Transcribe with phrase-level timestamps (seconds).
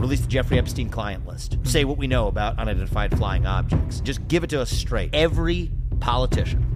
[0.00, 1.64] release the Jeffrey Epstein client list, mm-hmm.
[1.64, 4.00] say what we know about unidentified flying objects.
[4.00, 5.10] Just give it to us straight.
[5.12, 6.66] Every politician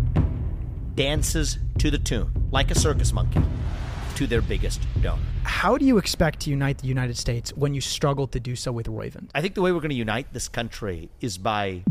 [0.94, 3.42] dances to the tune, like a circus monkey,
[4.16, 5.22] to their biggest donor.
[5.42, 8.70] How do you expect to unite the United States when you struggle to do so
[8.70, 9.30] with Roivant?
[9.34, 11.82] I think the way we're going to unite this country is by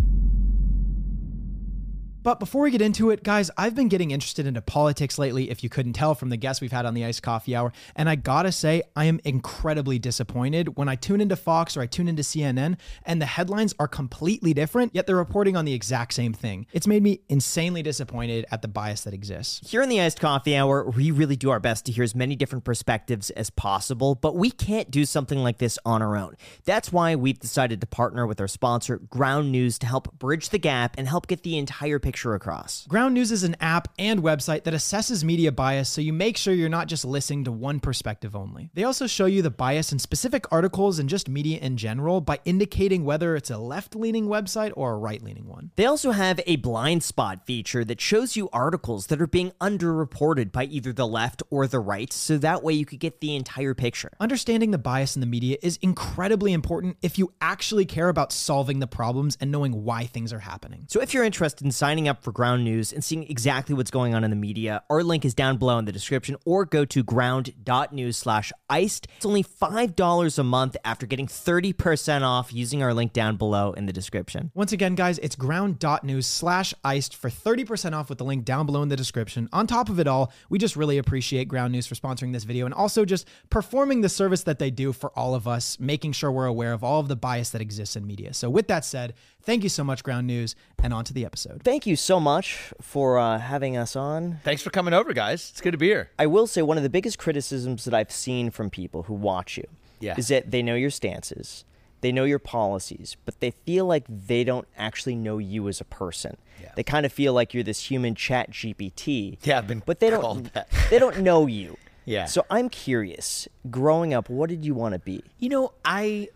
[2.23, 5.61] But before we get into it, guys, I've been getting interested into politics lately, if
[5.61, 7.73] you couldn't tell from the guests we've had on the Iced Coffee Hour.
[7.97, 11.85] And I gotta say, I am incredibly disappointed when I tune into Fox or I
[11.85, 16.13] tune into CNN and the headlines are completely different, yet they're reporting on the exact
[16.13, 16.65] same thing.
[16.71, 19.69] It's made me insanely disappointed at the bias that exists.
[19.69, 22.37] Here in the Iced Coffee Hour, we really do our best to hear as many
[22.37, 26.37] different perspectives as possible, but we can't do something like this on our own.
[26.63, 30.57] That's why we've decided to partner with our sponsor, Ground News, to help bridge the
[30.57, 32.85] gap and help get the entire picture across.
[32.87, 36.53] Ground News is an app and website that assesses media bias so you make sure
[36.53, 38.69] you're not just listening to one perspective only.
[38.73, 42.39] They also show you the bias in specific articles and just media in general by
[42.45, 45.71] indicating whether it's a left leaning website or a right leaning one.
[45.75, 50.51] They also have a blind spot feature that shows you articles that are being underreported
[50.51, 53.73] by either the left or the right, so that way you could get the entire
[53.73, 54.11] picture.
[54.19, 58.79] Understanding the bias in the media is incredibly important if you actually care about solving
[58.79, 60.85] the problems and knowing why things are happening.
[60.89, 64.13] So if you're interested in signing up for Ground News and seeing exactly what's going
[64.13, 67.03] on in the media, our link is down below in the description or go to
[67.03, 69.07] ground.news slash iced.
[69.17, 73.85] It's only $5 a month after getting 30% off using our link down below in
[73.85, 74.51] the description.
[74.53, 78.81] Once again, guys, it's ground.news slash iced for 30% off with the link down below
[78.81, 79.49] in the description.
[79.53, 82.65] On top of it all, we just really appreciate Ground News for sponsoring this video
[82.65, 86.31] and also just performing the service that they do for all of us, making sure
[86.31, 88.33] we're aware of all of the bias that exists in media.
[88.33, 89.13] So, with that said,
[89.43, 91.61] thank you so much, Ground News, and on to the episode.
[91.63, 94.39] Thank you so much for uh, having us on.
[94.43, 95.49] Thanks for coming over, guys.
[95.51, 96.09] It's good to be here.
[96.17, 99.57] I will say one of the biggest criticisms that I've seen from people who watch
[99.57, 99.67] you
[99.99, 100.15] Yeah.
[100.17, 101.65] is that they know your stances,
[102.01, 105.85] they know your policies, but they feel like they don't actually know you as a
[105.85, 106.35] person.
[106.61, 106.71] Yeah.
[106.75, 109.37] They kind of feel like you're this human chat GPT.
[109.43, 110.67] Yeah, I've been but they called don't that.
[110.89, 111.77] they don't know you.
[112.05, 112.25] Yeah.
[112.25, 115.23] So I'm curious, growing up, what did you want to be?
[115.39, 116.27] You know, I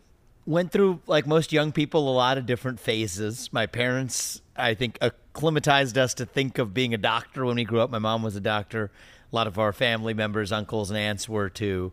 [0.48, 3.52] went through, like most young people, a lot of different phases.
[3.52, 7.82] My parents, I think, acclimatized us to think of being a doctor when we grew
[7.82, 7.92] up.
[7.92, 8.90] My mom was a doctor.
[9.32, 11.92] A lot of our family members, uncles, and aunts were too.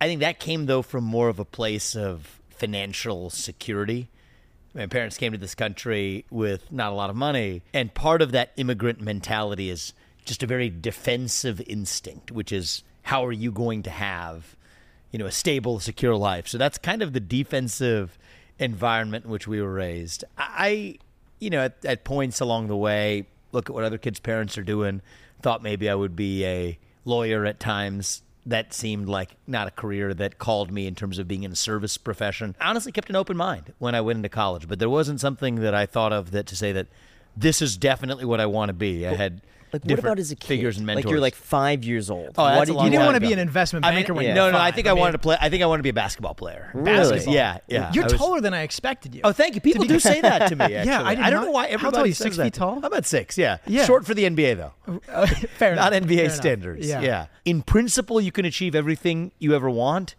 [0.00, 4.08] I think that came, though, from more of a place of financial security.
[4.74, 7.62] My parents came to this country with not a lot of money.
[7.72, 9.92] And part of that immigrant mentality is
[10.24, 14.56] just a very defensive instinct, which is how are you going to have
[15.12, 16.48] you know, a stable, secure life.
[16.48, 18.18] So that's kind of the defensive
[18.58, 20.24] environment in which we were raised.
[20.36, 20.98] I,
[21.38, 24.62] you know, at, at points along the way, look at what other kids' parents are
[24.62, 25.02] doing.
[25.42, 28.22] Thought maybe I would be a lawyer at times.
[28.46, 31.56] That seemed like not a career that called me in terms of being in a
[31.56, 32.56] service profession.
[32.60, 35.56] I honestly kept an open mind when I went into college, but there wasn't something
[35.56, 36.88] that I thought of that to say that
[37.36, 39.06] this is definitely what I want to be.
[39.06, 39.42] I had
[39.72, 40.46] Like, what about as a kid?
[40.48, 41.04] figures and mentors.
[41.04, 42.34] Like you're like five years old.
[42.36, 44.12] Oh, that's did a long You didn't want to be an investment I mean, banker
[44.14, 44.34] when yeah.
[44.34, 44.62] you were no, no.
[44.62, 45.36] I think I, mean, wanted to play.
[45.40, 46.70] I think I wanted to be a basketball player.
[46.74, 47.24] Really?
[47.32, 47.90] Yeah, yeah.
[47.94, 49.22] You're was- taller than I expected you.
[49.24, 49.60] Oh, thank you.
[49.62, 50.64] People do say that to me.
[50.64, 50.82] Actually.
[50.92, 52.44] Yeah, I did don't not- know why how everybody tall are you, says six that.
[52.44, 52.76] feet tall?
[52.76, 53.38] I'm about six.
[53.38, 53.84] Yeah, Yeah.
[53.86, 54.72] Short for the NBA though,
[55.08, 56.08] Uh, fair not enough.
[56.08, 56.36] NBA Fair enough.
[56.36, 56.86] standards.
[56.86, 57.00] Yeah.
[57.00, 57.26] yeah.
[57.44, 60.16] In principle, you can achieve everything you ever want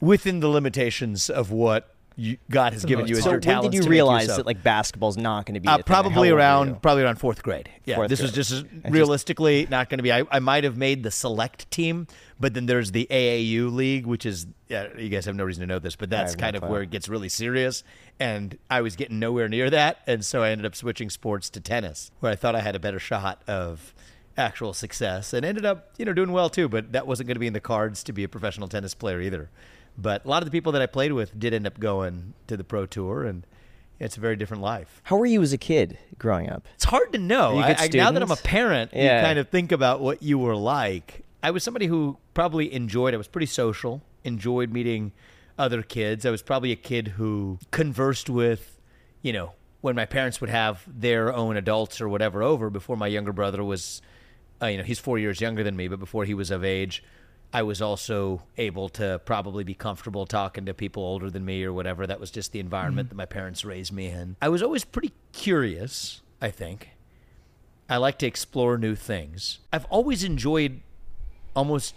[0.00, 3.74] within the limitations of what you, God has given you as so your when did
[3.74, 5.68] you realize that like basketball's not going to be?
[5.68, 7.70] Uh, a probably around probably around fourth grade.
[7.84, 10.12] Yeah, Fourth this was just as realistically not going to be.
[10.12, 12.08] I, I might have made the select team,
[12.40, 15.68] but then there's the AAU league, which is uh, you guys have no reason to
[15.68, 17.84] know this, but that's kind of where it gets really serious.
[18.18, 21.60] And I was getting nowhere near that, and so I ended up switching sports to
[21.60, 23.94] tennis, where I thought I had a better shot of
[24.36, 26.68] actual success, and ended up you know doing well too.
[26.68, 29.20] But that wasn't going to be in the cards to be a professional tennis player
[29.20, 29.50] either.
[30.00, 32.56] But a lot of the people that I played with did end up going to
[32.56, 33.44] the pro tour, and
[33.98, 35.00] it's a very different life.
[35.04, 36.68] How were you as a kid growing up?
[36.76, 37.58] It's hard to know.
[37.58, 39.18] I, I, now that I'm a parent, Yeah.
[39.20, 41.24] you kind of think about what you were like.
[41.42, 43.12] I was somebody who probably enjoyed.
[43.12, 44.02] I was pretty social.
[44.22, 45.12] Enjoyed meeting
[45.58, 46.24] other kids.
[46.24, 48.78] I was probably a kid who conversed with,
[49.22, 53.06] you know, when my parents would have their own adults or whatever over before my
[53.08, 54.00] younger brother was,
[54.62, 57.02] uh, you know, he's four years younger than me, but before he was of age.
[57.52, 61.72] I was also able to probably be comfortable talking to people older than me or
[61.72, 62.06] whatever.
[62.06, 63.16] That was just the environment mm-hmm.
[63.16, 64.36] that my parents raised me in.
[64.42, 66.90] I was always pretty curious, I think.
[67.88, 69.60] I like to explore new things.
[69.72, 70.80] I've always enjoyed
[71.56, 71.94] almost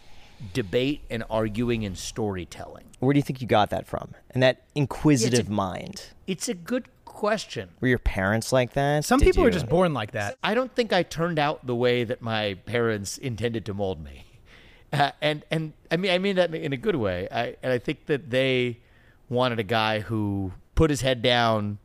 [0.53, 2.86] debate and arguing and storytelling.
[3.00, 4.13] Where do you think you got that from?
[4.30, 6.06] And that inquisitive a- mind.
[6.27, 7.69] It's a good question.
[7.81, 9.03] Were your parents like that?
[9.03, 10.38] Some Did people you- are just born like that.
[10.42, 14.25] I don't think I turned out the way that my parents intended to mold me.
[14.94, 17.28] Uh, and and I mean I mean that in a good way.
[17.32, 18.80] I and I think that they
[19.30, 21.78] wanted a guy who put his head down,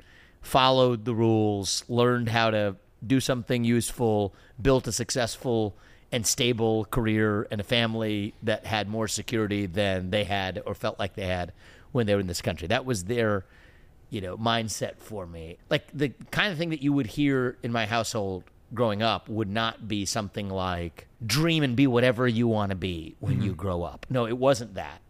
[0.42, 2.76] followed the rules, learned how to
[3.06, 5.76] do something useful, built a successful
[6.10, 10.98] and stable career and a family that had more security than they had or felt
[10.98, 11.52] like they had
[11.92, 12.68] when they were in this country.
[12.68, 13.44] That was their,
[14.10, 15.58] you know, mindset for me.
[15.68, 19.48] Like the kind of thing that you would hear in my household growing up would
[19.48, 23.60] not be something like dream and be whatever you want to be when you mm-hmm.
[23.60, 24.06] grow up.
[24.10, 25.00] No, it wasn't that.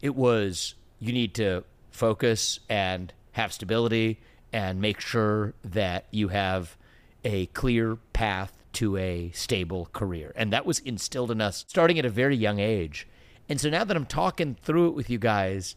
[0.00, 4.20] It was you need to focus and have stability
[4.52, 6.76] and make sure that you have
[7.24, 10.32] a clear path to a stable career.
[10.36, 13.08] And that was instilled in us starting at a very young age.
[13.48, 15.76] And so now that I'm talking through it with you guys,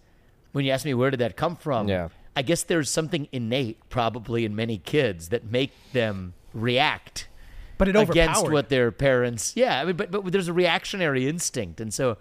[0.52, 2.10] when you ask me where did that come from, Yeah.
[2.36, 7.28] I guess there's something innate probably in many kids that make them react
[7.78, 11.82] But it against what their parents yeah I mean but but there's a reactionary instinct.
[11.82, 12.18] And so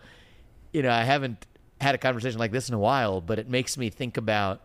[0.73, 1.47] you know I haven't
[1.81, 4.61] had a conversation like this in a while but it makes me think about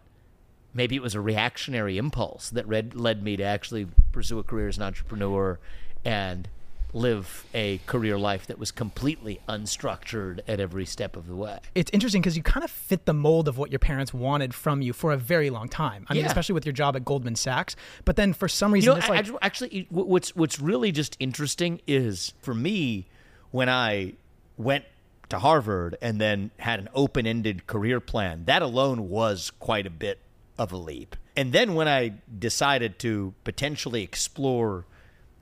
[0.74, 4.68] maybe it was a reactionary impulse that read, led me to actually pursue a career
[4.68, 5.60] as an entrepreneur
[6.06, 6.48] and
[6.94, 11.58] live a career life that was completely unstructured at every step of the way.
[11.76, 14.82] it's interesting because you kind of fit the mold of what your parents wanted from
[14.82, 16.06] you for a very long time.
[16.10, 16.28] I mean, Yeah.
[16.28, 17.76] especially with your job at Goldman Sachs.
[18.06, 21.82] But then for some You reason, know, it's like, actually, what's what's really just interesting
[21.88, 23.08] is for me
[23.52, 24.14] when I
[24.58, 24.86] went
[25.30, 28.44] to Harvard and then had an open-ended career plan.
[28.46, 30.20] That alone was quite a bit
[30.58, 31.16] of a leap.
[31.38, 34.86] And then when I decided to potentially explore,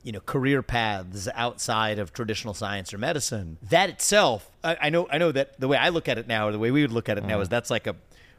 [0.02, 5.08] you know, career paths outside of traditional science or medicine, that itself, I, I know,
[5.10, 6.92] I know that the way I look at it now, or the way we would
[6.92, 7.42] look at it now, mm-hmm.
[7.42, 7.96] is that's like a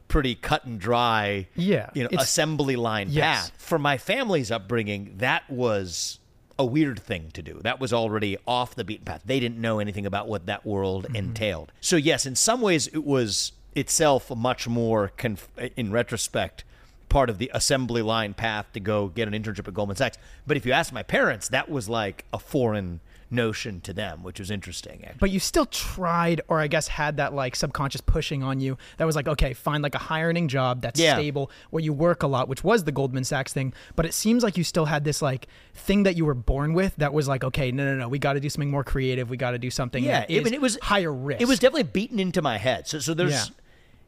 [0.07, 3.49] pretty cut and dry, Yeah, you know, assembly line Yes.
[3.49, 3.61] path.
[3.61, 6.19] For my family's upbringing, that was
[6.59, 7.59] a weird thing to do.
[7.63, 9.21] That was already off the beaten path.
[9.25, 11.15] They didn't know anything about what that world mm-hmm.
[11.15, 11.71] entailed.
[11.79, 16.63] So yes, in some ways, it was itself much more, conf- in retrospect,
[17.11, 20.17] part of the assembly line path to go get an internship at Goldman Sachs.
[20.47, 23.01] But if you ask my parents, that was like a foreign
[23.33, 24.99] notion to them, which was interesting.
[25.03, 25.17] Actually.
[25.19, 29.05] but you still tried, or I guess had that like subconscious pushing on you that
[29.05, 31.15] was like, okay, find like a high earning job that's Yeah.
[31.15, 33.73] stable where you work a lot, which was the Goldman Sachs thing.
[33.95, 36.95] But it seems like you still had this like thing that you were born with
[36.97, 39.29] that was like, okay, no, no, no, we got to do something more creative.
[39.29, 41.41] We got to do something yeah, I mean, it was higher risk.
[41.41, 42.87] It was definitely beaten into my head.
[42.87, 43.43] So, so there's, Yeah.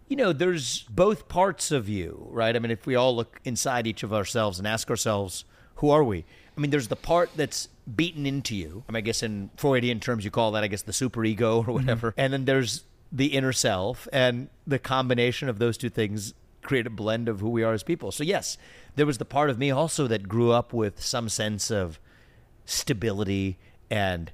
[0.08, 2.56] You know, there's both parts of you, right?
[2.56, 5.46] I mean, if we all look inside each of ourselves and ask ourselves,
[5.76, 6.26] who are we?
[6.56, 8.84] I mean, there's the part that's beaten into you.
[8.88, 11.62] I mean, I guess in Freudian terms, you call that, I guess, the superego or
[11.62, 11.72] mm-hmm.
[11.72, 12.14] whatever.
[12.18, 16.34] And then there's the inner self, and the combination of those two things
[16.64, 18.12] create a blend of who we are as people.
[18.12, 18.58] So, yes,
[18.96, 22.00] there was the part of me also that grew up with some sense of
[22.66, 23.58] stability
[23.90, 24.32] and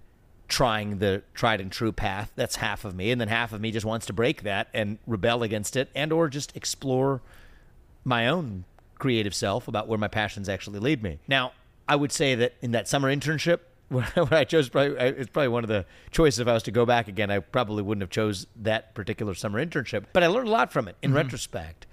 [0.49, 2.31] trying the tried and true path.
[2.35, 3.11] That's half of me.
[3.11, 6.11] And then half of me just wants to break that and rebel against it and
[6.11, 7.21] or just explore
[8.03, 8.65] my own
[8.97, 11.19] creative self about where my passions actually lead me.
[11.27, 11.53] Now
[11.87, 15.63] i would say that in that summer internship where i chose probably it's probably one
[15.63, 16.39] of the choices.
[16.39, 19.63] If i was to go back again i probably wouldn't have chose that particular summer
[19.63, 20.05] internship.
[20.11, 21.17] But i learned a lot from it in mm-hmm.
[21.17, 21.85] retrospect.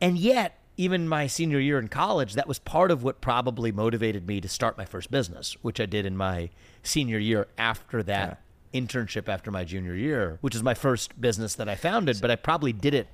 [0.00, 4.26] And yet, even my senior year in college, that was part of what probably motivated
[4.26, 6.50] me to start my first business, which I did in my
[6.82, 8.42] senior year after that
[8.74, 12.20] internship after my junior year, which is my first business that I founded.
[12.20, 13.08] But I probably did it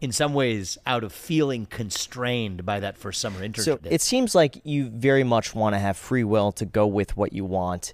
[0.00, 3.64] in some ways out of feeling constrained by that first summer internship.
[3.64, 7.16] So it seems like you very much want to have free will to go with
[7.16, 7.92] what you want.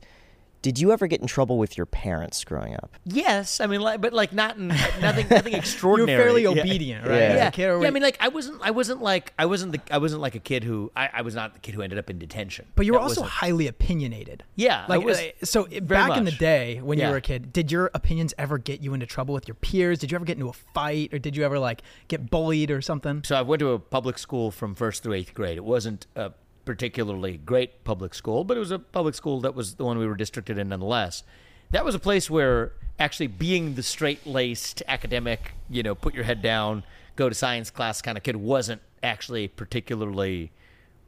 [0.66, 2.96] Did you ever get in trouble with your parents growing up?
[3.04, 4.66] yes, I mean, like, but like not in,
[5.00, 6.20] nothing, nothing you were extraordinary.
[6.20, 6.48] fairly Yeah.
[6.48, 7.14] obedient, right?
[7.18, 7.22] Yeah.
[7.22, 7.50] As yeah.
[7.50, 10.22] kid, yeah, I mean, like I wasn't, I wasn't like, I wasn't the, I wasn't
[10.22, 12.66] like a kid who, I, I was not the kid who ended up in detention.
[12.74, 14.42] But you were That also highly opinionated.
[14.56, 17.20] Yeah, I Like was uh, so very back in the day when you were a
[17.20, 20.00] kid, did your opinions ever get you into trouble with your peers?
[20.00, 22.82] Did you ever get into a fight or did you ever like get bullied or
[22.82, 23.22] something?
[23.22, 25.58] So I went to a public school from first through eighth grade.
[25.58, 26.32] It wasn't a
[26.66, 30.06] particularly great public school, but it was a public school that was the one we
[30.06, 31.22] were districted in nonetheless.
[31.70, 36.24] That was a place where actually being the straight laced academic, you know, put your
[36.24, 36.82] head down,
[37.16, 40.52] go to science class kind of kid wasn't actually particularly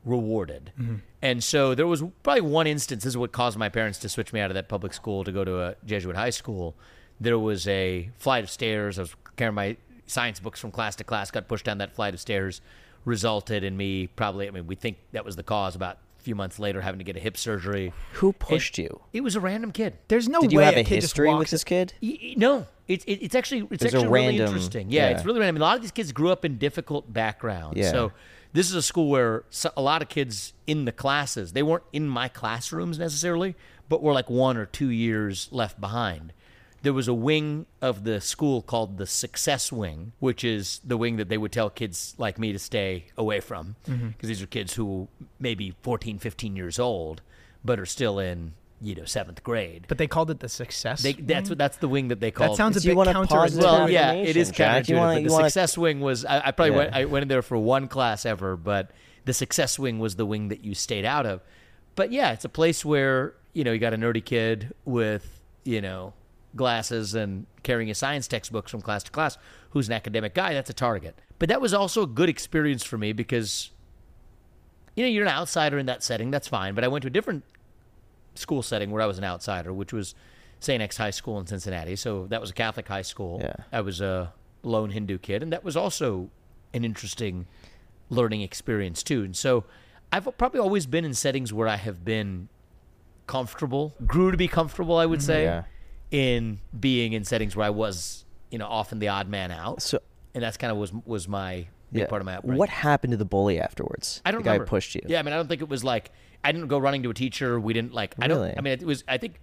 [0.05, 0.73] rewarded.
[0.81, 0.97] Mm-hmm.
[1.21, 4.33] And so there was probably one instance, this is what caused my parents to switch
[4.33, 6.75] me out of that public school to go to a Jesuit high school.
[7.21, 8.99] There was a flight of stairs.
[8.99, 12.15] I was carrying my science books from class to class, got pushed down that flight
[12.15, 12.61] of stairs,
[13.05, 16.35] resulted in me probably, I mean, we think that was the cause about a few
[16.35, 17.93] months later having to get a hip surgery.
[18.14, 19.00] Who pushed you?
[19.12, 19.95] It was a random kid.
[20.09, 21.95] There's no Did you way have a a kid just history with this kid?
[22.02, 24.90] Y- y- No, it's it, it's actually it's There's a actually really interesting.
[24.90, 25.17] Yeah, yeah.
[25.17, 25.57] it's really random.
[25.57, 27.78] I mean, a lot of these kids grew up in difficult backgrounds.
[27.78, 27.90] Yeah.
[27.90, 28.12] So
[28.52, 29.45] this is a school where
[29.76, 33.55] a lot of kids in the classes they weren't in my classrooms necessarily,
[33.88, 36.33] but were like one or two years left behind.
[36.88, 41.16] There was a wing of the school called the success wing, which is the wing
[41.16, 44.09] that they would tell kids like me to stay away from mm-hmm.
[44.09, 45.07] because these are kids who
[45.38, 47.21] may be 14, 15 years old,
[47.62, 49.85] but are still in, you know, seventh grade.
[49.87, 51.02] But they called it the success.
[51.02, 51.50] They, that's wing?
[51.50, 52.49] what that's the wing that they call.
[52.49, 53.59] that sounds a bit want a counter.
[53.59, 54.85] well, yeah, it is Jack.
[54.85, 54.97] counterintuitive.
[54.97, 56.76] Wanna- the wanna- success wing was I, I probably Yeah.
[56.78, 58.92] went I went in there for one class ever, but
[59.26, 61.42] the success wing was the wing that you stayed out of.
[61.97, 65.83] But yeah, it's a place where you know you got a nerdy kid with you
[65.83, 66.14] know
[66.57, 69.38] glasses and carrying his science textbooks from class to class
[69.71, 70.55] who's an academic guy.
[70.55, 71.19] That's a target.
[71.38, 73.71] But that was also a good experience for me because
[74.97, 76.31] you know you're an outsider in that setting.
[76.31, 76.75] That's fine.
[76.75, 77.45] But I went to a different
[78.35, 80.14] school setting where I was an outsider, which was
[80.61, 80.83] St.
[80.83, 81.97] X High School in Cincinnati.
[81.97, 83.40] So that was a Catholic high school.
[83.43, 83.55] Yeah.
[83.73, 86.31] I was a lone Hindu kid, and that was also
[86.75, 87.47] an interesting
[88.11, 89.23] learning experience too.
[89.23, 89.64] And so
[90.12, 92.49] I've probably always been in settings where I have been
[93.26, 95.26] comfortable, grew to be comfortable, I would mm-hmm.
[95.26, 95.64] say, Yeah.
[96.11, 99.83] In being in settings where I was, you know, often the odd man out.
[99.83, 100.00] So
[100.35, 102.59] and that's kind of was was my big part of my upbringing.
[102.59, 104.23] What happened to the bully afterwards?
[104.25, 104.67] I don't the guy remember.
[104.67, 105.03] who pushed you.
[105.07, 106.11] Yeah, I mean, I don't think it was like
[106.45, 107.59] I didn't go running to a teacher.
[107.59, 108.15] We didn't like.
[108.21, 108.38] I don't.
[108.38, 108.55] Really?
[108.57, 109.05] I mean, it was.
[109.09, 109.41] I think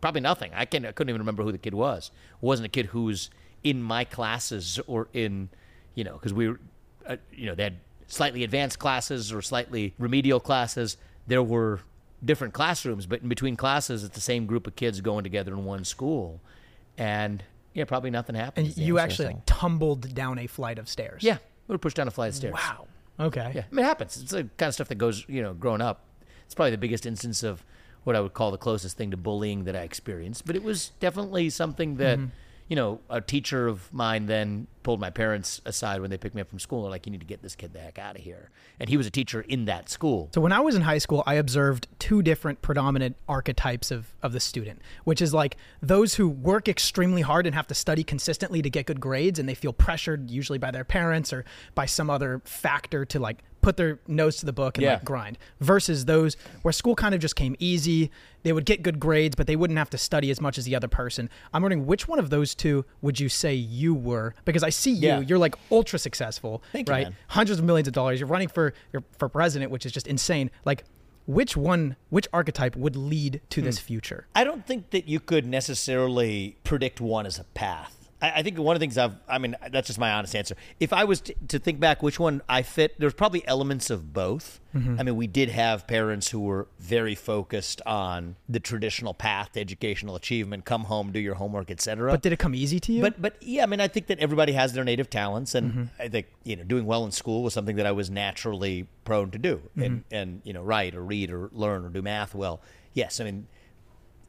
[0.00, 0.52] probably nothing.
[0.54, 0.86] I can.
[0.86, 2.10] I couldn't even remember who the kid was.
[2.40, 3.30] It wasn't a kid who was
[3.64, 5.48] in my classes or in,
[5.94, 6.60] you know, because we were,
[7.06, 10.96] uh, you know, they had slightly advanced classes or slightly remedial classes.
[11.26, 11.80] There were
[12.24, 15.64] different classrooms, but in between classes, it's the same group of kids going together in
[15.64, 16.40] one school,
[16.96, 17.42] and
[17.74, 18.66] yeah, probably nothing happened.
[18.66, 21.22] and you actually like tumbled down a flight of stairs.
[21.22, 22.54] yeah, we were pushed down a flight of stairs.
[22.54, 22.86] Wow.
[23.20, 23.52] Okay.
[23.54, 24.16] Yeah, I mean, it happens.
[24.20, 26.04] It's the kind of stuff that goes, you know, growing up.
[26.44, 27.64] It's probably the biggest instance of
[28.04, 30.46] what I would call the closest thing to bullying that I experienced.
[30.46, 32.30] But it was definitely something that, mm-hmm.
[32.68, 36.40] you know, a teacher of mine then pulled my parents aside when they picked me
[36.40, 36.80] up from school.
[36.80, 38.48] They're like, you need to get this kid the heck out of here.
[38.80, 40.30] And he was a teacher in that school.
[40.32, 44.32] So when I was in high school, I observed two different predominant archetypes of, of
[44.32, 48.62] the student, which is like those who work extremely hard and have to study consistently
[48.62, 52.08] to get good grades, and they feel pressured usually by their parents or by some
[52.08, 54.94] other factor to like put their nose to the book and Yeah.
[54.94, 55.36] like grind.
[55.60, 58.10] Versus those where school kind of just came easy,
[58.44, 60.76] they would get good grades, but they wouldn't have to study as much as the
[60.76, 61.28] other person.
[61.52, 64.32] I'm wondering which one of those two would you say you were?
[64.44, 65.20] Because I see you, Yeah.
[65.20, 67.06] you're like ultra successful, Thank you, right?
[67.08, 67.16] man.
[67.28, 68.20] hundreds of millions of dollars.
[68.20, 70.50] You're running for you're for president, which is just insane.
[70.64, 70.84] Like,
[71.26, 73.66] which one, which archetype would lead to Hmm.
[73.66, 74.26] this future?
[74.34, 77.97] I don't think that you could necessarily predict one as a path.
[78.20, 80.56] I, I think one of the things I've, I mean, that's just my honest answer.
[80.80, 84.12] If I was to, to think back which one I fit, there's probably elements of
[84.12, 84.60] both.
[84.74, 84.96] Mm-hmm.
[84.98, 89.60] I mean, we did have parents who were very focused on the traditional path to
[89.60, 92.10] educational achievement, come home, do your homework, etc.
[92.10, 93.00] But did it come easy to you?
[93.00, 96.02] But but yeah, I mean, I think that everybody has their native talents, and mm-hmm.
[96.02, 99.30] I think you know, doing well in school was something that I was naturally prone
[99.30, 99.82] to do, mm-hmm.
[99.82, 102.60] and and you know, write or read or learn or do math well.
[102.92, 103.46] Yes, I mean,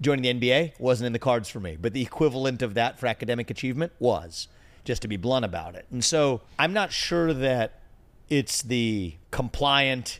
[0.01, 3.07] joining the NBA wasn't in the cards for me, but the equivalent of that for
[3.07, 4.47] academic achievement was,
[4.83, 5.85] just to be blunt about it.
[5.91, 7.81] And so I'm not sure that
[8.29, 10.19] it's the compliant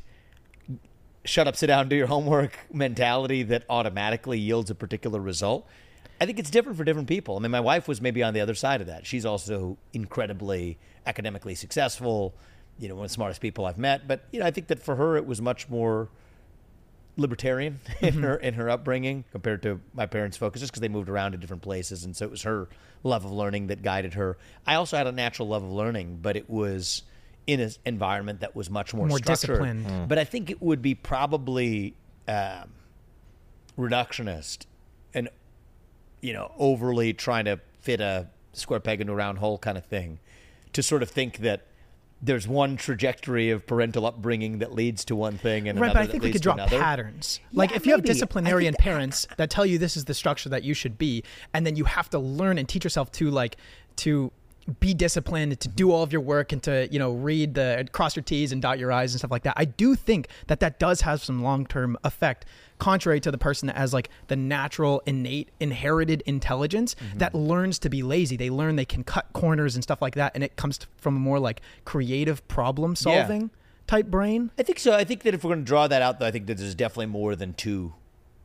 [1.26, 5.68] shut up, sit down, do your homework mentality that automatically yields a particular result.
[6.22, 7.38] I think it's different for different people.
[7.38, 9.06] I mean, my wife was maybe on the other side of that.
[9.06, 12.34] She's also incredibly academically successful,
[12.78, 14.08] you know, one of the smartest people I've met.
[14.08, 16.10] But you know, I think that for her, it was much more
[17.18, 21.10] libertarian in her in her upbringing compared to my parents' focus, just because they moved
[21.10, 22.68] around to different places, and so it was her
[23.04, 24.38] love of learning that guided her.
[24.68, 27.04] I also had a natural love of learning, but it was
[27.48, 29.48] in an environment that was much more, More structured.
[29.50, 30.08] disciplined.
[30.08, 31.96] But I think it would be probably
[32.28, 32.70] um,
[33.78, 34.66] reductionist
[35.14, 35.30] and
[36.22, 39.86] you know overly trying to fit a square peg into a round hole kind of
[39.86, 40.20] thing
[40.74, 41.66] to sort of think that
[42.22, 46.02] there's one trajectory of parental upbringing that leads to one thing and right, another but
[46.02, 46.80] I that think we leads could to draw another.
[46.80, 47.40] patterns.
[47.54, 48.10] Like Yeah, if you have maybe.
[48.10, 51.24] I disciplinarian think- parents that tell you this is the structure that you should be,
[51.54, 53.56] and then you have to learn and teach yourself to like
[53.98, 54.32] to
[54.70, 58.16] be disciplined, to do all of your work, and to you know read the cross
[58.16, 59.54] your T's and dot your I's and stuff like that.
[59.58, 62.46] I do think that that does have some long term effect.
[62.78, 67.18] Contrary to the person that has like the natural, innate, inherited intelligence Mm-hmm.
[67.18, 68.38] that learns to be lazy.
[68.38, 71.20] They learn they can cut corners and stuff like that, and it comes from a
[71.20, 73.50] more like creative problem solving
[73.88, 74.52] type brain.
[74.58, 74.94] I think so.
[74.94, 76.76] I think that if we're going to draw that out, though, I think that there's
[76.76, 77.94] definitely more than two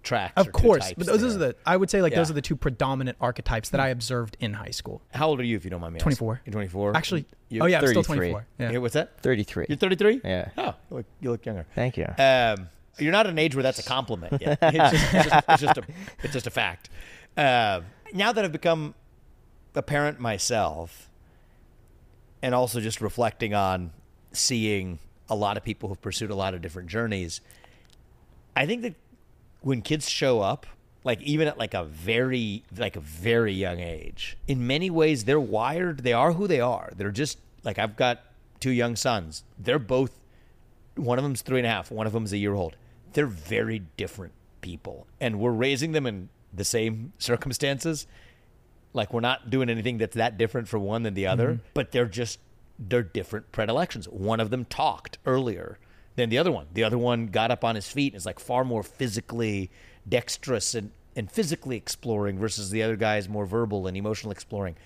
[0.05, 0.35] tracks.
[0.37, 2.35] or Of two course, types but those are the I would say like those are
[2.35, 5.03] the two predominant archetypes that I observed in high school.
[5.13, 5.99] How old are you, if you don't mind me?
[5.99, 6.17] asking?
[6.17, 6.43] 24.
[6.47, 6.97] You're 24.
[6.97, 8.17] Actually, You- oh yeah, I'm still 33.
[8.31, 8.47] 24.
[8.59, 8.71] Yeah.
[8.73, 9.21] Yeah, what's that?
[9.23, 9.67] 33.
[9.69, 10.21] You're 33.
[10.25, 10.49] Yeah.
[10.57, 11.67] Oh, you look, you look younger.
[11.75, 12.07] Thank you.
[12.19, 12.69] Um,
[12.99, 14.59] you're not at an age where that's a compliment yet.
[14.63, 15.83] It's just, it's just, it's just a,
[16.23, 16.91] it's just a fact.
[17.37, 17.81] Uh,
[18.13, 18.95] now that I've become
[19.75, 21.11] a parent myself,
[22.43, 23.91] and also just reflecting on
[24.33, 27.41] seeing a lot of people who've pursued a lot of different journeys,
[28.55, 28.95] I think that
[29.65, 30.67] when kids show up
[31.05, 34.37] like even at like a very like a very young age.
[34.49, 36.03] In many ways, they're wired.
[36.03, 36.91] They are who they are.
[36.97, 38.23] They're just like I've got
[38.59, 39.45] two young sons.
[39.59, 40.13] They're both.
[40.97, 41.91] One of them's three and a half.
[41.91, 42.77] One of them's a year old.
[43.13, 48.07] They're very different people, and we're raising them in the same circumstances.
[48.93, 51.63] Like we're not doing anything that's that different for one than the other, mm-hmm.
[51.75, 52.39] but they're just
[52.79, 54.09] they're different predilections.
[54.09, 55.79] One of them talked earlier
[56.17, 56.67] than the other one.
[56.73, 59.71] The other one got up on his feet and is like far more physically
[60.09, 64.77] dexterous and, and physically exploring versus the other guy is more verbal and emotional exploring.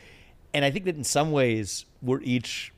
[0.55, 2.73] And I think that in some ways we're each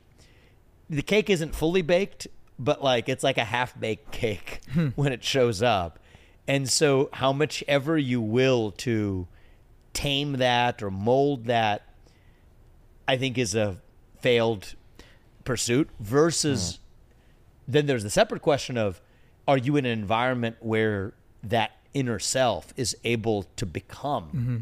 [0.89, 2.27] the cake isn't fully baked,
[2.59, 4.89] but like it's like a half baked cake hmm.
[4.89, 5.99] when it shows up.
[6.47, 9.27] And so how much ever you will to
[9.93, 11.87] tame that or mold that,
[13.07, 13.77] I think is a
[14.19, 14.75] failed
[15.43, 16.80] pursuit versus hmm.
[17.67, 19.01] Then there's the separate question of
[19.47, 21.13] are you in an environment where
[21.43, 24.57] that inner self is able to become mm-hmm.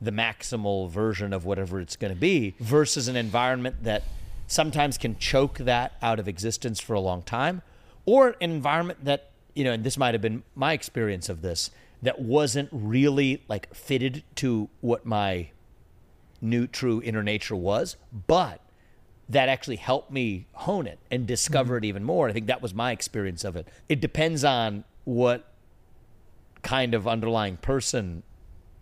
[0.00, 4.02] the maximal version of whatever it's going to be versus an environment that
[4.46, 7.62] sometimes can choke that out of existence for a long time?
[8.06, 11.70] Or an environment that you know and this might have been my experience of this
[12.02, 15.48] that wasn't really like fitted to what my
[16.40, 17.96] new true inner nature was
[18.26, 18.60] but
[19.28, 21.86] that actually helped me hone it and discover it mm-hmm.
[21.86, 22.28] even more.
[22.28, 23.68] I think that was my experience of it.
[23.88, 25.50] It depends on what
[26.62, 28.22] kind of underlying person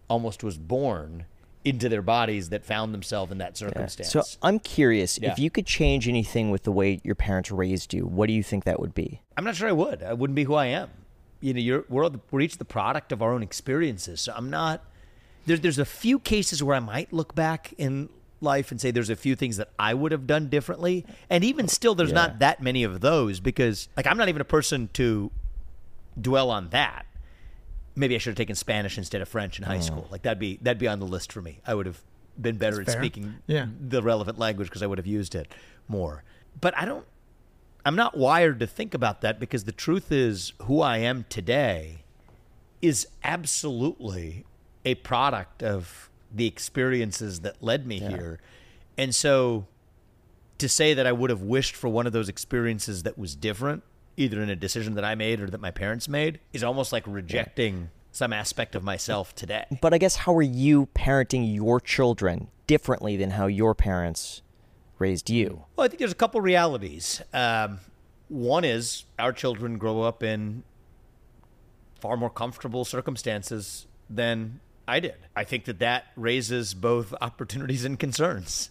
[0.09, 1.27] almost was born
[1.65, 4.11] into their bodies that found themselves in that circumstance.
[4.11, 5.33] So I'm curious Yeah.
[5.33, 8.05] if you could change anything with the way your parents raised you.
[8.05, 9.23] What do you think that would be?
[9.37, 10.03] I'm not sure I would.
[10.03, 10.91] I wouldn't be who I am.
[11.41, 14.21] You know, you're, we're, all the, we're each the product of our own experiences.
[14.21, 14.85] So I'm not.
[15.47, 18.09] There's there's a few cases where I might look back in
[18.43, 21.69] life and say there's a few things that I would have done differently, and even
[21.69, 25.31] still, there's not that many of those because like I'm not even a person to
[26.21, 27.07] dwell on that.
[27.95, 29.83] Maybe I should have taken Spanish instead of French in high hmm.
[29.83, 30.09] school.
[30.11, 31.61] Like that'd be that'd be on the list for me.
[31.67, 32.01] I would have
[32.41, 32.97] been better at fair.
[32.97, 33.67] speaking Yeah.
[33.81, 35.53] the relevant language because I would have used it
[35.89, 36.25] more.
[36.61, 37.07] But I don't.
[37.85, 42.05] I'm not wired to think about that because the truth is, who I am today
[42.81, 44.45] is absolutely
[44.85, 48.41] a product of the experiences that led me here.
[48.97, 49.67] And so
[50.59, 53.83] to say that I would have wished for one of those experiences that was different,
[54.17, 57.05] either in a decision that I made or that my parents made, is almost like
[57.07, 59.65] rejecting some aspect of myself today.
[59.81, 64.43] But I guess how are you parenting your children differently than how your parents
[64.99, 65.65] raised you?
[65.77, 67.23] Well, I think there's a couple realities.
[67.33, 67.81] Um,
[68.29, 70.63] one is our children grow up in
[72.01, 75.17] far more comfortable circumstances than I did.
[75.37, 78.71] I think that that raises both opportunities and concerns.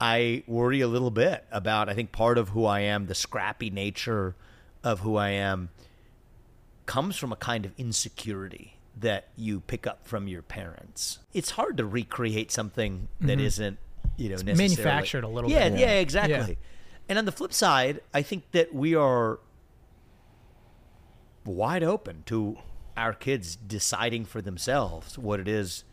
[0.00, 3.70] I worry a little bit about, I think part of who I am, the scrappy
[3.70, 4.34] nature
[4.82, 5.70] of who I am,
[6.86, 11.20] comes from a kind of insecurity that you pick up from your parents.
[11.32, 13.46] It's hard to recreate something that mm-hmm.
[13.46, 13.78] isn't,
[14.16, 15.78] you know, manufactured a little yeah, bit.
[15.78, 16.34] Yeah, exactly.
[16.34, 16.68] Yeah.
[17.08, 19.38] And on the flip side, I think that we are
[21.44, 22.56] wide open to
[22.96, 25.84] our kids deciding for themselves what it is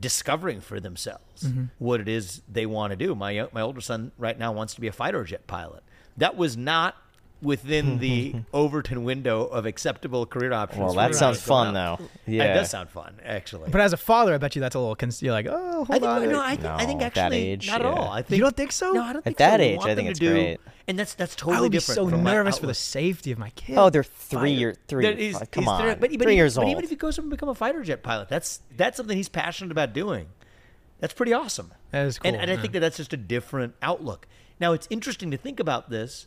[0.00, 1.64] discovering for themselves Mm-hmm.
[1.78, 4.80] what it is they want to do my my older son right now wants to
[4.80, 5.82] be a fighter jet pilot
[6.16, 6.96] that was not
[7.40, 10.80] within the Overton window of acceptable career options.
[10.82, 12.00] Well, that sounds fun, up.
[12.00, 12.04] though.
[12.26, 12.54] It Yeah.
[12.54, 13.70] does sound fun, actually.
[13.70, 14.96] But as a father, I bet you that's a little.
[14.96, 16.28] Cons- you're like, oh, hold I think on.
[16.30, 17.92] no, I think, I think No, at that actually age, not at yeah.
[17.92, 18.10] all.
[18.10, 18.90] I think you don't think so?
[18.90, 19.64] No, I don't think that so.
[19.64, 20.60] We age, I them think to it's do, great.
[20.88, 21.96] And that's that's totally I totally would be different.
[21.96, 22.76] so from my nervous for the outlook.
[22.76, 23.78] safety of my kid.
[23.78, 24.46] Oh, they're three Fighter.
[24.60, 25.04] year three.
[25.06, 26.70] That he's- come he's on, three- but, but three even, years but old.
[26.72, 29.70] even if he goes and become a fighter jet pilot, that's that's something he's passionate
[29.70, 30.26] about doing.
[31.00, 31.72] That's pretty awesome.
[31.92, 32.60] That is And, cool, and I yeah.
[32.60, 34.26] think that that's just a different outlook.
[34.58, 36.26] Now it's interesting to think about this.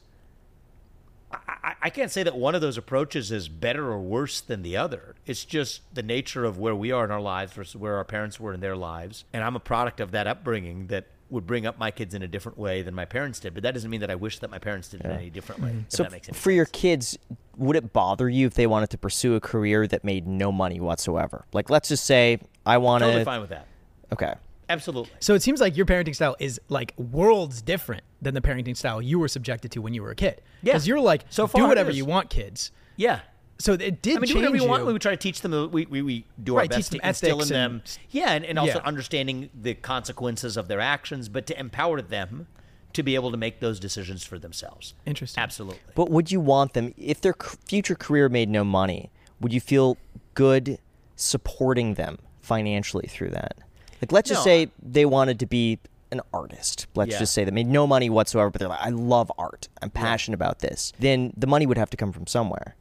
[1.32, 4.62] I, I, I can't say that one of those approaches is better or worse than
[4.64, 5.16] the other.
[5.26, 8.40] It's just the nature of where we are in our lives versus where our parents
[8.40, 9.24] were in their lives.
[9.34, 12.28] And I'm a product of that upbringing that would bring up my kids in a
[12.28, 13.54] different way than my parents did.
[13.54, 15.72] But that doesn't mean that I wish that my parents did it any differently.
[15.72, 15.80] Mm-hmm.
[15.80, 17.18] If so that makes any for your kids,
[17.58, 20.80] would it bother you if they wanted to pursue a career that made no money
[20.80, 21.46] whatsoever?
[21.54, 23.08] Like, let's just say I want to.
[23.08, 23.68] totally fine with that.
[24.12, 24.34] Okay.
[24.70, 25.12] Absolutely.
[25.20, 29.02] So it seems like your parenting style is like worlds different than the parenting style
[29.02, 30.42] you were subjected to when you were a kid.
[30.62, 30.74] Yeah.
[30.74, 32.72] Because you're like, So do far it whatever you want, kids.
[32.96, 33.20] Yeah.
[33.62, 34.68] So it did I mean, do change whatever you you.
[34.70, 34.86] want.
[34.86, 35.52] We try to teach them.
[35.72, 37.72] We, we, we do Right, our teach best to instill in them.
[37.74, 38.86] and- Yeah, and, and also Yeah.
[38.86, 42.48] understanding the consequences of their actions, but to empower them
[42.94, 44.94] to be able to make those decisions for themselves.
[45.06, 45.42] Interesting.
[45.42, 45.80] Absolutely.
[45.96, 49.98] But would you want them, if their future career made no money, would you feel
[50.34, 50.78] good
[51.16, 53.58] supporting them financially through that?
[54.02, 55.80] Like, let's just say they wanted to be
[56.12, 56.88] an artist.
[56.96, 57.20] Let's Yeah.
[57.20, 59.70] just say they made no money whatsoever, but they're like, I love art.
[59.82, 60.92] I'm passionate about this.
[61.00, 62.76] Then the money would have to come from somewhere.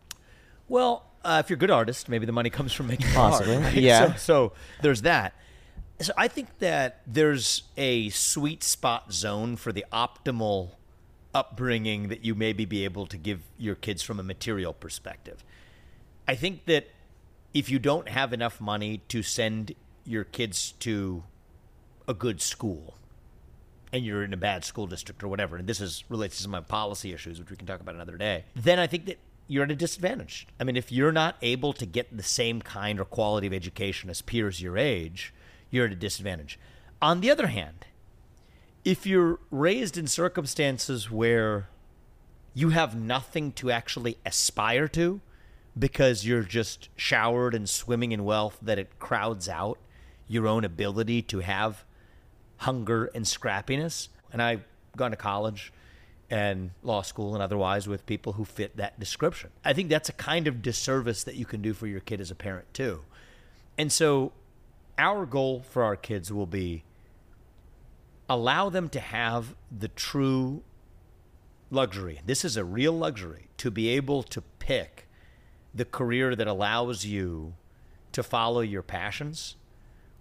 [0.70, 3.64] Well, uh, if you're a good artist, maybe the money comes from making Possibly, art.
[3.64, 3.74] right?
[3.74, 4.14] yeah.
[4.14, 4.52] So, so
[4.82, 5.34] there's that.
[6.00, 10.70] So I think that there's a sweet spot zone for the optimal
[11.34, 15.44] upbringing that you maybe be able to give your kids from a material perspective.
[16.26, 16.88] I think that
[17.52, 21.24] if you don't have enough money to send your kids to
[22.08, 22.94] a good school
[23.92, 26.54] and you're in a bad school district or whatever, and this is relates to some
[26.54, 29.18] of my policy issues, which we can talk about another day, then I think that
[29.50, 30.46] you're at a disadvantage.
[30.60, 34.08] I mean, if you're not able to get the same kind or quality of education
[34.08, 35.34] as peers your age,
[35.70, 36.56] you're at a disadvantage.
[37.02, 37.84] On the other hand,
[38.84, 41.68] if you're raised in circumstances where
[42.54, 45.20] you have nothing to actually aspire to
[45.76, 49.80] because you're just showered and swimming in wealth that it crowds out
[50.28, 51.84] your own ability to have
[52.58, 54.10] hunger and scrappiness.
[54.32, 54.62] And I've
[54.96, 55.72] gone to college
[56.30, 59.50] and law school and otherwise with people who fit that description.
[59.64, 62.30] I think that's a kind of disservice that you can do for your kid as
[62.30, 63.00] a parent, too.
[63.76, 64.32] And so
[64.96, 66.84] our goal for our kids will be
[68.28, 70.62] allow them to have the true
[71.70, 72.20] luxury.
[72.24, 75.08] This is a real luxury to be able to pick
[75.74, 77.54] the career that allows you
[78.12, 79.56] to follow your passions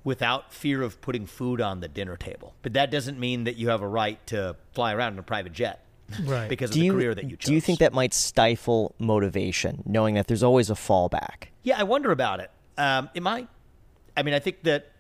[0.04, 2.56] without fear of putting food on the dinner table.
[2.62, 5.54] But that doesn't mean that you have a right to fly around in a private
[5.54, 5.84] jet.
[6.24, 6.50] Right.
[6.50, 7.48] Because of Do the you, career that you chose.
[7.48, 11.50] do you think that might stifle motivation, knowing that there's always a fallback?
[11.64, 12.52] Yeah, I wonder about it.
[12.78, 13.48] Um, it might.
[14.18, 14.92] I mean, I think that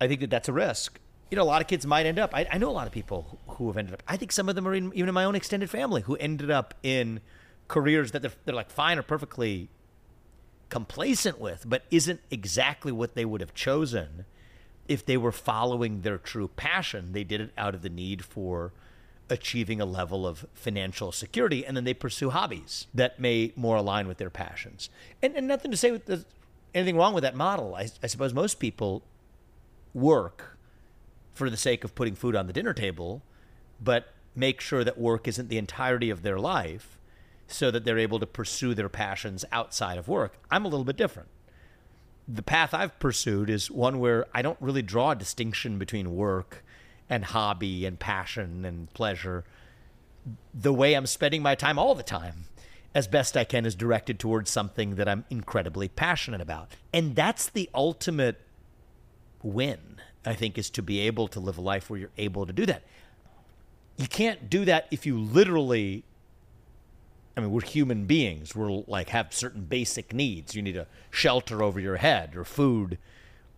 [0.00, 0.98] I think that that's a risk.
[1.30, 2.34] You know, a lot of kids might end up.
[2.34, 4.02] I, I know a lot of people who have ended up.
[4.08, 6.50] I think some of them are in, even in my own extended family who ended
[6.50, 7.20] up in
[7.68, 9.68] careers that they're, they're like fine or perfectly
[10.68, 14.24] complacent with, but isn't exactly what they would have chosen
[14.88, 17.12] if they were following their true passion.
[17.12, 18.72] They did it out of the need for
[19.30, 24.08] achieving a level of financial security, and then they pursue hobbies that may more align
[24.08, 24.90] with their passions.
[25.22, 26.26] And, and nothing to say with
[26.74, 27.74] anything wrong with that model.
[27.74, 29.02] I, I suppose most people
[29.94, 30.58] work
[31.32, 33.22] for the sake of putting food on the dinner table,
[33.82, 36.98] but make sure that work isn't the entirety of their life
[37.46, 40.34] so that they're able to pursue their passions outside of work.
[40.50, 41.28] I'm a little bit different.
[42.28, 46.64] The path I've pursued is one where I don't really draw a distinction between work
[47.10, 49.44] and hobby and passion and pleasure.
[50.54, 52.44] The way I'm spending my time all the time,
[52.94, 56.70] as best I can, is directed towards something that I'm incredibly passionate about.
[56.92, 58.40] And that's the ultimate
[59.42, 62.52] win, I think, is to be able to live a life where you're able to
[62.52, 62.84] do that.
[63.96, 66.04] You can't do that if you literally
[67.36, 68.54] I mean, we're human beings.
[68.54, 70.54] We're like have certain basic needs.
[70.54, 72.98] You need a shelter over your head or food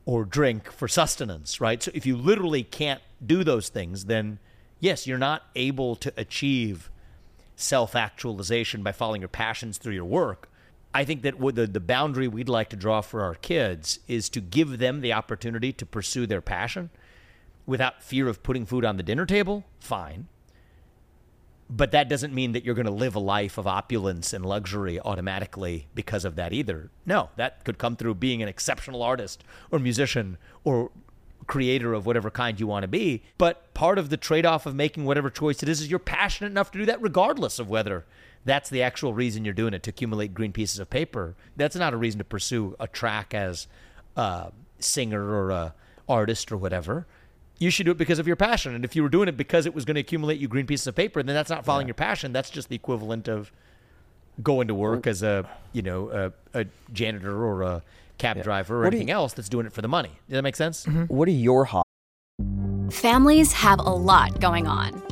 [0.05, 1.83] or drink for sustenance, right?
[1.83, 4.39] So if you literally can't do those things, then
[4.81, 6.91] yes, you're not able to achieve
[7.57, 10.49] self-actualization by following your passions through your work.
[10.95, 14.41] I think that the, the boundary we'd like to draw for our kids is to
[14.41, 16.91] give them the opportunity to pursue their passion
[17.65, 19.65] without fear of putting food on the dinner table.
[19.79, 20.27] Fine
[21.75, 25.01] but that doesn't mean that you're going to live a life of opulence and luxury
[25.01, 26.91] automatically because of that either.
[27.07, 30.91] No, that could come through being an exceptional artist or musician or
[31.47, 33.23] creator of whatever kind you want to be.
[33.39, 36.51] But part of the trade off of making whatever choice it is is you're passionate
[36.51, 38.05] enough to do that regardless of whether
[38.45, 41.37] that's the actual reason you're doing it to accumulate green pieces of paper.
[41.57, 43.67] That's not a reason to pursue a track as
[44.15, 45.75] a singer or a
[46.07, 47.07] artist or whatever
[47.63, 48.75] you should do it because of your passion.
[48.75, 50.87] And if you were doing it because it was going to accumulate you green pieces
[50.87, 51.91] of paper, then that's not following yeah.
[51.91, 52.33] your passion.
[52.33, 53.53] That's just the equivalent of
[54.43, 57.83] going to work as a you know a, a janitor or a
[58.19, 58.43] cab yeah.
[58.43, 60.11] driver or what anything you, else that's doing it for the money.
[60.29, 60.87] Does that make sense?
[60.87, 61.05] Mm-hmm.
[61.05, 61.85] What are your hobbies?
[62.91, 65.12] Families have a lot going on.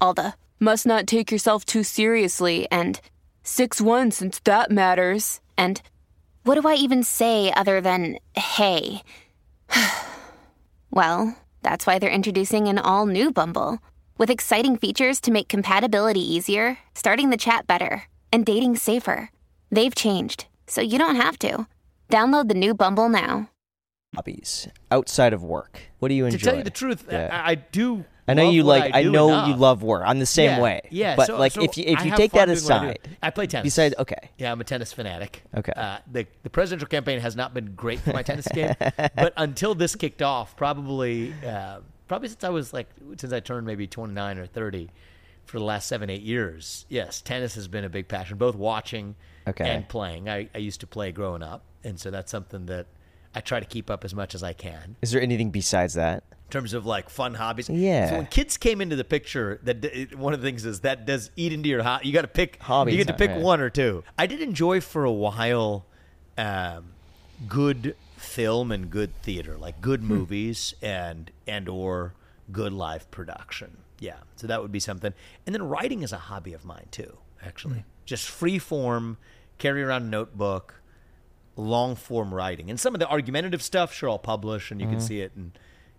[0.00, 3.00] All the must not take yourself too seriously and
[3.42, 5.40] 6 1 since that matters.
[5.56, 5.80] And
[6.44, 9.02] what do I even say other than hey?
[10.90, 13.78] well, that's why they're introducing an all new Bumble
[14.16, 19.30] with exciting features to make compatibility easier, starting the chat better, and dating safer.
[19.70, 21.66] They've changed, so you don't have to.
[22.10, 23.48] Download the new Bumble now
[24.14, 25.80] hobbies outside of work?
[25.98, 26.38] What do you enjoy?
[26.38, 27.28] To tell you the truth, yeah.
[27.30, 28.94] I, I, do I know you like.
[28.94, 30.02] I I, know you love work.
[30.06, 30.80] I'm the same Yeah, way.
[30.90, 33.30] Yeah, But so- like, so if you if you take that what I aside, I
[33.30, 33.64] play tennis.
[33.64, 35.42] besides, okay, Yeah, I'm a tennis fanatic.
[35.56, 35.72] Okay.
[35.74, 39.74] Uh, the the presidential campaign has not been great for my tennis game, but until
[39.74, 44.38] this kicked off, probably uh, probably since I was like since I turned maybe 29
[44.38, 44.90] or 30,
[45.46, 49.14] for the last seven eight years, yes, tennis has been a big passion, both watching
[49.46, 49.68] Okay.
[49.68, 50.28] and playing.
[50.28, 52.86] I, I used to play growing up, and so that's something that
[53.34, 56.24] I try to keep up as much as I can is there anything besides that?
[56.48, 57.68] In terms of like fun hobbies.
[57.68, 58.08] Yeah.
[58.08, 61.04] So when kids came into the picture, that it- one of the things is that
[61.04, 62.06] does eat into your hobby.
[62.06, 62.62] You got to pick.
[62.62, 63.40] Hobbies, You get to pick right.
[63.40, 64.02] one or two.
[64.16, 65.84] I did enjoy for a while,
[66.38, 66.92] um,
[67.46, 70.06] good film and good theater, like good Hmm.
[70.08, 72.14] movies and and or
[72.50, 73.76] good live production.
[74.00, 74.16] Yeah.
[74.36, 75.12] So that would be something.
[75.44, 77.18] And then writing is a hobby of mine too.
[77.44, 77.88] Actually, Hmm.
[78.06, 79.18] just free form,
[79.58, 80.76] carry around a notebook
[81.56, 82.70] long form writing.
[82.70, 84.96] And some of the argumentative stuff, sure, I'll publish, and you Mm-hmm.
[84.96, 85.52] can see it, and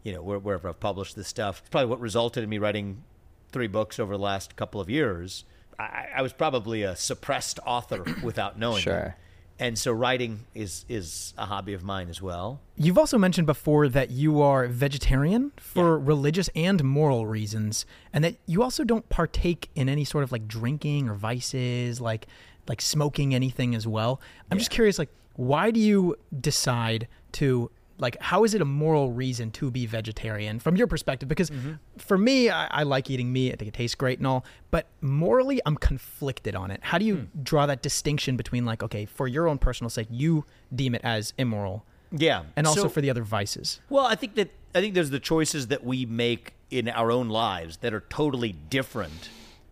[0.03, 1.59] you know where, wherever I've published this stuff.
[1.59, 3.03] It's probably what resulted in me writing
[3.51, 5.45] three books over the last couple of years.
[5.77, 9.13] I, I was probably a suppressed author without knowing it.
[9.61, 12.61] And so writing is is a hobby of mine as well.
[12.77, 18.35] You've also mentioned before that you are vegetarian for religious and moral reasons, and that
[18.45, 22.27] you also don't partake in any sort of like drinking or vices, like
[22.69, 24.21] like smoking anything as well.
[24.49, 28.19] I'm just curious, like, why do you decide to like?
[28.21, 31.29] How is it a moral reason to be vegetarian from your perspective?
[31.29, 31.73] Because mm-hmm.
[31.97, 33.53] for me, I, I like eating meat.
[33.53, 36.79] I think it tastes great and all, but morally, I'm conflicted on it.
[36.83, 37.43] How do you hmm.
[37.43, 41.33] draw that distinction between like, okay, for your own personal sake, you deem it as
[41.37, 41.85] immoral?
[42.11, 42.43] Yeah.
[42.55, 43.79] and also So- for the other vices.
[43.89, 47.29] Well, I think that I think there's the choices that we make in our own
[47.29, 49.29] lives that are totally different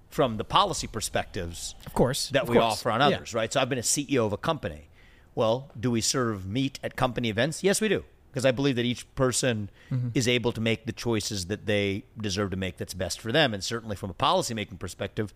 [0.10, 2.74] from the policy perspectives Of course, that of we course.
[2.74, 3.18] offer on Yeah.
[3.18, 3.52] others, right?
[3.54, 4.90] So I've been a CEO of a company.
[5.36, 7.64] Well, do we serve meat at company events?
[7.64, 8.04] Yes, we do.
[8.38, 10.10] Because I believe that each person Mm-hmm.
[10.14, 13.54] is able to make the choices that they deserve to make that's best for them.
[13.54, 15.34] And certainly from a policymaking perspective,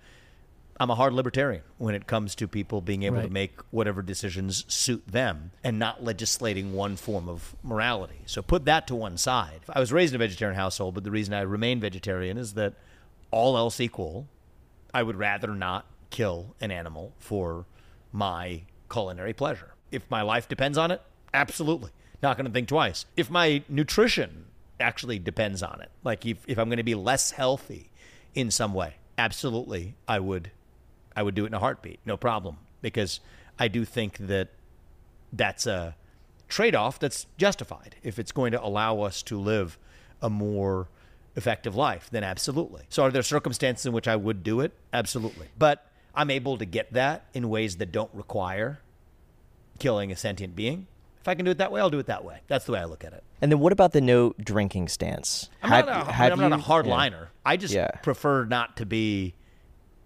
[0.78, 4.66] I'm a hard libertarian when it comes to people being able to make whatever decisions
[4.68, 8.20] suit them and not legislating one form of morality.
[8.26, 9.62] So put that to one side.
[9.70, 12.74] I was raised in a vegetarian household, but the reason I remain vegetarian is that
[13.32, 14.28] all else equal,
[14.94, 17.66] I would rather not kill an animal for
[18.12, 19.74] my culinary pleasure.
[19.92, 21.02] If my life depends on it,
[21.34, 21.92] absolutely.
[22.22, 23.06] Not going to think twice.
[23.18, 24.46] If my nutrition
[24.80, 27.90] actually depends on it, like if, if I'm going to be less healthy
[28.36, 30.52] in some way, absolutely, I would
[31.16, 33.20] I would do it in a heartbeat, no problem, because
[33.60, 34.48] I do think that
[35.34, 35.96] that's a
[36.48, 37.96] trade-off that's justified.
[38.02, 39.78] If it's going to allow us to live
[40.22, 40.88] a more
[41.36, 42.84] effective life, then absolutely.
[42.90, 44.74] So are there circumstances in which I would do it?
[44.94, 45.48] Absolutely.
[45.58, 48.80] But I'm able to get that in ways that don't require
[49.80, 50.88] killing a sentient being.
[51.22, 52.42] If I can do it that way, I'll do it that way.
[52.48, 53.24] That's the way I look at it.
[53.42, 55.50] And then what about the no drinking stance?
[55.62, 56.94] I'm Have- not a, have I'm not a hard yeah.
[56.96, 57.30] liner.
[57.46, 57.92] I just Yeah.
[58.02, 59.36] prefer not to be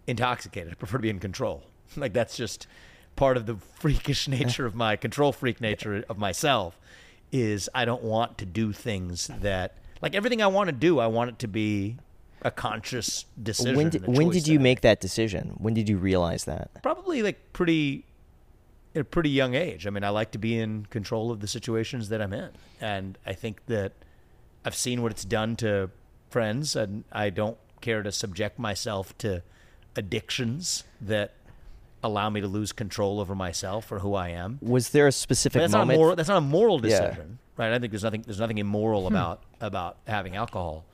[0.08, 0.71] intoxicated.
[0.73, 1.63] I prefer to be in control.
[1.97, 2.67] Like that's just
[3.15, 6.78] part of the freakish nature of my control freak nature of myself
[7.32, 11.08] is I don't want to do things that like everything I want to do, I
[11.08, 11.95] want it to be
[12.41, 13.75] a conscious decision.
[13.78, 15.54] When did, when did you make that decision?
[15.58, 16.69] When did you realize that?
[16.84, 18.05] probably like pretty
[18.95, 19.86] at a pretty young age.
[19.86, 23.17] I mean, I like to be in control of the situations that I'm in, and
[23.25, 23.91] I think that
[24.63, 25.89] I've seen what it's done to
[26.29, 29.43] friends, and I don't care to subject myself to
[29.95, 31.34] addictions that
[32.03, 34.60] allow me to lose control over myself or who I am.
[34.62, 36.15] Was there a But specific that's not a moral.
[36.15, 36.99] That's not a moral Yeah.
[36.99, 37.73] decision, right?
[37.73, 38.21] I think there's nothing.
[38.21, 39.15] There's nothing immoral hmm.
[39.15, 40.86] about about having alcohol,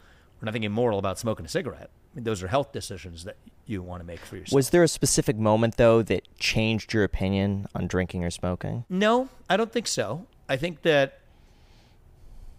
[0.41, 1.89] or nothing immoral about smoking a cigarette.
[2.13, 4.55] I mean, those are health decisions that you want to make for yourself.
[4.55, 8.85] was there a specific moment though that changed your opinion on drinking or smoking?
[8.89, 10.25] No, I don't think so.
[10.49, 11.19] I think that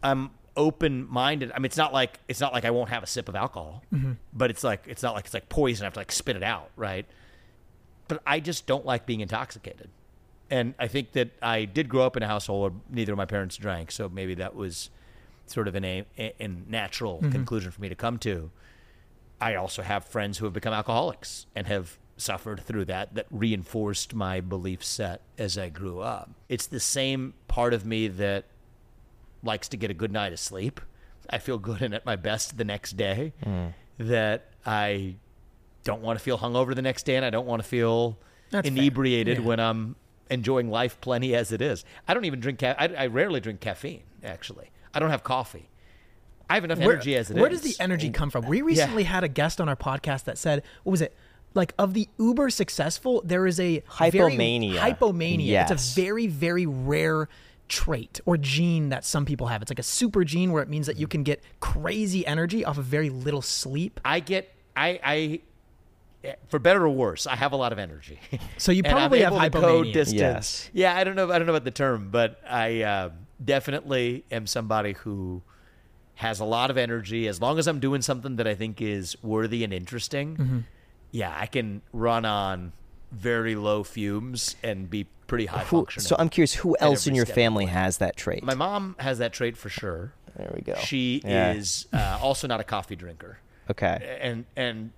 [0.03, 1.53] I'm open minded.
[1.53, 3.83] I mean, it's not like it's not like I won't have a sip of alcohol,
[3.93, 4.13] mm-hmm.
[4.33, 5.85] but it's like it's not like it's like poison.
[5.85, 7.07] I have to like spit it out, right?
[8.09, 9.89] But I just don't like being intoxicated,
[10.51, 13.27] and I think that I did grow up in a household where neither of my
[13.27, 14.91] parents drank, so maybe that was
[15.47, 17.31] sort of an a, a natural mm-hmm.
[17.31, 18.51] conclusion for me to come to.
[19.43, 24.15] I also have friends who have become alcoholics and have suffered through that that reinforced
[24.15, 26.31] my belief set as I grew up.
[26.49, 28.45] It's the same part of me that
[29.43, 30.81] likes to get a good night of sleep.
[31.29, 33.33] I feel good and at my best the next day.
[33.43, 33.67] Hmm.
[33.99, 35.17] That I
[35.85, 38.19] don't want to feel hungover the next day and I don't want to feel
[38.51, 39.45] That's inebriated Yeah.
[39.45, 39.97] when I'm
[40.31, 41.85] enjoying life plenty as it is.
[42.07, 44.71] I don't even drink ca- I, I rarely drink caffeine actually.
[44.95, 45.69] I don't have coffee.
[46.53, 47.41] I have enough Where, energy as it is.
[47.41, 48.47] where does the energy come from?
[48.47, 51.17] We recently had a guest on our podcast that said, what was it?
[51.55, 54.77] Like of the uber successful, there is a very- Hypomania.
[54.77, 55.47] hypomania.
[55.47, 55.71] Yes.
[55.71, 57.29] It's a very, very rare
[57.69, 59.63] trait or gene that some people have.
[59.63, 62.77] It's like a super gene where it means that you can get crazy energy off
[62.77, 63.99] of very little sleep.
[64.05, 65.41] I get I I
[66.49, 68.19] for better or worse, I have a lot of energy.
[68.59, 69.93] So you probably have hypomania.
[69.93, 70.21] distance.
[70.21, 70.71] Yes.
[70.75, 71.31] Yeah, I don't know.
[71.33, 73.11] I don't know about the term, but I uh,
[73.45, 75.43] definitely am somebody who
[76.23, 77.29] has a lot of energy.
[77.29, 80.59] As long as I'm doing something that I think is worthy and interesting, Mm-hmm.
[81.11, 82.73] yeah, I can run on
[83.13, 86.07] very low fumes and be pretty high Who, functioning.
[86.07, 87.71] so I'm curious, who else in your step of the family way.
[87.73, 88.43] has that trait?
[88.43, 90.13] My mom has that trait for sure.
[90.37, 90.75] there we go.
[90.77, 91.53] She Yeah.
[91.53, 93.39] is uh, also not a coffee drinker
[93.71, 94.19] Okay.
[94.21, 94.91] and and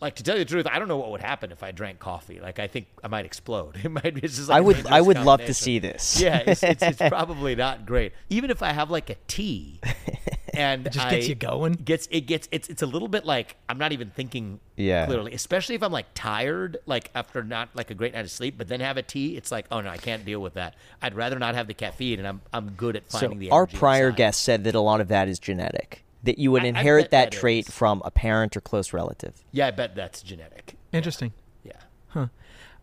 [0.00, 1.98] like to tell you the truth, I don't know what would happen if I drank
[2.00, 2.40] coffee.
[2.40, 3.78] Like I think I might explode.
[3.84, 4.14] It might.
[4.14, 6.20] be just like I would I would love to see this.
[6.20, 8.12] Yeah, it's, it's, it's probably not great.
[8.28, 9.80] Even if I have like a tea,
[10.54, 11.72] and It just I- gets you going.
[11.74, 15.06] Gets it gets it's it's a little bit like I'm not even thinking Yeah.
[15.06, 15.32] clearly.
[15.34, 18.68] Especially if I'm like tired, like after not like a great night of sleep, but
[18.68, 19.36] then have a tea.
[19.36, 20.74] It's like oh no, I can't deal with that.
[21.00, 23.50] I'd rather not have the caffeine, and I'm I'm good at So finding the.
[23.50, 24.16] our prior inside.
[24.16, 26.04] guest said that a lot of that is genetic.
[26.24, 27.74] That you would I- I inherit bet that that trait is.
[27.74, 29.34] from a parent or close relative.
[29.52, 30.74] Yeah, I bet that's genetic.
[30.92, 31.32] Interesting.
[31.64, 32.26] Yeah.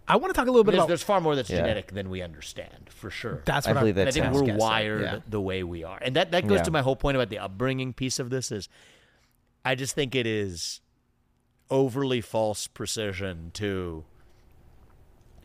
[0.09, 1.57] I want to talk a little bit There's, about there's far more that's Yeah.
[1.57, 3.43] genetic than we understand, for sure.
[3.45, 5.19] that's what I what believe I, And I think we're guess wired yeah.
[5.27, 6.63] the way we are, and that that goes Yeah.
[6.63, 8.51] to my whole point about the upbringing piece of this.
[8.51, 8.67] Is
[9.63, 10.81] I just think it is
[11.69, 14.03] overly false precision to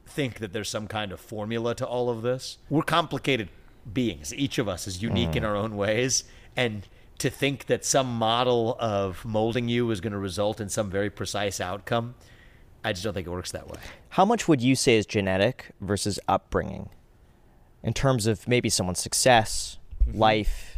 [0.07, 2.59] think that there's some kind of formula to all of this.
[2.71, 3.51] We're complicated
[3.93, 4.33] beings.
[4.33, 5.37] Each of us is unique mm.
[5.37, 6.25] in our own ways,
[6.57, 10.91] and to think that some model of molding you is going to result in some
[10.91, 12.15] very precise outcome,
[12.85, 13.79] I just don't think it works that way.
[14.11, 16.91] How much would you say is genetic versus upbringing?
[17.83, 20.19] In terms of maybe someone's success, Mm-hmm.
[20.19, 20.77] life,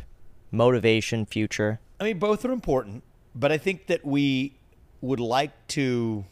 [0.53, 1.81] motivation, future.
[1.99, 3.03] I mean, both are important,
[3.35, 4.57] but I think that we
[5.01, 6.25] would like to.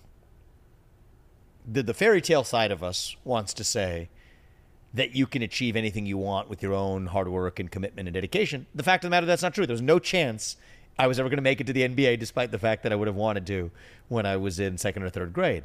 [1.67, 4.11] The, the fairy tale side of us wants to say
[4.93, 8.15] that you can achieve anything you want with your own hard work and commitment and
[8.15, 8.67] dedication.
[8.77, 9.67] The fact of the matter, that's not true.
[9.67, 10.57] There's no chance
[10.99, 12.97] I was ever going to make it to the NBA, despite the fact that I
[12.97, 13.71] would have wanted to
[14.09, 15.65] when I was in second or third grade.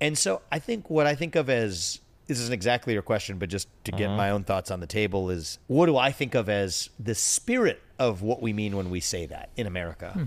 [0.00, 3.48] And so I think what I think of as this isn't exactly your question, but
[3.48, 4.16] just to get mm-hmm.
[4.16, 7.82] my own thoughts on the table is what do I think of as the spirit
[7.98, 10.12] of what we mean when we say that in America?
[10.12, 10.24] Hmm.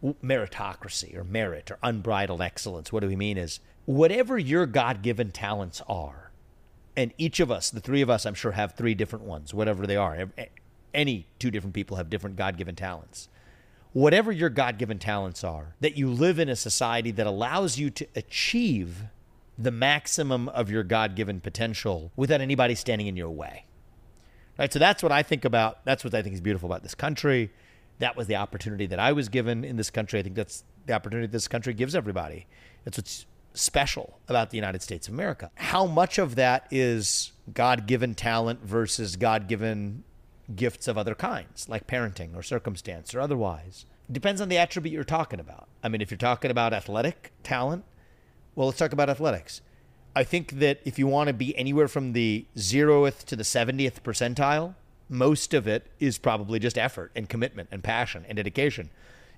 [0.00, 2.92] W- Meritocracy or merit or unbridled excellence.
[2.92, 6.30] What do we mean is whatever your God given talents are,
[6.96, 9.86] and each of us, the three of us, I'm sure, have three different ones, whatever
[9.86, 10.30] they are.
[10.94, 13.28] Any two different people have different God given talents
[13.92, 17.90] whatever your God given talents are, that you live in a society that allows you
[17.90, 19.02] to achieve
[19.58, 23.64] the maximum of your God given potential without anybody standing in your way.
[24.58, 24.72] Right?
[24.72, 25.84] So that's what I think about.
[25.84, 27.50] That's what I think is beautiful about this country.
[27.98, 30.20] That was the opportunity that I was given in this country.
[30.20, 32.46] I think that's the opportunity this country gives everybody.
[32.84, 35.50] That's what's special about the United States of America.
[35.56, 40.04] How much of that is God given talent versus God given
[40.54, 43.86] gifts of other kinds, like parenting or circumstance or otherwise?
[44.10, 45.68] Depends on the attribute you're talking about.
[45.82, 47.84] I mean, if you're talking about athletic talent,
[48.54, 49.60] well, let's talk about athletics.
[50.16, 54.00] I think that if you want to be anywhere from the zeroth to the 70th
[54.02, 54.74] percentile,
[55.08, 58.90] most of it is probably just effort and commitment and passion and dedication.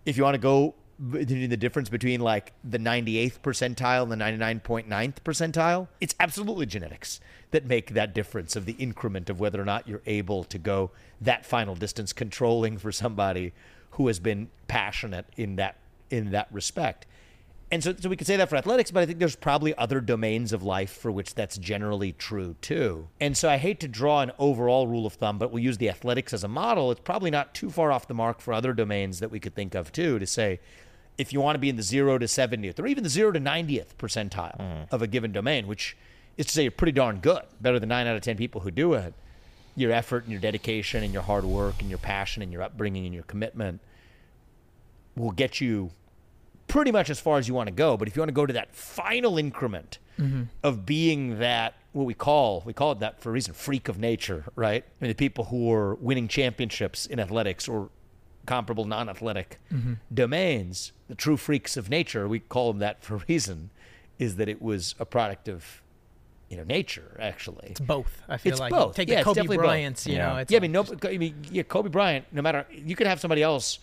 [0.07, 5.15] If you want to go the difference between like the 98th percentile and the 99.9th
[5.25, 7.21] percentile, it's absolutely genetics
[7.53, 10.91] that make that difference of the increment of whether or not you're able to go
[11.21, 13.53] that final distance controlling for somebody
[13.93, 15.77] who has been passionate in that
[16.11, 17.07] in that respect.
[17.73, 20.01] And so, so we could say that for athletics, but I think there's probably other
[20.01, 23.09] domains of life for which that's generally true too.
[23.21, 25.89] And so I hate to draw an overall rule of thumb, but we'll use the
[25.89, 26.91] athletics as a model.
[26.91, 29.77] It's probably not too far off the mark for other domains that we could think
[29.77, 30.59] of too to say,
[31.21, 33.39] if you want to be in the zero to 70th or even the zero to
[33.39, 34.95] 90th percentile mm-hmm.
[34.95, 35.95] of a given domain, which
[36.39, 38.71] is to say you're pretty darn good, better than nine out of 10 people who
[38.71, 39.13] do it,
[39.77, 43.05] your effort and your dedication and your hard work and your passion and your upbringing
[43.05, 43.81] and your commitment
[45.15, 45.91] will get you
[46.69, 47.99] pretty much as far as you want to go.
[47.99, 50.45] But if you want to go to that final increment mm-hmm.
[50.63, 53.99] of being that what we call we call it that for a reason freak of
[53.99, 54.85] nature, right?
[54.85, 57.91] I mean the people who are winning championships in athletics or
[58.47, 59.59] comparable non-athletic
[60.13, 63.71] domains, the true freaks of nature, we call them that for a reason,
[64.19, 65.83] is that it was a product of
[66.49, 67.69] you know nature actually.
[67.71, 68.23] It's both.
[68.29, 68.97] I feel It's like both.
[68.97, 69.67] take Yeah, the Kobe definitely both.
[69.67, 70.07] Bryant's.
[70.07, 72.27] You know, it's yeah, I mean, no, just- I mean, yeah, Kobe Bryant.
[72.33, 73.79] No matter, you could have somebody else.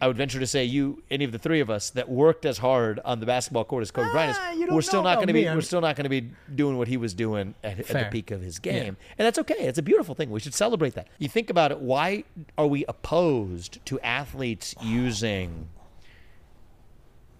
[0.00, 2.58] I would venture to say you, any of the three of us that worked as
[2.58, 5.32] hard on the basketball court as Kobe Bryant Ah, is, we're still not going to
[5.32, 8.08] be, we're still not going to be doing what he was doing at, at the
[8.10, 9.66] peak of his game, and that's okay.
[9.66, 10.30] It's a beautiful thing.
[10.30, 11.08] We should celebrate that.
[11.18, 11.80] You think about it.
[11.80, 12.24] Why
[12.56, 15.68] are we opposed to athletes using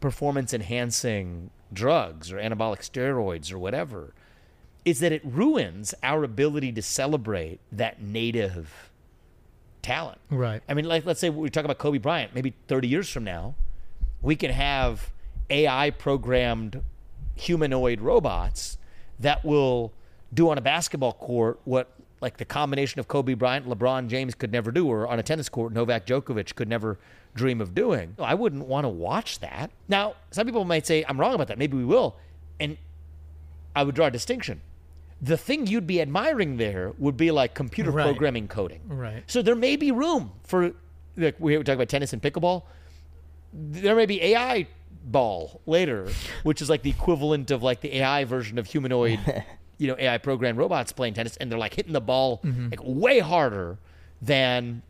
[0.00, 4.14] performance enhancing drugs or anabolic steroids or whatever?
[4.82, 8.89] is that it ruins our ability to celebrate that native
[9.82, 10.20] talent.
[10.30, 10.62] Right.
[10.68, 12.34] I mean, like let's say we talk about Kobe Bryant.
[12.34, 13.54] Maybe 30 years from now,
[14.22, 15.10] we can have
[15.48, 16.82] AI programmed
[17.34, 18.78] humanoid robots
[19.18, 19.92] that will
[20.32, 24.52] do on a basketball court what like the combination of Kobe Bryant, LeBron James could
[24.52, 26.98] never do, or on a tennis court, Novak Djokovic could never
[27.34, 28.14] dream of doing.
[28.18, 29.70] I wouldn't want to watch that.
[29.88, 31.58] Now, some people might say I'm wrong about that.
[31.58, 32.16] Maybe we will,
[32.58, 32.76] and
[33.74, 34.60] I would draw a distinction.
[35.22, 38.04] The thing you'd be admiring there would be like computer Right.
[38.04, 38.80] programming coding.
[38.86, 39.22] Right.
[39.26, 40.72] So there may be room for
[41.16, 42.62] like we were talking about tennis and pickleball.
[43.52, 44.66] There may be AI
[45.04, 46.08] ball later,
[46.42, 49.18] which is like the equivalent of like the AI version of humanoid,
[49.78, 52.68] you know, AI programmed robots playing tennis, and they're like hitting the ball mm-hmm.
[52.70, 53.78] like way harder
[54.22, 54.82] than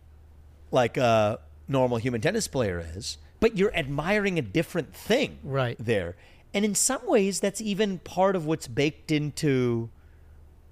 [0.70, 3.18] like a normal human tennis player is.
[3.40, 5.76] But you're admiring a different thing Right.
[5.80, 6.16] there.
[6.52, 9.88] And in some ways, that's even part of what's baked into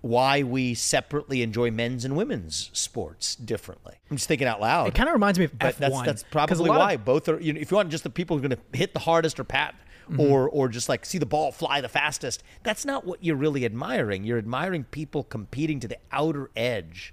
[0.01, 3.95] why we separately enjoy men's and women's sports differently.
[4.11, 4.89] I'm just thinking out loud.
[4.89, 5.79] It kind of reminds me of but F1.
[5.79, 7.41] that's that's probably why of- both are.
[7.41, 9.39] You know, if you want just the people who are going to hit the hardest
[9.41, 9.75] or pat
[10.11, 10.21] Mm-hmm.
[10.23, 13.67] or or just like see the ball fly the fastest, that's not what you're really
[13.67, 14.25] admiring.
[14.25, 17.13] You're admiring people competing to the outer edge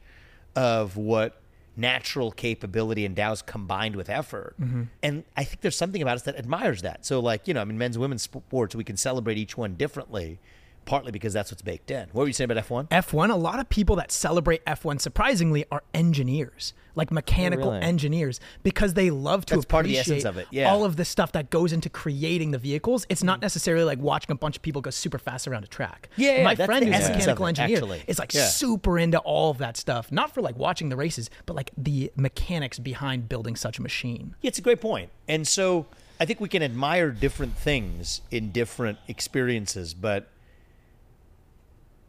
[0.55, 1.41] of what
[1.75, 4.55] natural capability endows combined with effort.
[4.61, 4.83] Mm-hmm.
[5.03, 7.05] And I think there's something about us that admires that.
[7.05, 10.39] So like, you know, I mean men's women's sports, we can celebrate each one differently,
[10.85, 12.07] partly because that's what's baked in.
[12.11, 12.89] What were you saying about F1?
[12.89, 17.83] F1, a lot of people that celebrate F1 surprisingly are engineers, like mechanical Really?
[17.83, 20.71] engineers, because they love to That's part of the appreciate of it, yeah.
[20.71, 23.05] all of the stuff that goes into creating the vehicles.
[23.09, 26.09] It's not necessarily like watching a bunch of people go super fast around a track.
[26.15, 28.03] Yeah, yeah, my friend who's a mechanical it, engineer actually.
[28.07, 28.45] is like Yeah.
[28.45, 32.11] super into all of that stuff, not for like watching the races, but like the
[32.15, 34.35] mechanics behind building such a machine.
[34.41, 35.09] Yeah, it's a great point.
[35.27, 35.87] And so
[36.19, 40.27] I think we can admire different things in different experiences, but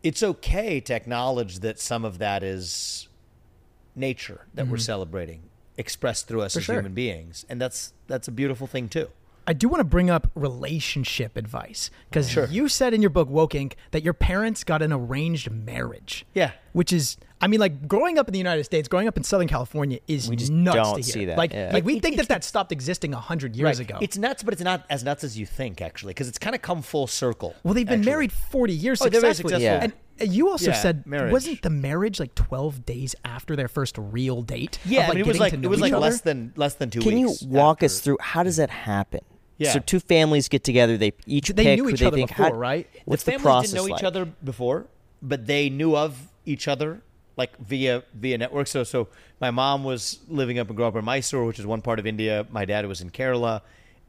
[0.06, 3.08] it's okay to acknowledge that some of that is
[3.96, 4.82] nature that we're mm-hmm.
[4.82, 5.42] celebrating
[5.76, 6.76] expressed through us For as sure.
[6.76, 7.44] human beings.
[7.48, 9.08] And that's that's a beautiful thing too.
[9.48, 13.52] I do want to bring up relationship advice because you said in your book Woke
[13.52, 13.74] Inc.
[13.90, 16.24] that your parents got an arranged marriage.
[16.34, 16.52] Yeah.
[16.72, 19.46] which is I mean, like growing up in the United States, growing up in Southern
[19.46, 21.12] California is We just nuts don't to hear.
[21.12, 21.70] see that, Like, yeah.
[21.72, 23.98] like we It- think that that stopped existing hundred years ago.
[24.00, 26.62] It's nuts, but it's not as nuts as you think actually, because it's kind of
[26.62, 27.54] come full circle.
[27.62, 28.10] well, they've been actually.
[28.12, 29.02] married forty years.
[29.02, 29.64] Oh, they're very successfully.
[29.64, 29.92] successful.
[30.18, 31.30] And uh, you also Yeah, said marriage.
[31.32, 34.78] wasn't the marriage like twelve days after their first real date?
[34.86, 36.00] Yeah, of, I mean, it was like it was like other?
[36.00, 37.42] less than less than two Can you weeks.
[37.42, 39.20] walk us through how does that happen?
[39.58, 39.72] Yeah.
[39.72, 40.96] So two families get together.
[40.96, 42.88] They each They pick knew who each they other think before, how- right?
[43.04, 44.00] What's the the, families process didn't know like?
[44.00, 44.86] each other before,
[45.20, 47.02] but they knew of each other
[47.36, 48.66] like via via network.
[48.66, 49.08] So so
[49.40, 52.06] my mom was living up and growing up in Mysore, which is one part of
[52.06, 52.46] India.
[52.50, 53.62] My dad was in Kerala,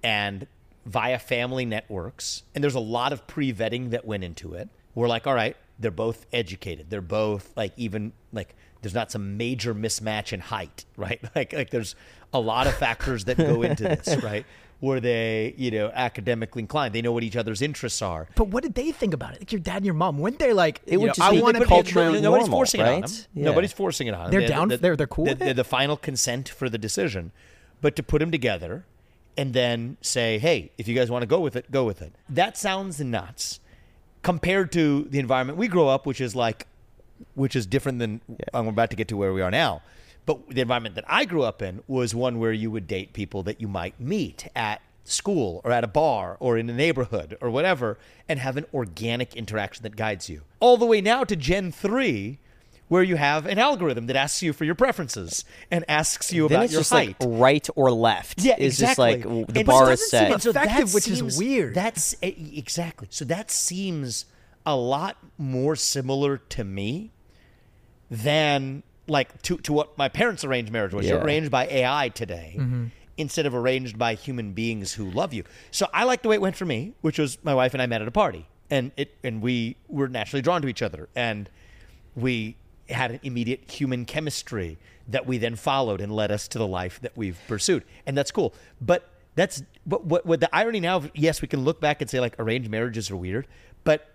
[0.03, 0.47] and
[0.86, 2.43] via family networks.
[2.55, 4.69] And there's a lot of pre vetting that went into it.
[4.95, 6.89] We're like, all right, they're both educated.
[6.89, 11.21] They're both like even like there's not some major mismatch in height, right?
[11.36, 11.95] Like like there's
[12.34, 14.45] a lot of factors that go into this, right?
[14.80, 16.93] Were they, you know, academically inclined?
[16.93, 18.28] They know what each other's interests are.
[18.36, 19.39] But what did they think about it?
[19.41, 20.82] Like your dad and your mom, weren't they like?
[20.86, 22.57] It would know, just I be want to the be culture culturally and nobody's normal,
[22.59, 23.11] forcing it on them.
[23.34, 23.45] Yeah.
[23.45, 24.32] Nobody's forcing it on them.
[24.32, 25.45] They're They- down- the- they're- they're cool the, with it?
[25.45, 27.32] the- the final consent for the decision,
[27.82, 28.86] but to put them together
[29.36, 32.13] and then say, "Hey, if you guys want to go with it, go with it."
[32.30, 33.59] That sounds nuts
[34.21, 36.67] compared to the environment we grow up, which is like,
[37.34, 38.21] which is different than
[38.53, 39.82] I'm about to get to where we are now.
[40.28, 43.41] But the environment that I grew up in was one where you would date people
[43.43, 47.49] that you might meet at school or at a bar or in a neighborhood or
[47.49, 47.97] whatever
[48.30, 50.41] and have an organic interaction that guides you.
[50.59, 52.38] All the way now to Gen 3
[52.89, 56.55] where you have an algorithm that asks you for your preferences and asks you Then
[56.57, 57.15] about it's your just height.
[57.19, 58.41] like right or left.
[58.41, 59.15] Yeah, It's exactly.
[59.15, 60.41] just like the And- bar but it is seem set.
[60.41, 61.73] so that effective, which is seems- weird.
[61.73, 63.07] That's exactly.
[63.11, 64.25] So that seems
[64.65, 67.11] a lot more similar to me
[68.09, 71.08] than like to to what my parents' arranged marriage was.
[71.08, 72.55] You're arranged by AI today.
[72.58, 72.86] Mm-hmm.
[73.20, 76.41] Instead of arranged by human beings who love you, so I like the way it
[76.41, 79.16] went for me, which was my wife and I met at a party, and it
[79.24, 81.49] and we were naturally drawn to each other, and
[82.16, 82.58] we
[82.89, 84.78] had an immediate human chemistry
[85.08, 87.84] that we then followed and led us to the life that we've pursued.
[88.05, 88.53] And that's cool.
[88.82, 92.20] But that's but what, what the irony now yes, we can look back and say
[92.20, 93.47] like arranged marriages are weird,
[93.84, 94.10] but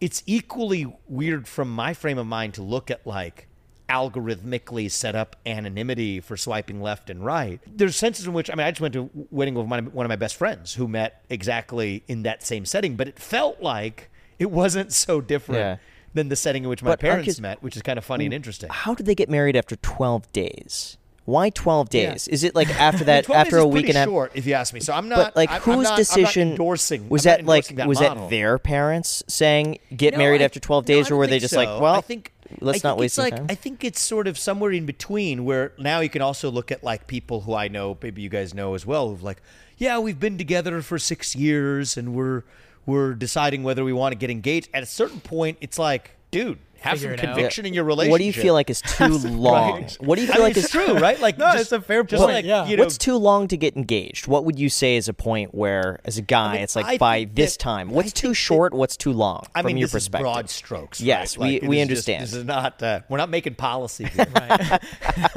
[0.00, 3.46] it's equally weird from my frame of mind to look at like
[3.92, 7.60] algorithmically set up anonymity for swiping left and right.
[7.66, 10.06] There's senses in which I mean I just went to a wedding with my, one
[10.06, 14.10] of my best friends who met exactly in that same setting, but it felt like
[14.38, 15.76] it wasn't so different Yeah.
[16.14, 18.24] than the setting in which my But parents you- met, which is kind of funny
[18.24, 18.68] and interesting.
[18.70, 20.96] How did they get married after 12 days?
[21.24, 22.26] Why 12 days?
[22.26, 24.08] Is it like after that, after a week and a half?
[24.08, 24.80] short, if you ask me.
[24.80, 25.16] So I'm not.
[25.18, 27.38] But, like, I'm- whose I'm not decision- endorsing But like, that.
[27.38, 27.76] I'm- not- I'm not decision endorsing- was that?
[27.76, 28.24] Like, that was model.
[28.24, 31.38] that their parents saying get No, married I- after 12 no, days, or were they
[31.38, 31.60] just so.
[31.60, 33.46] like, well, I think let's not waste like time?
[33.48, 36.82] I think it's sort of somewhere in between where now you can also look at
[36.84, 39.42] like people who I know, maybe you guys know as well, who've like,
[39.78, 42.44] yeah, we've been together for six years and we're
[42.86, 44.68] we're deciding whether we want to get engaged.
[44.74, 47.66] At a certain point, it's like, dude, have some it out.
[47.66, 48.10] in your relationship.
[48.12, 49.82] what do you feel like is too long?
[49.82, 49.96] Right.
[50.00, 51.20] What do you I feel mean, like it's is true, right?
[51.20, 52.66] Like, No, just- it's a fair point, Like, yeah.
[52.66, 54.26] you know, What's too long to get engaged?
[54.26, 56.98] What would you say is a point where, as a guy, mean, it's like I
[56.98, 57.90] by this that- time?
[57.90, 58.74] What's too think that- short?
[58.74, 59.44] What's too long?
[59.54, 60.26] I from mean, your this perspective?
[60.26, 61.00] is broad strokes.
[61.00, 61.44] Yes, right?
[61.46, 62.22] we- Like, it we is just- understand.
[62.24, 62.82] this is not.
[62.82, 64.04] Uh, we're not making policy.
[64.04, 64.26] Here.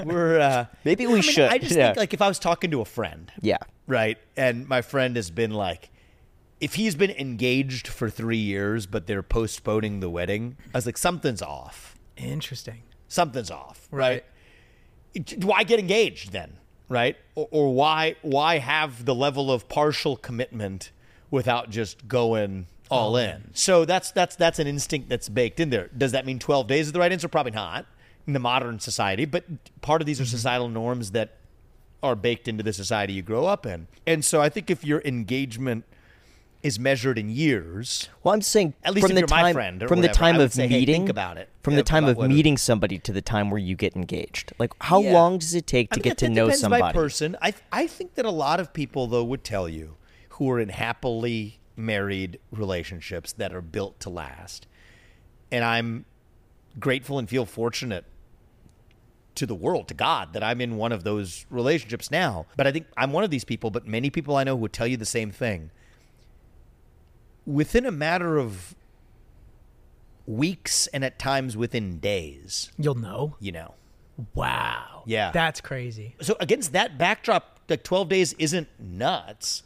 [0.03, 0.39] we're.
[0.39, 1.87] Uh, Maybe we I mean, should, I just yeah.
[1.87, 3.57] think like if I was talking to a friend, Yeah.
[3.87, 5.89] right, and my friend has been like,
[6.59, 10.97] if he's been engaged for three years, but they're postponing the wedding, I was like,
[10.97, 11.97] something's off.
[12.17, 12.83] Interesting.
[13.07, 14.23] Something's off, right?
[15.15, 15.43] Right.
[15.43, 16.57] Why get engaged then,
[16.89, 17.15] right?
[17.35, 20.91] Or, or why why have the level of partial commitment
[21.31, 23.51] without just going all in?
[23.53, 25.89] So that's that's that's an instinct that's baked in there.
[25.97, 27.27] Does that mean 12 days is the right answer?
[27.27, 27.85] Probably not
[28.27, 29.45] in the modern society, but
[29.81, 30.31] part of these are mm-hmm.
[30.31, 31.37] societal norms that
[32.03, 33.87] are baked into the society you grow up in.
[34.05, 35.85] And so I think if your engagement
[36.65, 40.01] is measured in years, Well, I'm saying At least from the time friend or from
[40.01, 42.97] the time of say, meeting think about it, from yeah, the time of meeting somebody
[42.97, 44.51] to the time where you get engaged.
[44.57, 45.13] Like, how Yeah.
[45.13, 46.81] long does it take to I mean, get to know somebody?
[46.81, 49.97] By person, I I think that a lot of people though would tell you
[50.29, 54.65] who are in happily married relationships that are built to last,
[55.51, 56.05] and I'm
[56.79, 58.05] grateful and feel fortunate
[59.35, 62.47] to the world, to God, that I'm in one of those relationships now.
[62.57, 63.69] But I think I'm one of these people.
[63.69, 65.69] But many people I know would tell you the same thing.
[67.45, 68.75] Within a matter of
[70.25, 73.35] weeks and at times within days, You'll know.
[73.39, 73.75] you know.
[74.33, 75.03] Wow.
[75.05, 75.31] Yeah.
[75.31, 76.15] That's crazy.
[76.21, 79.63] so against that backdrop, like 12 days isn't nuts.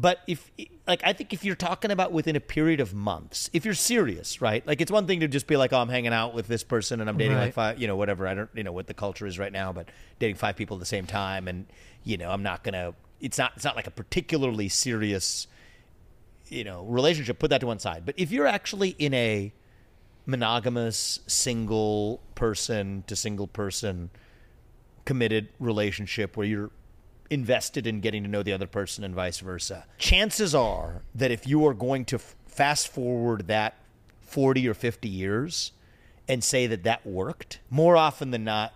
[0.00, 0.48] But if,
[0.86, 4.40] like, I think if you're talking about within a period of months, if you're serious,
[4.40, 4.64] right?
[4.64, 7.00] Like, it's one thing to just be like, oh, I'm hanging out with this person
[7.00, 7.54] and I'm dating like Right.
[7.54, 8.28] five, you know, whatever.
[8.28, 9.88] I don't, you know, what the culture is right now, but
[10.20, 11.48] dating five people at the same time.
[11.48, 11.66] And,
[12.04, 15.48] you know, I'm not going to, it's not, it's not like a particularly serious,
[16.50, 17.38] you know, relationship.
[17.38, 18.04] Put that to one side.
[18.04, 19.52] But if you're actually in a
[20.26, 24.10] monogamous, single person to single person,
[25.04, 26.70] committed relationship where you're
[27.30, 29.86] invested in getting to know the other person and vice versa.
[29.98, 33.74] Chances are that if you are going to f- fast forward that
[34.20, 35.72] 40 or 50 years
[36.26, 38.74] and say that that worked, more often than not,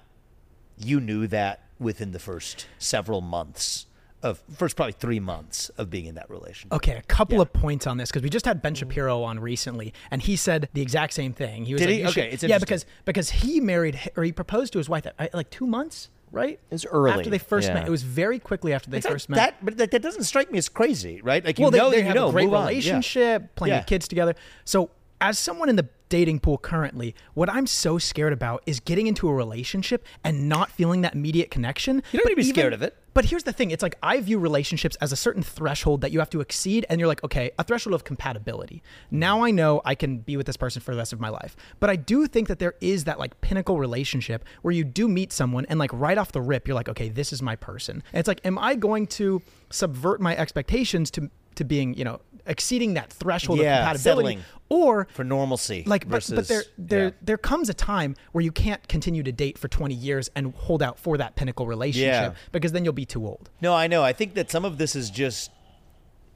[0.79, 3.87] you knew that within the first several months
[4.23, 6.73] of first probably three months of being in that relationship.
[6.73, 8.79] Okay, a couple of points on this because we just had Ben mm.
[8.79, 11.65] Shapiro on recently, and he said the exact same thing.
[11.65, 12.03] He was Did like, he?
[12.05, 15.35] should- Okay, it's yeah, because because he married or he proposed to his wife at,
[15.35, 16.59] like two months, right?
[16.71, 17.75] It was early, after they first yeah.
[17.75, 17.87] met.
[17.87, 19.37] It was very quickly after they It's first met.
[19.37, 21.45] that, but that, that doesn't strike me as crazy, right?
[21.45, 22.49] Like you well, know they, they you have know, a great.
[22.51, 22.61] Yeah.
[22.61, 23.81] relationship, plenty Yeah.
[23.81, 24.35] of kids together.
[24.65, 29.07] So, as someone in the dating pool currently, what I'm so scared about is getting
[29.07, 32.03] into a relationship and not feeling that immediate connection.
[32.13, 32.97] You don't need to be even- scared of it.
[33.15, 36.19] But here's the thing: it's like I view relationships as a certain threshold that you
[36.19, 38.83] have to exceed, and you're like, okay, a threshold of compatibility.
[39.11, 41.57] Now I know I can be with this person for the rest of my life.
[41.81, 45.33] But I do think that there is that like pinnacle relationship where you do meet
[45.33, 48.03] someone, and like right off the rip, you're like, okay, this is my person.
[48.13, 52.21] And it's like, am I going to subvert my expectations to to being, you know,
[52.47, 54.45] exceeding that threshold Yeah, of compatibility, settling.
[54.69, 55.85] or for normalcy.
[55.87, 57.11] like but, versus, but there there yeah.
[57.23, 60.83] there comes a time where you can't continue to date for 20 years and hold
[60.83, 62.35] out for that pinnacle relationship Yeah.
[62.53, 64.03] because then you'll be too old No, I know.
[64.03, 65.51] I think that some of this is just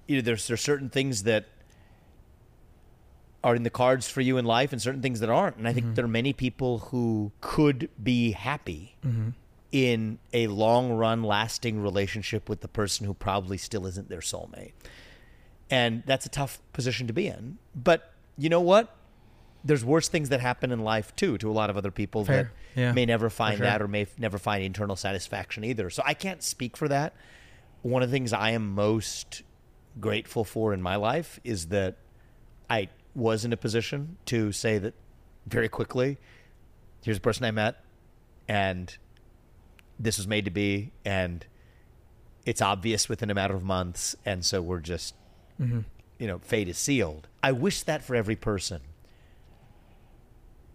[0.06, 1.46] you know, there's there's certain things that
[3.46, 5.56] are in the cards for you in life and certain things that aren't.
[5.56, 5.94] And I think mm-hmm.
[5.94, 9.30] there are many people who could be happy mm-hmm.
[9.70, 14.72] in a long run lasting relationship with the person who probably still isn't their soulmate.
[15.70, 17.58] And that's a tough position to be in.
[17.74, 18.94] But you know what?
[19.64, 22.52] There's worse things that happen in life too to a lot of other people Fair.
[22.74, 23.66] that Yeah, may never find sure.
[23.66, 25.90] that or may f- never find internal satisfaction either.
[25.90, 27.14] So I can't speak for that.
[27.82, 29.42] One of the things I am most
[29.98, 31.96] grateful for in my life is that
[32.70, 34.94] I was in a position to say that
[35.48, 36.18] very quickly,
[37.02, 37.82] here's a person I met,
[38.46, 38.96] and
[39.98, 41.44] this was made to be, and
[42.44, 45.14] it's obvious within a matter of months, and so we're just,
[45.58, 47.28] you know, fate is sealed.
[47.42, 48.80] I wish that for every person.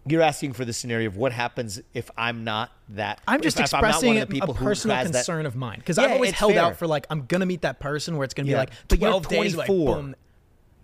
[0.04, 3.20] You're asking for the scenario of what happens if I'm not that.
[3.28, 5.18] i'm just if, if I'm not expressing one of the people a personal has that-
[5.18, 6.62] concern of mine because Yeah, i've always held fair.
[6.62, 9.10] out for like i'm gonna meet that person where it's gonna be like But you're
[9.10, 9.94] 12 days like 24.
[9.96, 10.14] boom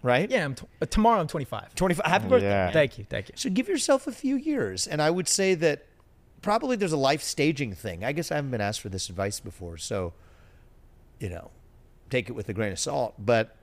[0.04, 0.30] right?
[0.30, 2.06] yeah I'm tw- uh, tomorrow i'm 25 25.
[2.06, 2.48] Happy birthday.
[2.48, 2.70] Yeah.
[2.70, 5.84] thank you thank you So give yourself a few years, and I would say that
[6.40, 8.04] probably there's a life staging thing.
[8.04, 10.12] I guess I haven't been asked for this advice before, so
[11.18, 11.50] you know,
[12.08, 13.14] take it with a grain of salt.
[13.18, 13.56] But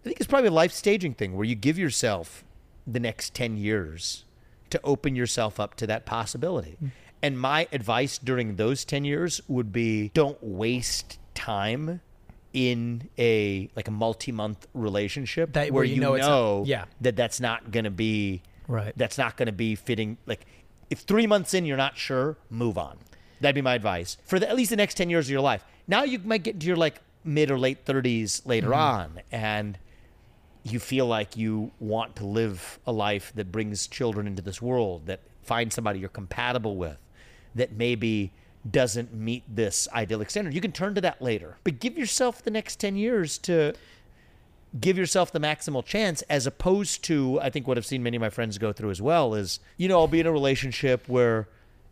[0.00, 2.44] I think it's probably a life staging thing where you give yourself
[2.86, 4.24] the next 10 years
[4.70, 6.78] to open yourself up to that possibility.
[7.22, 12.00] And my advice during those 10 years would be don't waste time
[12.52, 16.84] in a like a multi-month relationship That- where, where you you know it's not- yeah.
[17.02, 18.92] that that's not going to be Right.
[18.96, 20.44] that's not going to be fitting like
[20.88, 22.98] if 3 months in you're not sure move on
[23.40, 25.64] that'd be my advice for the, at least the next 10 years of your life
[25.86, 28.74] now you might get into your like mid or late 30s later Mm-hmm.
[28.80, 29.78] on and
[30.62, 35.06] you feel like you want to live a life that brings children into this world,
[35.06, 36.98] that finds somebody you're compatible with,
[37.54, 38.32] that maybe
[38.68, 40.54] doesn't meet this idyllic standard.
[40.54, 43.74] You can turn to that later, but give yourself the next 10 years to
[44.78, 48.20] give yourself the maximal chance as opposed to I think what I've seen many of
[48.20, 51.48] my friends go through as well is you know I'll be in a relationship where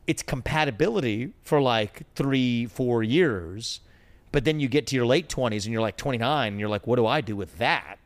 [0.07, 3.81] it's compatibility for like 3 4 years
[4.31, 6.87] but then you get to your late 20s and you're like 29 and you're like
[6.87, 7.99] what do I do with that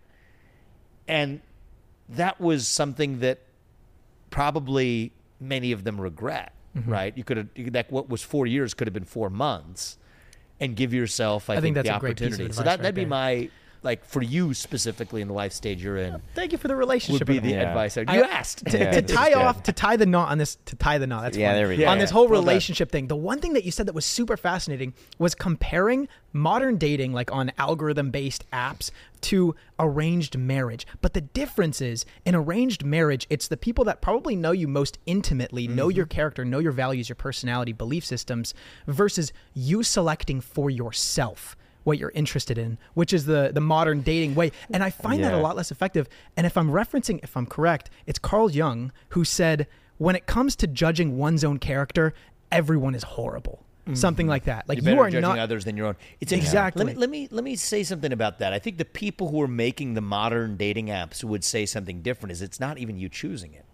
[1.08, 1.40] and
[2.08, 3.40] that was something that
[4.30, 6.90] probably many of them regret Mm-hmm.
[6.90, 7.18] right?
[7.18, 9.98] You could have that what was 4 years could have been 4 months
[10.58, 12.54] and give yourself I, I think the that's a great piece of opportunity.
[12.54, 13.50] So that right that'd be my
[13.82, 17.26] like for you specifically in the life stage you're in Thank you for the relationship.
[17.28, 17.96] would be the advice.
[17.96, 20.38] advice I, I- you asked to, Yeah, to tie off to tie the knot on
[20.38, 21.58] this to tie the knot that's Yeah, funny.
[21.60, 21.86] there we go.
[21.88, 22.48] on Yeah, this whole well done.
[22.48, 26.76] relationship thing the one thing that you said that was super fascinating was comparing modern
[26.78, 32.84] dating like on algorithm based apps to arranged marriage but the difference is in arranged
[32.84, 35.96] marriage it's the people that probably know you most intimately know Mm-hmm.
[35.96, 38.54] your character know your values your personality belief systems
[38.86, 44.34] versus you selecting for yourself what you're interested in, which is the the modern dating
[44.34, 44.52] way.
[44.72, 46.08] And I find that a lot less effective.
[46.36, 49.66] And if I'm referencing, if I'm correct, it's Carl Jung who said,
[49.98, 52.14] when it comes to judging one's own character,
[52.50, 53.64] everyone is horrible.
[53.94, 54.68] Something like that.
[54.68, 54.86] Like Mm-hmm.
[54.86, 55.96] you you're better are judging not others than your own.
[56.20, 56.84] It's Exactly.
[56.84, 58.52] Let me, let me let me say something about that.
[58.52, 62.30] I think the people who are making the modern dating apps would say something different.
[62.30, 63.64] Is it's not even you choosing it.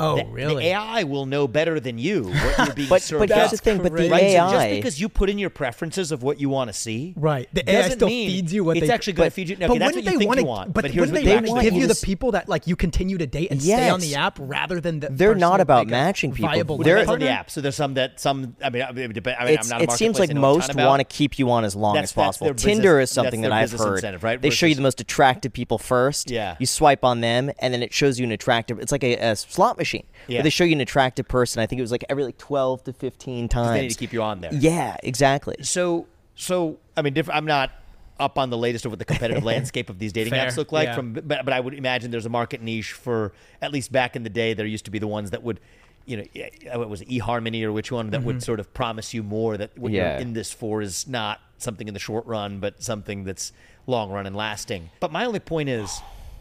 [0.00, 0.64] Oh, The- really?
[0.64, 3.28] The AI will know better than you what you're being But- served.
[3.28, 4.20] but here's the thing, but the Right?
[4.20, 7.14] So AI just because you put in your preferences of what you want to see,
[7.16, 7.48] Right.
[7.52, 9.56] The AI doesn't still mean feeds you what it's they actually going to feed you.
[9.56, 10.72] No, but okay, that's what wouldn't you they think wanna, you want.
[10.72, 13.18] But, here's wouldn't what they you want give you the people that like you continue
[13.18, 16.78] to date and stay on the app rather than the They're not about matching people.
[16.78, 17.50] They're- on the app.
[17.50, 18.54] So there's some that some.
[18.62, 20.30] I mean, I mean, it depend- I mean It's, I'm not a it seems like
[20.30, 22.54] I know a most want to keep you on as long as possible.
[22.54, 24.22] Tinder is something that I've heard.
[24.22, 24.40] right?
[24.40, 26.30] They show you the most attractive people first.
[26.30, 26.56] Yeah.
[26.58, 28.78] You swipe on them, and then it shows you an attractive.
[28.78, 29.89] It's like a, a slot machine.
[30.26, 30.38] Yeah.
[30.38, 31.60] Where they show you an attractive person.
[31.62, 33.70] I think it was like every like twelve to fifteen times.
[33.76, 34.52] They need to keep you on there.
[34.54, 35.56] Yeah, exactly.
[35.62, 37.70] So, so I mean, diff- I'm not
[38.18, 40.72] up on the latest of what the competitive landscape of these dating Fair, apps look
[40.72, 40.88] like.
[40.88, 40.94] yeah.
[40.94, 43.32] From, but, but I would imagine there's a market niche for
[43.62, 44.52] at least back in the day.
[44.54, 45.58] There used to be the ones that would,
[46.04, 48.26] you know, yeah, what was it, eHarmony or which one that Mm-hmm.
[48.26, 50.12] would sort of promise you more that what Yeah.
[50.12, 53.52] you're in this for is not something in the short run, but something that's
[53.86, 54.90] long run and lasting.
[55.00, 56.00] But my only point is.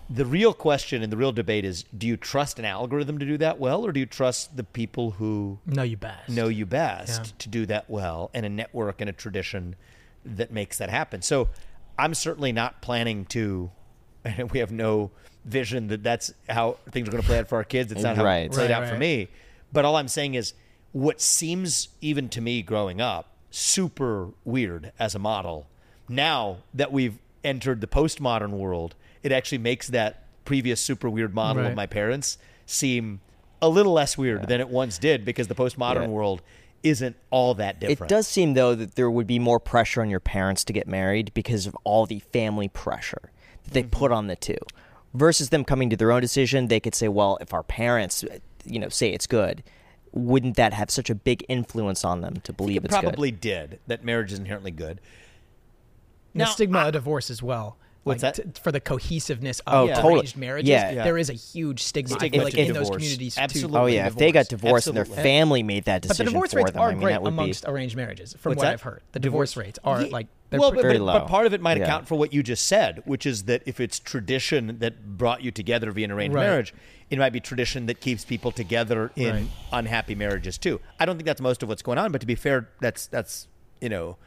[0.09, 3.37] The real question and the real debate is: Do you trust an algorithm to do
[3.37, 6.29] that well, or do you trust the people who No, you best.
[6.29, 7.31] know you best Yeah.
[7.39, 9.75] to do that well and a network and a tradition
[10.25, 11.21] that makes that happen.
[11.21, 11.49] So
[11.97, 13.69] I'm certainly not planning to,
[14.25, 15.11] and we have no
[15.45, 17.91] vision that that's how things are going to play out for our kids.
[17.91, 18.45] It's not how Right.
[18.45, 19.27] it played Right, out for me.
[19.71, 20.53] But all I'm saying is
[20.91, 25.67] what seems, even to me growing up, super weird as a model,
[26.07, 31.63] now that we've entered the postmodern world, it actually makes that previous super weird model
[31.63, 31.69] Right.
[31.71, 33.21] of my parents seem
[33.61, 36.07] a little less weird than it once did because the postmodern Yeah.
[36.07, 36.41] world
[36.81, 38.09] isn't all that different.
[38.11, 40.87] It does seem though that there would be more pressure on your parents to get
[40.87, 43.31] married because of all the family pressure
[43.65, 43.89] that they mm-hmm.
[43.89, 44.57] put on the two.
[45.13, 48.23] Versus them coming to their own decision, they could say, "Well, if our parents,
[48.63, 49.63] you know, say it's good,
[50.13, 53.31] wouldn't that have such a big influence on them to believe it it's good?" probably
[53.31, 55.01] did that marriage is inherently good.
[56.33, 57.75] the Now, stigma of divorce as well.
[58.09, 58.55] What's like, that?
[58.55, 60.13] t- for the cohesiveness Oh, of totally.
[60.15, 60.91] arranged marriages, Yeah.
[60.91, 61.03] Yeah.
[61.05, 62.89] there is a huge stigma, Stigma feel like to in those divorce.
[62.97, 63.41] communities too.
[63.41, 63.79] Absolutely.
[63.79, 64.83] Oh yeah, if they got Divorce.
[64.83, 66.91] divorced and their family made that decision But the divorce for rates them, are I
[66.93, 68.73] mean great amongst be arranged marriages, from What's what that?
[68.73, 69.01] I've heard.
[69.13, 71.13] The divorce, rates are Ye- like they're well, but, Very but, low.
[71.13, 71.83] but part of it might Yeah.
[71.83, 75.51] account for what you just said, which is that if it's tradition that brought you
[75.51, 76.41] together via an arranged Right.
[76.47, 76.73] marriage,
[77.11, 79.47] it might be tradition that keeps people together in Right.
[79.71, 80.81] unhappy marriages too.
[80.99, 83.47] I don't think that's most of what's going on, but to be fair, that's that's
[83.79, 84.17] you know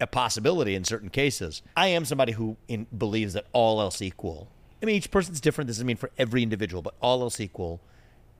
[0.00, 1.62] a possibility in certain cases.
[1.76, 4.48] I am somebody who in, believes that all else equal.
[4.82, 5.68] I mean, each person's different.
[5.68, 7.80] This doesn't mean for every individual, but all else equal,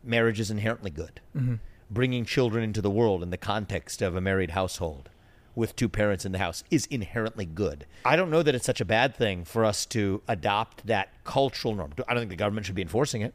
[0.05, 1.21] marriage is inherently good.
[1.37, 1.55] Mm-hmm.
[1.91, 5.09] Bringing children into the world in the context of a married household
[5.55, 7.87] with two parents in the house is inherently good.
[8.05, 11.75] I don't know that it's such a bad thing for us to adopt that cultural
[11.75, 11.93] norm.
[12.07, 13.33] I don't think the government should be enforcing it,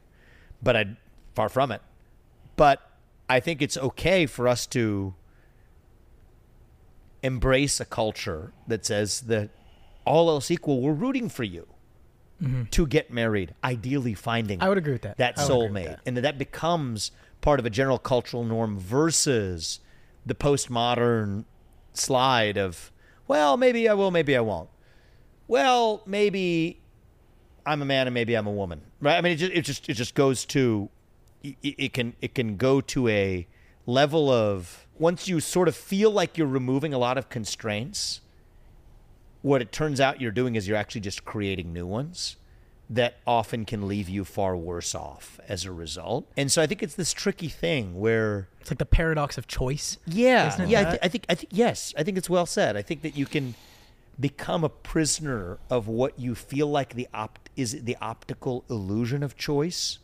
[0.62, 0.96] but I
[1.34, 1.82] far from it.
[2.56, 2.80] But
[3.28, 5.14] I think it's okay for us to
[7.22, 9.50] embrace a culture that says that
[10.04, 11.66] all else equal, we're rooting for you
[12.42, 12.64] mm-hmm.
[12.64, 15.18] to get married, ideally finding I would agree with that.
[15.18, 16.00] that I would agree with soulmate, that.
[16.06, 19.80] and that that becomes part of a general cultural norm versus
[20.24, 21.44] the postmodern
[21.92, 22.92] slide of,
[23.26, 24.68] well, maybe uh, I will, maybe I won't.
[25.48, 26.80] Well, maybe
[27.66, 29.16] I'm a man and maybe I'm a woman, right?
[29.16, 30.88] I mean, it just it just it just goes to
[31.42, 33.46] it, it can it can go to a
[33.86, 38.20] level of once you sort of feel like you're removing a lot of constraints
[39.40, 42.36] what it turns out you're doing is you're actually just creating new ones
[42.88, 46.28] that often can leave you far worse off as a result.
[46.36, 49.96] And so I think it's this tricky thing where It's like the paradox of choice.
[50.06, 52.76] yeah, yeah, I, th- I think I think yes, I think it's well said.
[52.76, 53.54] I think that you can
[54.20, 59.36] become a prisoner of what you feel like the opt is the optical illusion of
[59.36, 59.98] choice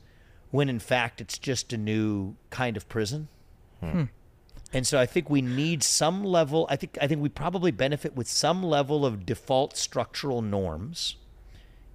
[0.50, 3.28] when in fact it's just a new kind of prison.
[3.80, 4.04] Hmm.
[4.72, 8.14] And so I think we need some level I think I think we probably benefit
[8.14, 11.16] with some level of default structural norms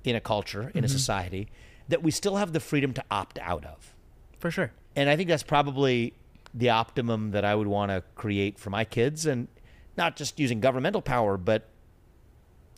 [0.04, 0.88] in a culture, in a mm-hmm.
[0.88, 1.50] society
[1.88, 3.94] that we still have the freedom to opt out of.
[4.40, 4.72] For sure.
[4.96, 6.14] And I think that's probably
[6.54, 9.48] the optimum that I would want to create for my kids and
[9.98, 11.70] not just using governmental power, but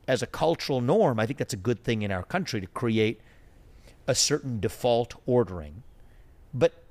[0.07, 3.19] as a cultural norm, I think that's a good thing in our country to create
[4.07, 5.83] a certain default ordering.
[6.53, 6.84] But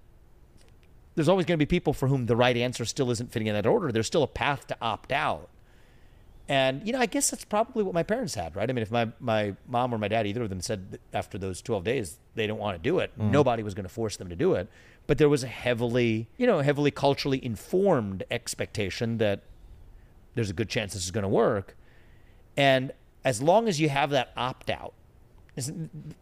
[1.14, 3.54] there's always going to be people for whom the right answer still isn't fitting in
[3.54, 3.92] that order.
[3.92, 5.48] There's still a path to opt out.
[6.48, 8.68] And, you know, I guess that's probably what my parents had, right?
[8.68, 11.62] I mean, if my, my mom or my dad, either of them said after those
[11.62, 13.30] 12 days they don't want to do it, mm.
[13.30, 14.68] nobody was going to force them to do it.
[15.06, 19.42] But there was a heavily, you know, heavily culturally informed expectation that
[20.34, 21.76] there's a good chance this is going to work.
[22.56, 22.92] And
[23.24, 24.92] as long as you have that opt out,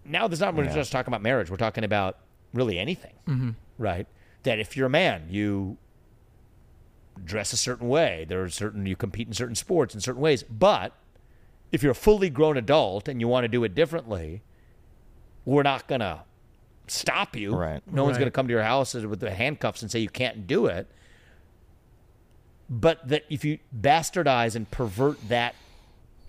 [0.05, 1.51] now there's not we're just talking about marriage.
[1.51, 2.19] We're talking about
[2.53, 3.51] really anything, mm-hmm.
[3.79, 4.07] right?
[4.45, 5.77] That if you're a man, you
[7.25, 8.25] dress a certain way.
[8.29, 10.43] There are certain you compete in certain sports in certain ways.
[10.43, 10.93] But
[11.71, 14.43] if you're a fully grown adult and you want to do it differently,
[15.45, 16.25] we're not gonna
[16.89, 17.55] stop you.
[17.55, 17.83] Right.
[17.91, 18.21] No one's Right.
[18.23, 20.89] gonna come to your house with the handcuffs and say you can't do it.
[22.69, 25.55] But that if you bastardize and pervert that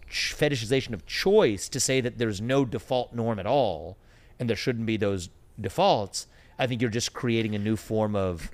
[0.09, 3.97] fetishization of choice to say that there's no default norm at all
[4.39, 6.28] and there shouldn't be those defaults,
[6.64, 8.49] I think you're just creating a new form of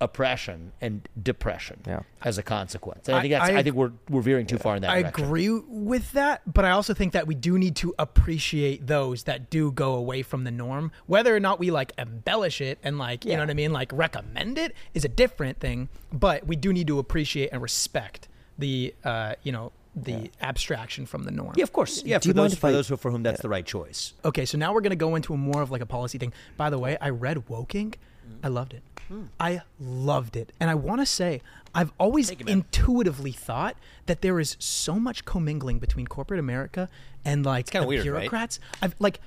[0.00, 2.00] oppression and depression Yeah.
[2.22, 3.06] as a consequence.
[3.08, 4.88] And I, I- think that's I, I- think we're we're veering too far in that
[4.88, 5.06] direction.
[5.06, 5.24] I direction.
[5.24, 9.48] agree with that, but I also think that we do need to appreciate those that
[9.48, 10.90] do go away from the norm.
[11.06, 13.92] Whether or not we like embellish it and like, you know what I mean, like
[13.92, 18.28] recommend it is a different thing, but we do need to appreciate and respect
[18.58, 21.52] the uh, you know, the abstraction from the norm.
[21.56, 22.02] Yeah, of course.
[22.04, 23.48] Yeah, Do for you mind those if for I- those who, for whom that's the
[23.48, 24.14] right choice.
[24.24, 26.32] Okay, so now we're gonna go into a more of like a policy thing.
[26.56, 27.94] By the way, I read Woke Inc.
[28.26, 28.38] Mm.
[28.44, 28.82] I loved it.
[29.08, 29.22] Hmm.
[29.40, 31.42] I loved it, and I want to say
[31.74, 33.76] I've always you, intuitively thought
[34.06, 36.88] that there is so much commingling between corporate America
[37.24, 38.12] and like kinda the weird, right?
[38.20, 38.60] bureaucrats.
[38.80, 39.20] I've like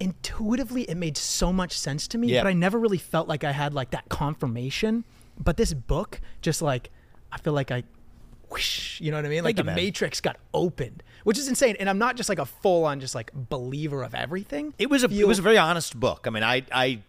[0.00, 2.42] intuitively it made so much sense to me, Yeah.
[2.42, 5.04] but I never really felt like I had like that confirmation.
[5.38, 6.90] But this book, just like
[7.30, 7.84] I feel like I
[8.52, 9.44] whoosh, you know what I mean?
[9.44, 9.76] Like you, the man.
[9.76, 11.76] matrix got opened, which is insane.
[11.80, 14.74] And I'm not just like a full on just like believer of everything.
[14.78, 16.24] It was a it was a very honest book.
[16.26, 17.02] I mean, I I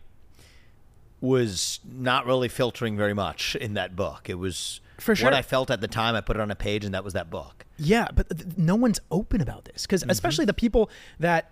[1.22, 4.30] was not really filtering very much in that book.
[4.30, 5.28] It was For sure.
[5.28, 6.16] what I felt at the time.
[6.16, 7.66] I put it on a page, and that was that book.
[7.78, 9.96] Yeah, but th- no one's open about this Mm-hmm.
[10.02, 10.90] because especially the people
[11.20, 11.52] that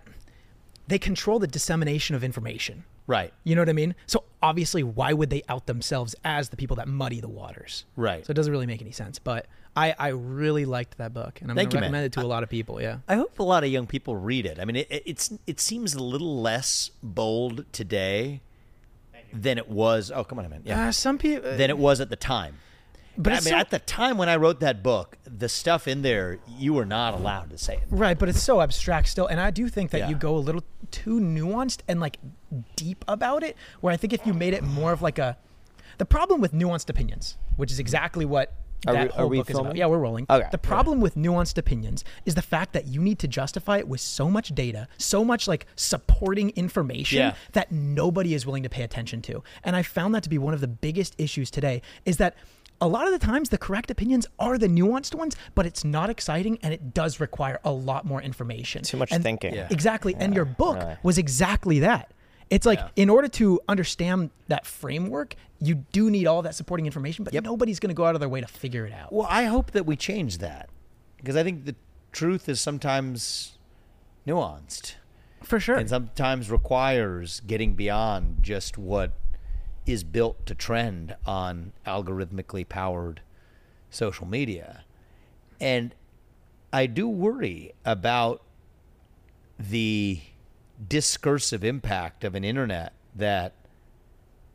[0.88, 2.84] they control the dissemination of information.
[3.06, 3.32] Right.
[3.44, 3.94] You know what I mean?
[4.06, 7.84] So obviously, why would they out themselves as the people that muddy the waters?
[7.96, 8.24] Right.
[8.24, 9.18] So it doesn't really make any sense.
[9.18, 12.02] But I, I really liked that book, and I'm Thank gonna you, man.
[12.02, 12.80] recommend it to a lot of people.
[12.80, 12.98] Yeah.
[13.08, 14.58] I hope a lot of young people read it.
[14.60, 18.42] I mean, it, it- it's it seems a little less bold today
[19.32, 20.10] than it was.
[20.10, 20.62] Oh, come on, man.
[20.64, 20.88] Yeah.
[20.88, 21.56] Uh, some people.
[21.56, 22.56] than it was at the time.
[23.16, 26.02] But I mean, so- at the time when I wrote that book, the stuff in
[26.02, 27.82] there you were not allowed to say it.
[27.90, 30.08] Right, but it's so abstract still, and I do think that Yeah.
[30.10, 32.18] you go a little too nuanced and like
[32.76, 33.56] deep about it.
[33.80, 35.36] Where I think if you made it more of like a,
[35.98, 38.52] the problem with nuanced opinions, which is exactly what
[38.86, 39.76] Are that we- are whole we book is about.
[39.76, 40.26] Yeah, we're rolling.
[40.28, 40.48] Okay.
[40.50, 44.00] The problem with nuanced opinions is the fact that you need to justify it with
[44.00, 47.34] so much data, so much like supporting information Yeah.
[47.52, 49.42] that nobody is willing to pay attention to.
[49.62, 52.34] And I found that to be one of the biggest issues today is that
[52.80, 56.10] a lot of the times the correct opinions are the nuanced ones, but it's not
[56.10, 58.82] exciting and it does require a lot more information.
[58.82, 59.54] Too much And- thinking.
[59.54, 59.68] Yeah.
[59.70, 60.16] Exactly.
[60.18, 60.96] and your book really.
[61.04, 62.10] was exactly that.
[62.50, 62.88] It's like Yeah.
[62.96, 67.78] in order to understand that framework, you do need all that supporting information, but nobody's
[67.80, 69.12] going to go out of their way to figure it out.
[69.12, 70.68] Well, I hope that we change that
[71.16, 71.74] because I think the
[72.12, 73.58] truth is sometimes
[74.26, 74.94] nuanced
[75.42, 75.76] For sure.
[75.76, 79.12] and sometimes requires getting beyond just what
[79.86, 83.20] is built to trend on algorithmically powered
[83.90, 84.84] social media.
[85.60, 85.94] And
[86.72, 88.42] I do worry about
[89.58, 90.20] the
[90.88, 93.52] discursive impact of an internet that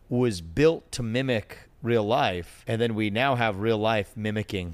[0.10, 4.74] was built to mimic real life, and then we now have real life mimicking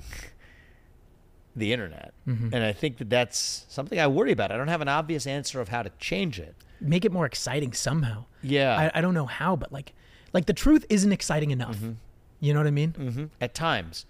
[1.55, 2.13] the internet.
[2.25, 4.51] And I think that that's something I worry about.
[4.51, 6.55] I don't have an obvious answer of how to change it.
[6.79, 8.25] Make it more exciting somehow.
[8.41, 8.75] Yeah.
[8.93, 9.93] I, I don't know how, but like,
[10.33, 11.75] like the truth isn't exciting enough.
[11.77, 11.91] Mm-hmm.
[12.39, 12.91] You know what I mean?
[12.91, 14.05] hmm At times,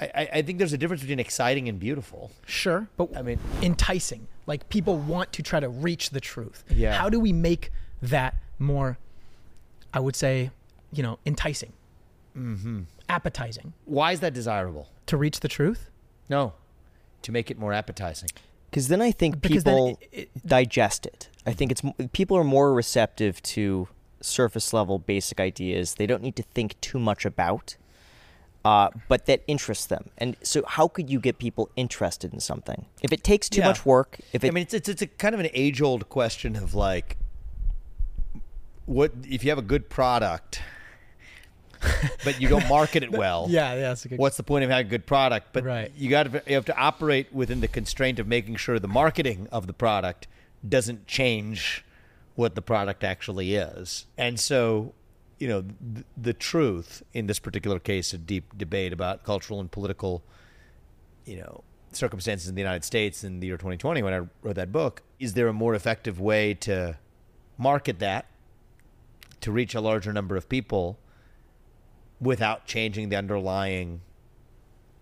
[0.00, 2.30] I, I think there's a difference between exciting and beautiful.
[2.46, 4.26] Sure, but I mean- enticing.
[4.46, 6.64] Like people want to try to reach the truth.
[6.70, 6.94] Yeah.
[6.94, 7.70] How do we make
[8.02, 8.98] that more?
[9.94, 10.50] I would say,
[10.92, 11.72] you know, enticing,
[12.36, 12.80] mm-hmm.
[13.08, 14.88] appetizing Why is that desirable?
[15.06, 15.90] to reach the truth.
[16.28, 16.54] No,
[17.22, 18.30] to make it more appetizing.
[18.70, 21.28] Because then I think Because people it- it- digest it.
[21.46, 21.82] I think it's
[22.12, 23.88] people are more receptive to
[24.22, 25.96] surface level basic ideas.
[25.96, 27.76] They don't need to think too much about,
[28.64, 30.10] uh, but that interests them.
[30.18, 33.68] And so, how could you get people interested in something if it takes too Yeah.
[33.68, 34.18] much work?
[34.32, 36.74] If it, I mean, it's, it's it's a kind of an age old question of
[36.74, 37.16] like,
[38.86, 40.60] what if you have a good product,
[42.24, 43.46] but you don't market it well?
[43.48, 44.18] Yeah, yeah, that's a good.
[44.18, 45.48] What's the point of having a good product?
[45.52, 45.92] But Right.
[45.96, 49.48] you got to you have to operate within the constraint of making sure the marketing
[49.50, 50.28] of the product
[50.68, 51.84] doesn't change
[52.34, 54.06] what the product actually is.
[54.16, 54.94] And so,
[55.42, 59.68] you know, th- the truth in this particular case, a deep debate about cultural and
[59.72, 60.22] political,
[61.24, 64.70] you know, circumstances in the United States in the year 2020 when I wrote that
[64.70, 65.02] book.
[65.18, 66.96] Is there a more effective way to
[67.58, 68.26] market that
[69.40, 71.00] to reach a larger number of people
[72.20, 74.00] without changing the underlying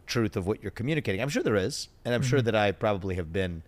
[0.06, 1.20] truth of what you're communicating.
[1.20, 2.46] I'm sure there is, and I'm sure mm-hmm.
[2.46, 3.62] that I probably have been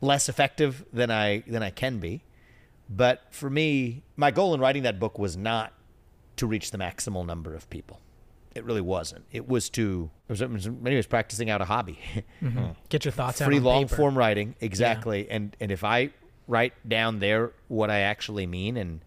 [0.00, 2.24] less effective than I than I can be.
[2.88, 5.74] But for me, my goal in writing that book was not
[6.36, 8.00] to reach the maximal number of people.
[8.54, 9.24] It really wasn't.
[9.32, 11.98] It was to it was, in practicing out a hobby.
[12.42, 12.72] Mm-hmm.
[12.90, 13.96] Get your thoughts out Free long paper.
[13.96, 15.28] form writing, exactly.
[15.30, 16.10] And and if I
[16.46, 19.00] write down there what I actually mean and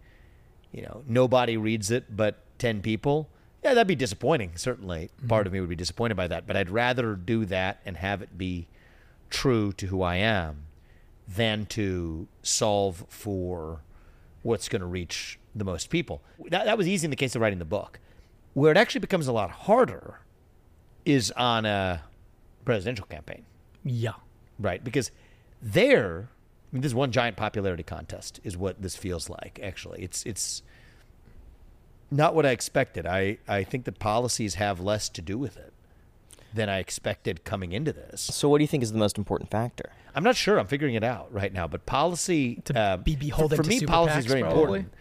[0.72, 3.28] you know, nobody reads it but 10 people,
[3.62, 4.52] yeah, that'd be disappointing.
[4.56, 5.54] Certainly, part of mm-hmm.
[5.54, 6.46] me would be disappointed by that.
[6.46, 8.68] But I'd rather do that and have it be
[9.28, 10.64] true to who I am
[11.28, 13.82] than to solve for
[14.42, 16.22] what's going to reach the most people.
[16.48, 17.98] That, that was easy in the case of writing the book.
[18.54, 20.20] Where it actually becomes a lot harder
[21.04, 22.02] is on a
[22.64, 23.44] presidential campaign
[23.84, 24.12] Yeah.
[24.58, 24.82] right?
[24.82, 25.10] Because
[25.62, 29.60] there, I mean, this is one giant popularity contest, is what this feels like.
[29.62, 30.62] Actually, it's it's
[32.10, 33.06] not what I expected.
[33.06, 35.72] I I think that policies have less to do with it
[36.54, 38.20] than I expected coming into this.
[38.22, 39.90] so, what do you think is the most important factor?
[40.14, 40.58] I'm not sure.
[40.58, 41.66] I'm figuring it out right now.
[41.68, 44.60] But policy To uh, be for- beholden for, to me, super policy is very probably.
[44.62, 44.92] important.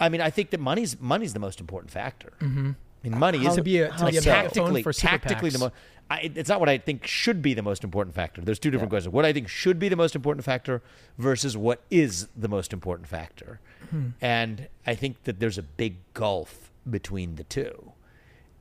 [0.00, 2.32] I mean, I think that money's money's the most important factor.
[2.40, 2.70] Mm-hmm.
[3.04, 5.50] I mean, money is To be a- to like be a tactically for super tactically
[5.50, 5.60] the PACs.
[5.60, 5.72] most.
[6.10, 8.40] I, it's not what I think should be the most important factor.
[8.40, 9.12] There's two different questions.
[9.12, 10.82] What I think should be the most important factor
[11.18, 13.60] versus what is the most important factor.
[13.90, 14.08] Hmm.
[14.22, 17.92] And I think that there's a big gulf between the two.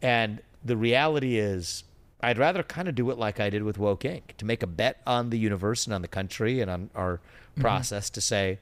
[0.01, 1.85] And the reality is,
[2.21, 4.35] I'd rather kind of do it like I did with Woke Inc.
[4.37, 7.19] to make a bet on the universe and on the country and on our
[7.57, 7.61] Mm-hmm.
[7.63, 8.59] process to say,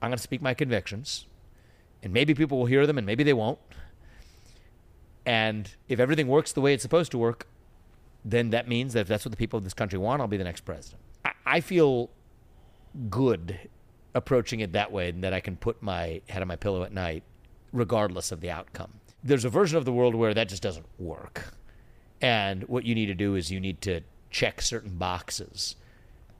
[0.00, 1.26] I'm going to speak my convictions,
[2.02, 3.58] and maybe people will hear them and maybe they won't.
[5.26, 7.46] And if everything works the way it's supposed to work,
[8.24, 10.38] then that means that if that's what the people of this country want, I'll be
[10.38, 11.02] the next president.
[11.26, 12.08] I, I feel
[13.10, 13.58] good
[14.14, 16.92] approaching it that way and that I can put my head on my pillow at
[16.92, 17.22] night
[17.72, 18.94] regardless of the outcome.
[19.22, 21.52] There's a version of the world where that just doesn't work.
[22.22, 24.00] And what you need to do is you need to
[24.30, 25.76] check certain boxes,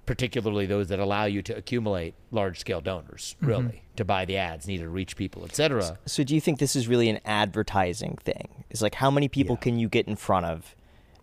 [0.07, 3.49] particularly those that allow you to accumulate large scale donors, mm-hmm.
[3.49, 5.99] really, to buy the ads needed to reach people, etc.
[6.07, 8.65] So, do you think this is really an advertising thing?
[8.71, 10.75] It's like how many people can you get in front of?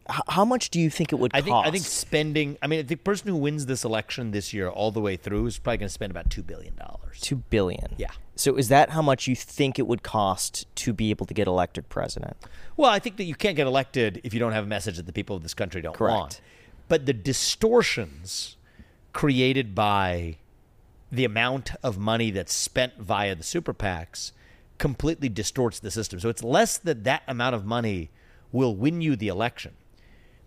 [0.09, 1.45] H- how much do you think it would I cost?
[1.45, 2.57] think I think spending.
[2.61, 5.59] I mean, the person who wins this election this year all the way through is
[5.59, 7.19] probably going to spend about two billion dollars.
[7.21, 7.93] two billion.
[7.97, 8.11] Yeah.
[8.35, 11.47] So, is that how much you think it would cost to be able to get
[11.47, 12.37] elected president?
[12.77, 15.05] Well, I think that you can't get elected if you don't have a message that
[15.05, 16.15] the people of this country don't Correct.
[16.15, 16.41] want.
[16.87, 18.55] But the distortions
[19.13, 20.37] created by
[21.11, 24.31] the amount of money that's spent via the super PACs
[24.77, 26.19] completely distorts the system.
[26.19, 28.09] So it's less that that amount of money
[28.51, 29.73] will win you the election,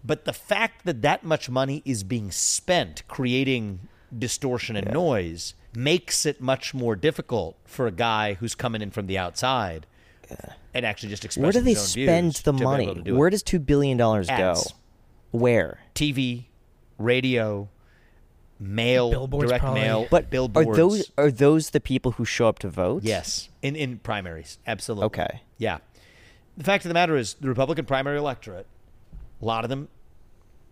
[0.04, 6.26] but the fact that that much money is being spent creating distortion and noise makes
[6.26, 9.86] it much more difficult for a guy who's coming in from the outside
[10.74, 12.84] and actually just expressing Where do they own spend the money?
[12.84, 13.18] able to do it.
[13.18, 14.56] Where does two billion dollars go?
[15.30, 15.80] Where?
[15.94, 16.44] TV,
[16.98, 17.68] radio,
[18.58, 19.80] mail, Billboards, direct probably.
[19.80, 20.68] mail, But billboards.
[20.68, 23.02] are those are those the people who show up to vote?
[23.02, 24.58] yes in in primaries?
[24.66, 25.06] Absolutely.
[25.06, 25.42] Okay.
[25.58, 25.78] Yeah.
[26.56, 28.66] the fact of the matter is, the Republican primary electorate,
[29.42, 29.88] a lot of them,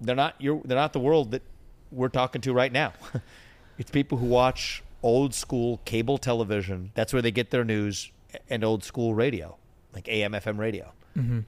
[0.00, 1.42] they're not you're, they're not the world that
[1.90, 2.92] we're talking to right now.
[3.78, 6.92] it's people who watch old school cable television.
[6.94, 8.10] That's where they get their news
[8.48, 9.56] and old school radio,
[9.92, 10.92] like AM, FM radio.
[11.16, 11.40] Mm-hmm.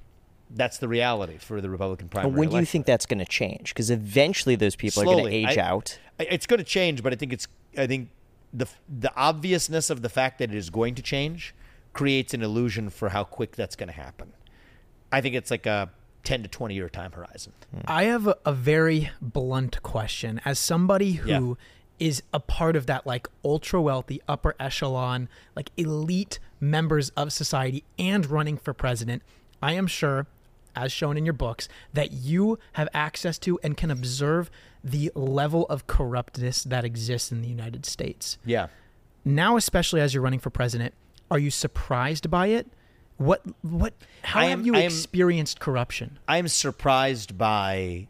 [0.50, 2.32] That's the reality for the Republican primary.
[2.32, 3.72] But when do you think that's going to change?
[3.72, 5.98] Because eventually those people are going to age I- out.
[6.18, 8.10] It's going to change, but I think it's I think
[8.52, 11.54] the the obviousness of the fact that it is going to change
[11.94, 14.32] creates an illusion for how quick that's going to happen.
[15.10, 15.90] I think it's like a
[16.24, 17.52] 10 to 20 year time horizon.
[17.86, 20.40] I have a, a very blunt question.
[20.44, 21.56] As somebody who
[21.98, 22.28] is Yeah.
[22.34, 28.26] a part of that like ultra wealthy upper echelon, like elite members of society and
[28.26, 29.22] running for president,
[29.62, 30.26] I am sure,
[30.74, 34.50] as shown in your books, that you have access to and can observe
[34.82, 38.38] the level of corruptness that exists in the United States.
[38.44, 38.68] Yeah.
[39.24, 40.94] Now, especially as you're running for president,
[41.30, 42.66] are you surprised by it?
[43.22, 46.18] What what how I have you am- experienced corruption?
[46.26, 48.08] I'm surprised by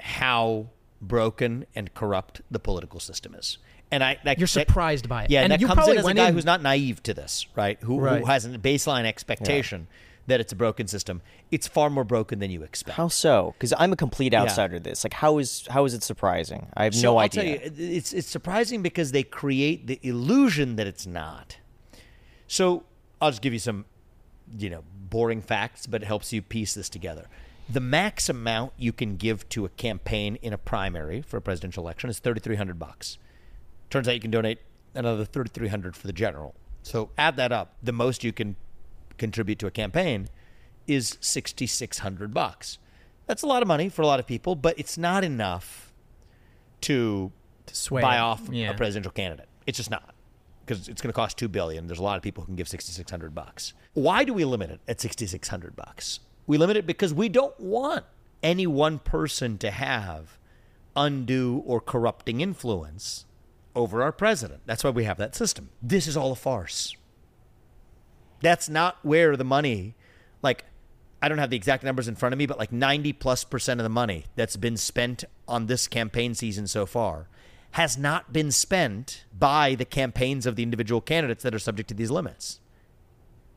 [0.00, 0.68] how
[1.00, 3.58] broken and corrupt the political system is.
[3.90, 5.30] And I that, You're that- surprised by it.
[5.30, 7.46] Yeah, And that you comes in as a guy in- who's not naive to this,
[7.54, 7.78] right?
[7.82, 8.20] Who, Right.
[8.20, 9.86] who has a baseline expectation
[10.26, 11.20] that it's a broken system.
[11.50, 12.96] It's far more broken than you expect.
[12.96, 13.54] How so?
[13.56, 14.78] Because I'm a complete outsider.
[14.78, 16.66] to This like how is how is it surprising?
[16.76, 17.58] I have So no I'll idea.
[17.60, 21.58] tell you, it's it's surprising because they create the illusion that it's not.
[22.46, 22.84] So
[23.20, 23.84] I'll just give you some,
[24.58, 27.26] you know, boring facts, but it helps you piece this together.
[27.68, 31.82] The max amount you can give to a campaign in a primary for a presidential
[31.84, 33.18] election is thirty three hundred bucks.
[33.90, 34.58] Turns out you can donate
[34.94, 36.54] another thirty three hundred for the general.
[36.82, 37.74] So add that up.
[37.82, 38.56] The most you can
[39.16, 40.28] contribute to a campaign
[40.86, 42.78] is sixty six hundred bucks.
[43.26, 45.92] That's a lot of money for a lot of people, but it's not enough
[46.82, 47.32] to
[47.66, 48.70] To sway buy off Yeah.
[48.70, 49.48] a presidential candidate.
[49.66, 50.13] It's just not
[50.66, 51.86] because it's going to cost two billion.
[51.86, 53.72] There's a lot of people who can give sixty six hundred bucks.
[53.92, 56.20] Why do we limit it at sixty six hundred bucks?
[56.46, 58.04] We limit it because we don't want
[58.42, 60.38] any one person to have
[60.96, 63.24] undue or corrupting influence
[63.74, 64.62] over our president.
[64.66, 65.70] That's why we have that system.
[65.82, 66.94] This is all a farce.
[68.40, 69.94] That's not where the money,
[70.42, 70.64] like,
[71.22, 73.80] I don't have the exact numbers in front of me, but like 90 plus percent
[73.80, 77.28] of the money that's been spent on this campaign season so far
[77.74, 81.94] has not been spent by the campaigns of the individual candidates that are subject to
[81.94, 82.60] these limits.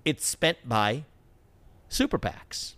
[0.06, 1.04] It's spent by
[1.88, 2.74] super PACs.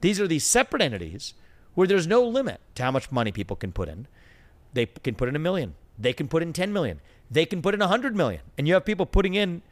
[0.00, 1.34] These are these separate entities
[1.74, 4.06] where there's no limit to how much money people can put in.
[4.72, 5.74] They can put in a million.
[5.98, 7.00] They can put in 10 million.
[7.28, 8.42] They can put in 100 million.
[8.56, 9.62] And you have people putting in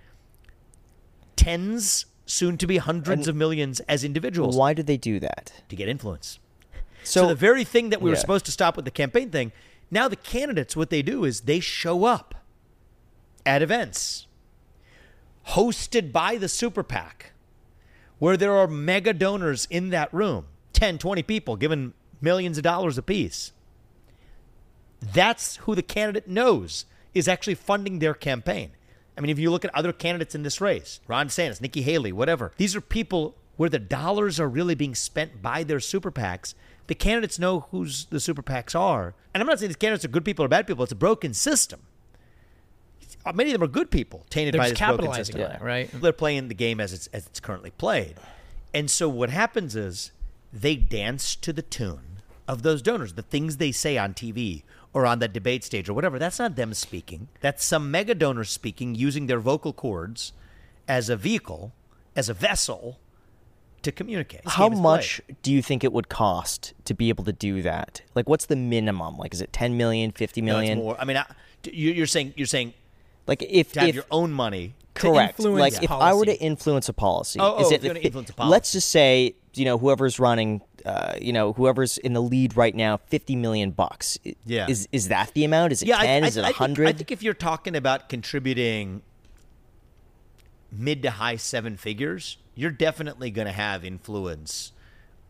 [1.37, 5.53] tens, soon to be hundreds of millions as individuals Why do they do that?
[5.69, 6.41] to get influence.
[7.05, 9.53] So, So, the very thing that we were supposed to stop with the campaign thing,
[9.91, 12.35] now the candidates, what they do is they show up
[13.47, 14.27] at events
[15.49, 17.33] hosted by the super PAC,
[18.19, 22.99] where there are mega donors in that room 10, 20 people giving millions of dollars
[22.99, 23.53] apiece.
[25.01, 26.85] That's who the candidate knows
[27.15, 28.73] is actually funding their campaign.
[29.17, 32.13] I mean, if you look at other candidates in this race, Ron DeSantis, Nikki Haley,
[32.13, 36.55] whatever, these are people where the dollars are really being spent by their super PACs.
[36.89, 39.15] The candidates know who's the super PACs are.
[39.33, 40.83] And I'm not saying these candidates are good people or bad people.
[40.83, 41.81] It's a broken system.
[43.25, 45.53] Uh, Many of them are good people tainted They're by this broken capitalizing system.
[45.53, 45.91] it, right?
[45.93, 48.17] They're playing the game as it's as it's currently played.
[48.75, 50.13] And so what happens is
[50.53, 54.63] they dance to the tune of those donors, the things they say on TV
[54.95, 56.19] or on the debate stage or whatever.
[56.19, 57.29] That's not them speaking.
[57.41, 60.33] That's some mega donor speaking using their vocal cords
[60.87, 61.73] as a vehicle,
[62.17, 62.99] as a vessel
[63.83, 64.45] to communicate.
[64.45, 65.37] This how much played.
[65.43, 68.03] do you think it would cost to be able to do that?
[68.15, 69.17] Like, what's the minimum?
[69.17, 70.97] Like, is it 10 million, 50 No, more.
[71.01, 71.25] I mean, I,
[71.65, 72.75] you- you're saying you're saying
[73.27, 74.75] Like, if, to have if your own money.
[74.95, 77.91] correct, like if I were to influence a policy, Oh, is oh, it if you're
[77.95, 78.51] gonna fi- influence a policy.
[78.51, 82.75] Let's just say you know whoever's running, uh, you know whoever's in the lead right
[82.75, 84.19] now, 50 million bucks.
[84.45, 84.67] Yeah.
[84.69, 85.73] is is that the amount?
[85.73, 86.25] Is it Yeah, 10?
[86.25, 86.89] I, is I, it I think- 100?
[86.89, 89.03] I think if you're talking about contributing
[90.71, 94.73] mid to high seven figures, you're definitely going to have influence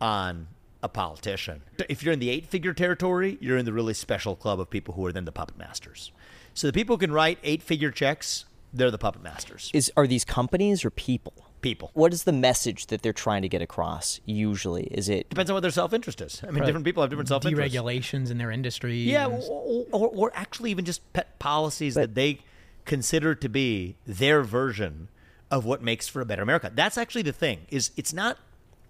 [0.01, 0.47] on
[0.81, 1.61] a politician.
[1.89, 4.93] If you're in the eight figure territory, you're in the really special club of people
[4.93, 6.11] who are then the puppet masters.
[6.53, 9.71] So the people who can write eight figure checks, they're the puppet masters.
[9.73, 11.33] is are these companies or people?
[11.61, 11.91] People.
[11.93, 14.21] What is the message that they're trying to get across?
[14.25, 16.41] Usually, is it Depends on what their self interest is.
[16.47, 17.73] I mean, different people have different self interest.
[17.73, 18.95] deregulations in their industry.
[18.95, 22.39] Yeah, or, or, or actually even just pet policies that they
[22.85, 25.09] consider to be their version
[25.51, 26.71] of what makes for a better America.
[26.73, 27.65] That's actually the thing.
[27.69, 28.37] Is it's not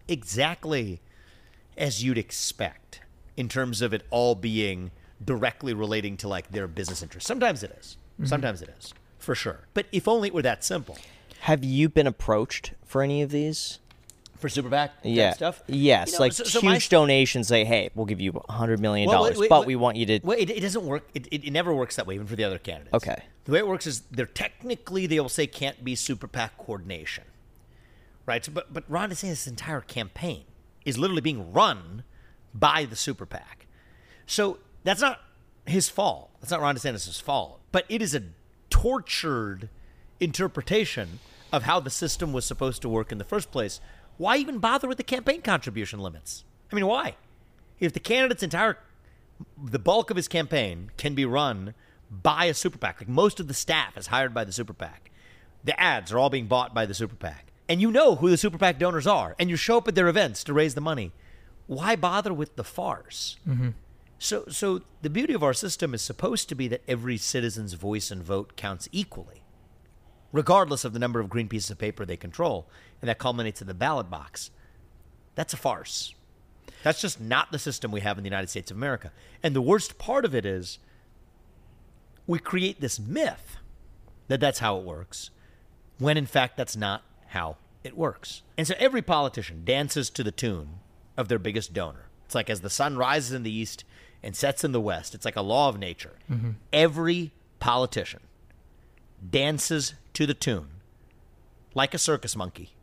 [0.08, 1.00] exactly
[1.78, 3.02] as you'd expect
[3.38, 4.92] in terms of it all being
[5.24, 7.28] directly relating to like their business interests.
[7.28, 7.98] Sometimes it is.
[8.16, 8.26] Mm-hmm.
[8.26, 9.62] Sometimes it is, for sure.
[9.74, 10.98] But if only it were that simple.
[11.42, 13.80] have you been approached for any of these?
[14.38, 15.34] for super PAC Yeah.
[15.34, 15.62] stuff.
[15.68, 17.50] Yes, You know, like so- so huge my- donations.
[17.50, 19.68] Say, hey, we'll give you a hundred million Well, dollars, wait, wait, but wait.
[19.68, 20.20] we want you to.
[20.24, 21.04] Well, it, it doesn't work.
[21.14, 22.94] It, it, it never works that way, even for the other candidates.
[22.94, 23.22] Okay.
[23.50, 27.24] The way it works is they're technically they will say can't be super PAC coordination,
[28.28, 28.46] right?
[28.46, 30.44] So, but but Ron DeSantis' entire campaign
[30.86, 32.04] is literally being run
[32.54, 33.66] by the super PAC.
[34.28, 35.22] So that's not
[35.66, 36.30] his fault.
[36.40, 37.60] That's not Ron DeSantis' fault.
[37.72, 38.22] But it is a
[38.70, 39.70] tortured
[40.20, 41.18] interpretation
[41.52, 43.82] of how the system was supposed to work in the first place.
[44.18, 46.44] Why even bother with the campaign contribution limits?
[46.72, 47.16] I mean, why?
[47.80, 48.78] If the candidate's entire
[49.58, 51.74] the bulk of his campaign can be run
[52.10, 53.02] by a super PAC.
[53.02, 55.12] Like most of the staff is hired by the super PAC.
[55.64, 57.52] The ads are all being bought by the super PAC.
[57.68, 60.08] And you know who the super PAC donors are, and you show up at their
[60.08, 61.12] events to raise the money.
[61.68, 63.38] Why bother with the farce?
[63.48, 63.70] Mm-hmm.
[64.18, 68.10] So, so the beauty of our system is supposed to be that every citizen's voice
[68.10, 69.44] and vote counts equally,
[70.32, 72.68] regardless of the number of green pieces of paper they control,
[73.02, 74.50] and that culminates in the ballot box.
[75.36, 76.16] That's a farce.
[76.84, 79.12] That's just not the system we have in the United States of America.
[79.44, 80.80] And the worst part of it is
[82.30, 83.58] we create this myth
[84.28, 85.32] that that's how it works,
[85.98, 88.44] when in fact that's not how it works.
[88.56, 90.76] And so every politician dances to the tune
[91.18, 92.06] of their biggest donor.
[92.26, 93.84] It's like as the sun rises in the east
[94.22, 96.18] and sets in the west, it's like a law of nature.
[96.32, 96.52] Mm-hmm.
[96.72, 98.20] Every politician
[99.28, 100.68] dances to the tune,
[101.74, 102.74] like a circus monkey,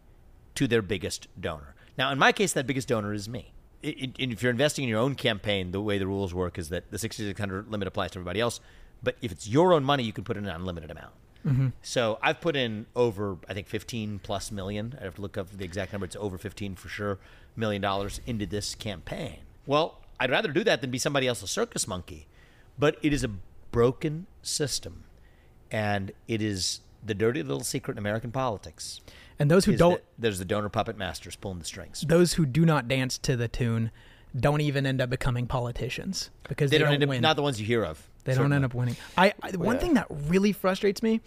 [0.57, 1.77] to their biggest donor.
[1.97, 3.53] Now, in my case, that biggest donor is me.
[3.85, 6.59] I- I- and if you're investing in your own campaign, the way the rules work
[6.59, 8.59] is that the 6,600 limit applies to everybody else.
[9.07, 11.13] But if it's your own money, you can put in an unlimited amount.
[11.47, 11.69] Mm-hmm.
[11.81, 14.99] So I've put in over, I think, 15 plus million.
[15.01, 16.07] I have to look up the exact number.
[16.07, 17.19] It's over 15 for sure,
[17.55, 19.37] million dollars into this campaign.
[19.65, 22.27] Well, I'd rather do that than be somebody else's circus monkey.
[22.77, 23.31] But it is a
[23.71, 25.05] broken system.
[25.71, 29.01] And it is the dirty little secret in American politics.
[29.39, 32.05] And those who don't, there's the donor puppet masters pulling the strings.
[32.09, 33.93] those who do not dance to the tune,
[34.37, 37.23] don't even end up becoming politicians because They, they, don't, don't end up, win.
[37.23, 38.09] not the ones you hear of.
[38.27, 38.97] They don't end up winning.
[39.17, 41.21] I, I one thing that really frustrates me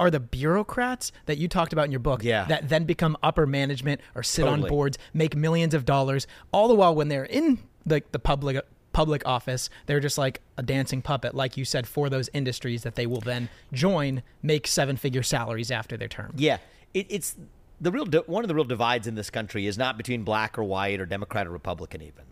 [0.00, 2.44] are the bureaucrats that you talked about in your book Yeah.
[2.46, 6.74] that then become upper management or sit on boards, make millions of dollars, all the
[6.74, 11.34] while when they're in the, the public public office, they're just like a dancing puppet,
[11.34, 15.70] like you said, for those industries that they will then join, make seven figure salaries
[15.70, 16.32] after their term.
[16.36, 16.58] Yeah,
[16.92, 17.36] it, it's
[17.80, 20.64] the real one of the real divides in this country is not between black or
[20.64, 22.24] white or Democrat or Republican even.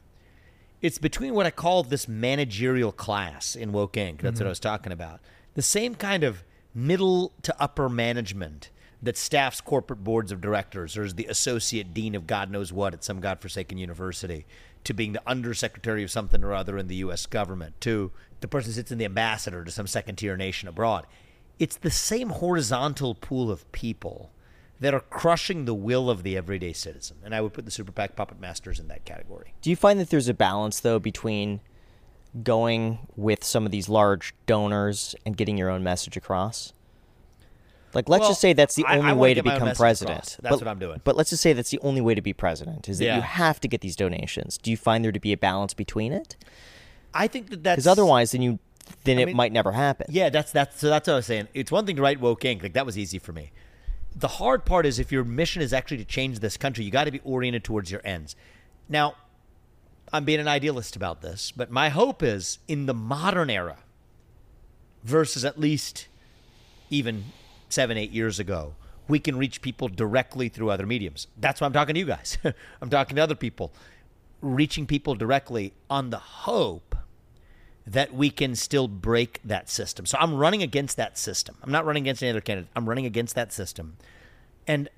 [0.82, 4.22] It's between what I call this managerial class in Woke Inc.
[4.22, 4.46] That's what mm-hmm.
[4.46, 5.20] I was talking about.
[5.54, 6.42] The same kind of
[6.74, 8.70] middle to upper management
[9.02, 12.94] that staffs corporate boards of directors or is the associate dean of God knows what
[12.94, 14.46] at some godforsaken university
[14.84, 17.26] to being the undersecretary of something or other in the U.S.
[17.26, 18.10] government to
[18.40, 21.06] the person who sits in the ambassador to some second tier nation abroad.
[21.58, 24.30] It's the same horizontal pool of people
[24.80, 27.18] that are crushing the will of the everyday citizen.
[27.22, 29.52] And I would put the super PAC puppet masters in that category.
[29.60, 31.60] Do you find that there's a balance though between
[32.42, 36.72] going with some of these large donors and getting your own message across?
[37.92, 39.54] Like, let's Well, just say that's the I- I only wanna way to get my
[39.54, 40.18] own become president.
[40.18, 40.36] across.
[40.36, 41.00] That's but, what I'm doing.
[41.02, 43.16] But let's just say that's the only way to be president is that Yeah.
[43.16, 44.58] you have to get these donations.
[44.58, 46.36] Do you find there to be a balance between it?
[47.12, 48.60] I think that that's Because otherwise, then you
[49.04, 50.06] then I it mean- might never happen.
[50.08, 51.48] Yeah, that's that's so that's what I was saying.
[51.52, 52.62] It's one thing to write Woke Inc.
[52.62, 53.50] Like that was easy for me.
[54.14, 57.04] The hard part is if your mission is actually to change this country, you got
[57.04, 58.36] to be oriented towards your ends.
[58.88, 59.14] Now,
[60.12, 63.78] I'm being an idealist about this, but my hope is in the modern era
[65.04, 66.08] versus at least
[66.90, 67.26] even
[67.68, 68.74] seven, eight years ago,
[69.08, 71.26] we can reach people directly through other mediums.
[71.36, 72.38] That's why I'm talking to you guys.
[72.80, 73.72] I'm talking to other people,
[74.40, 76.96] reaching people directly on the hope
[77.86, 80.06] that we can still break that system.
[80.06, 81.56] So I'm running against that system.
[81.62, 82.70] I'm not running against any other candidate.
[82.76, 83.96] I'm running against that system.
[84.66, 84.88] And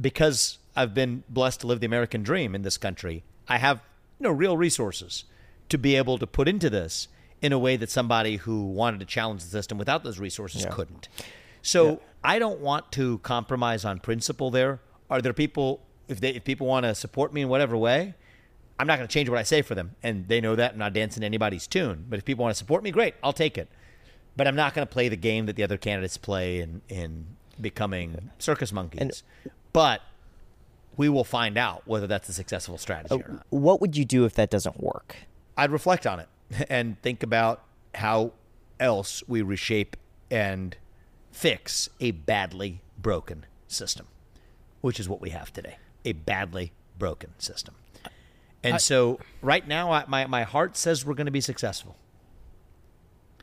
[0.00, 3.82] because I've been blessed to live the American dream in this country, I have
[4.18, 5.24] you know real resources
[5.68, 7.08] to be able to put into this
[7.40, 11.08] in a way that somebody who wanted to challenge the system without those resources couldn't.
[11.62, 14.80] So I don't want to compromise on principle there.
[15.10, 18.14] Are there people if they if people want to support me in whatever way,
[18.78, 20.72] I'm not going to change what I say for them, and they know that.
[20.72, 22.06] I'm not dancing to anybody's tune.
[22.08, 23.68] But if people want to support me, great, I'll take it.
[24.36, 27.26] But I'm not going to play the game that the other candidates play in in
[27.60, 29.22] becoming circus monkeys.
[29.72, 30.02] but
[30.96, 33.46] we will find out whether that's a successful strategy or not.
[33.50, 35.16] What would you do if that doesn't work?
[35.56, 36.28] I'd reflect on it
[36.68, 37.62] and think about
[37.94, 38.32] how
[38.78, 39.96] else we reshape
[40.30, 40.76] and
[41.32, 44.06] fix a badly broken system,
[44.80, 47.74] which is what we have today a badly broken system.
[48.62, 51.96] And so, right now, I, my, my heart says we're going to be successful.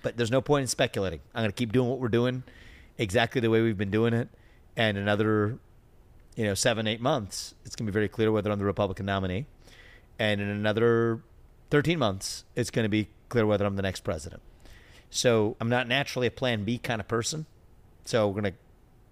[0.03, 1.21] But there's no point in speculating.
[1.33, 2.43] I'm going to keep doing what we're doing
[2.97, 4.29] exactly the way we've been doing it.
[4.75, 5.57] And another
[6.35, 9.05] you know, seven, eight months, it's going to be very clear whether I'm the Republican
[9.05, 9.45] nominee.
[10.19, 11.21] And in another
[11.69, 14.41] 13 months, it's going to be clear whether I'm the next president.
[15.09, 17.45] So I'm not naturally a plan B kind of person.
[18.03, 18.59] So we're going to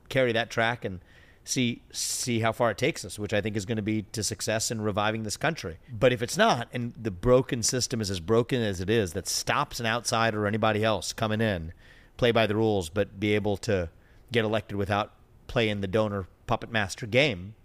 [0.09, 0.99] carry that track and
[1.43, 4.23] see see how far it takes us, which I think is going to be to
[4.23, 5.77] success in reviving this country.
[5.91, 9.27] But if it's not, and the broken system is as broken as it is, that
[9.27, 11.73] stops an outsider or anybody else coming in,
[12.17, 13.89] play by the rules, but be able to
[14.31, 15.13] get elected without
[15.47, 17.55] playing the donor puppet master game.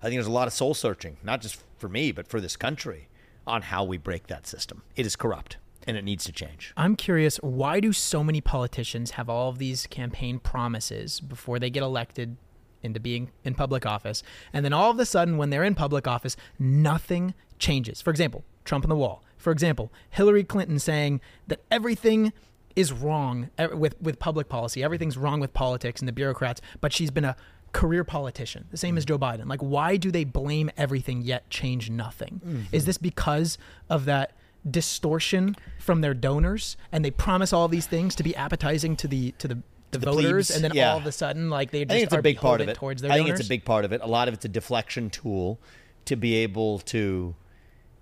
[0.00, 2.56] I think there's a lot of soul searching, not just for me, but for this
[2.56, 3.08] country,
[3.46, 4.82] on how we break that system.
[4.96, 6.72] It is corrupt and it needs to change.
[6.76, 11.70] I'm curious, why do so many politicians have all of these campaign promises before they
[11.70, 12.36] get elected
[12.82, 14.22] into being in public office?
[14.52, 18.00] And then all of a sudden, when they're in public office, nothing changes.
[18.00, 19.22] For example, Trump on the wall.
[19.36, 22.32] For example, Hillary Clinton saying that everything
[22.76, 27.10] is wrong with, with public policy, everything's wrong with politics and the bureaucrats, but she's
[27.10, 27.36] been a
[27.72, 29.46] career politician, the same as Joe Biden.
[29.46, 32.40] Like, why do they blame everything yet change nothing?
[32.44, 32.62] Mm-hmm.
[32.70, 33.58] Is this because
[33.90, 34.32] of that?
[34.68, 39.32] Distortion from their donors and they promise all these things to be appetizing to the
[39.32, 39.54] to the,
[39.90, 40.92] the, the voters plebes, and then yeah.
[40.92, 42.68] all of a sudden like they just I think it's are a big part of
[42.68, 42.76] it.
[42.76, 43.40] towards their I think donors?
[43.40, 44.00] it's a big part of it.
[44.02, 45.58] A lot of it's a deflection tool
[46.04, 47.34] to be able to,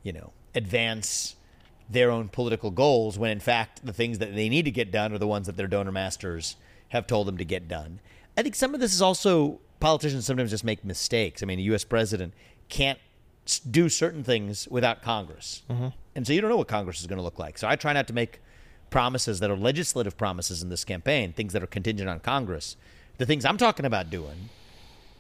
[0.03, 1.37] you know, advance
[1.89, 5.13] their own political goals when in fact the things that they need to get done
[5.13, 6.57] are the ones that their donor masters
[6.91, 8.01] have told them to get done.
[8.37, 11.43] I think some of this is also politicians sometimes just make mistakes.
[11.43, 11.85] I mean, a U.S.
[11.85, 12.35] president
[12.69, 12.99] can't
[13.69, 15.63] do certain things without Congress.
[15.69, 15.89] Mm-hmm.
[16.15, 17.59] And so you don't know what Congress is going to look like.
[17.59, 18.41] So I try not to make
[18.91, 22.77] promises that are legislative promises in this campaign, things that are contingent on Congress.
[23.19, 24.51] The things I'm talking about doing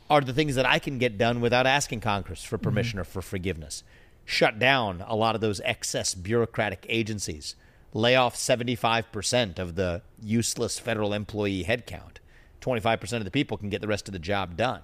[0.08, 2.64] are the things that I can get done without asking Congress for mm-hmm.
[2.64, 3.84] permission or for forgiveness.
[4.24, 7.54] Shut down a lot of those excess bureaucratic agencies.
[7.92, 12.18] Lay off 75% of the useless federal employee headcount.
[12.60, 14.82] 25% of the people can get the rest of the job done.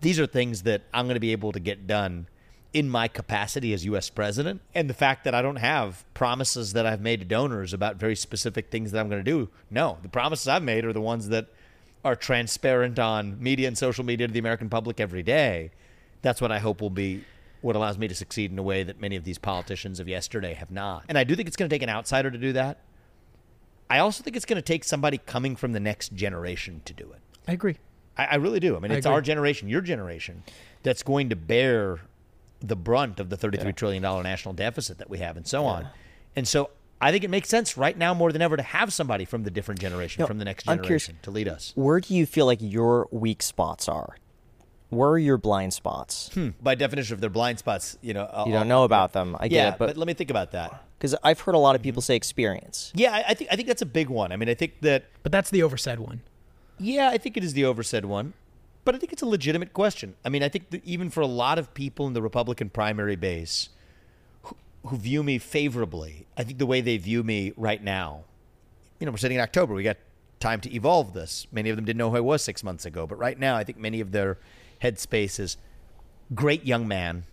[0.00, 2.28] These are things that I'm going to be able to get done
[2.76, 4.10] in my capacity as U.S.
[4.10, 4.60] president.
[4.74, 8.14] And the fact that I don't have promises that I've made to donors about very
[8.14, 9.48] specific things that I'm going to do.
[9.70, 11.46] No, the promises I've made are the ones that
[12.04, 15.70] are transparent on media and social media to the American public every day.
[16.20, 17.24] That's what I hope will be
[17.62, 20.52] what allows me to succeed in a way that many of these politicians of yesterday
[20.52, 21.06] have not.
[21.08, 22.80] And I do think it's going to take an outsider to do that.
[23.88, 27.10] I also think it's going to take somebody coming from the next generation to do
[27.12, 27.22] it.
[27.48, 27.78] I agree.
[28.18, 28.76] I, I really do.
[28.76, 29.14] I mean, I it's agree.
[29.14, 30.42] our generation, your generation,
[30.82, 32.00] that's going to bear
[32.60, 35.88] the brunt of the thirty-three trillion dollar national deficit that we have, and so on.
[36.34, 36.70] And so,
[37.00, 39.50] I think it makes sense right now more than ever to have somebody from the
[39.50, 41.72] different generation, No, from the next I'm curious- generation, to lead us.
[41.74, 44.16] Where do you feel like your weak spots are?
[44.88, 46.30] Where are your blind spots?
[46.32, 46.50] Hmm.
[46.62, 49.36] By definition of their blind spots, you know, You don't know about them.
[49.40, 50.84] I get yeah, it, but let me think about that.
[50.98, 52.06] because I've heard a lot of people mm-hmm.
[52.06, 52.92] say experience.
[52.94, 54.30] Yeah, I, I think I think that's a big one.
[54.32, 56.20] I mean, I think that But that's the oversaid one.
[56.78, 58.34] Yeah, I think it is the oversaid one,
[58.86, 60.14] but I think it's a legitimate question.
[60.24, 63.16] I mean, I think that even for a lot of people in the Republican primary
[63.16, 63.68] base
[64.44, 64.56] who,
[64.86, 68.24] who view me favorably, I think the way they view me right now,
[69.00, 69.98] you know, we're sitting in October, we got
[70.38, 71.48] time to evolve this.
[71.50, 73.64] Many of them didn't know who I was six months ago, but right now, I
[73.64, 74.38] think many of their
[74.80, 75.56] headspace is
[76.32, 77.24] great young man,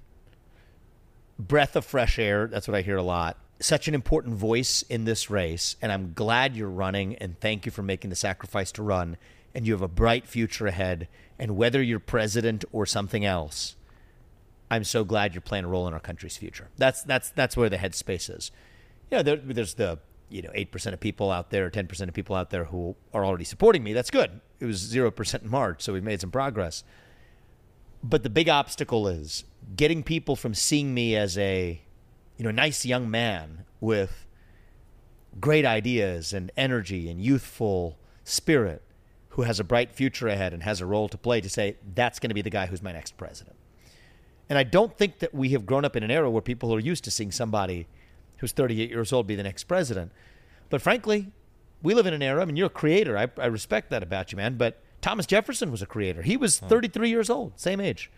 [1.38, 2.48] breath of fresh air.
[2.48, 3.38] That's what I hear a lot.
[3.60, 7.16] Such an important voice in this race, and I'm glad you're running.
[7.18, 9.18] And thank you for making the sacrifice to run.
[9.56, 11.08] And you have a bright future ahead.
[11.44, 13.76] And whether you're president or something else,
[14.72, 16.70] I'm so glad you're playing a role in our country's future.
[16.78, 18.50] That's that's that's where the headspace is.
[19.12, 20.00] You know, there, there's the
[20.30, 22.96] you know eight percent of people out there, ten percent of people out there who
[23.14, 23.92] are already supporting me.
[23.92, 24.40] That's good.
[24.62, 26.86] It was zero percent in March, so we've made some progress.
[28.02, 29.44] But the big obstacle is
[29.76, 31.82] getting people from seeing me as a,
[32.38, 34.26] you know, nice young man with
[35.42, 38.82] great ideas and energy and youthful spirit
[39.34, 42.20] who has a bright future ahead and has a role to play to say that's
[42.20, 43.56] going to be the guy who's my next president.
[44.48, 46.80] And I don't think that we have grown up in an era where people are
[46.80, 47.88] used to seeing somebody
[48.38, 50.12] who's 38 years old be the next president.
[50.70, 51.32] But frankly,
[51.82, 52.44] we live in an era.
[52.44, 53.18] I mean, you're a creator.
[53.18, 54.56] I, I respect that about you, man.
[54.56, 56.22] But Thomas Jefferson was a creator.
[56.22, 56.68] He was hmm.
[56.68, 58.12] 33 years old, same age,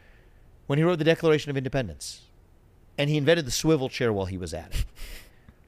[0.68, 2.24] when he wrote the Declaration of Independence.
[2.98, 4.86] And he invented the swivel chair while he was at it.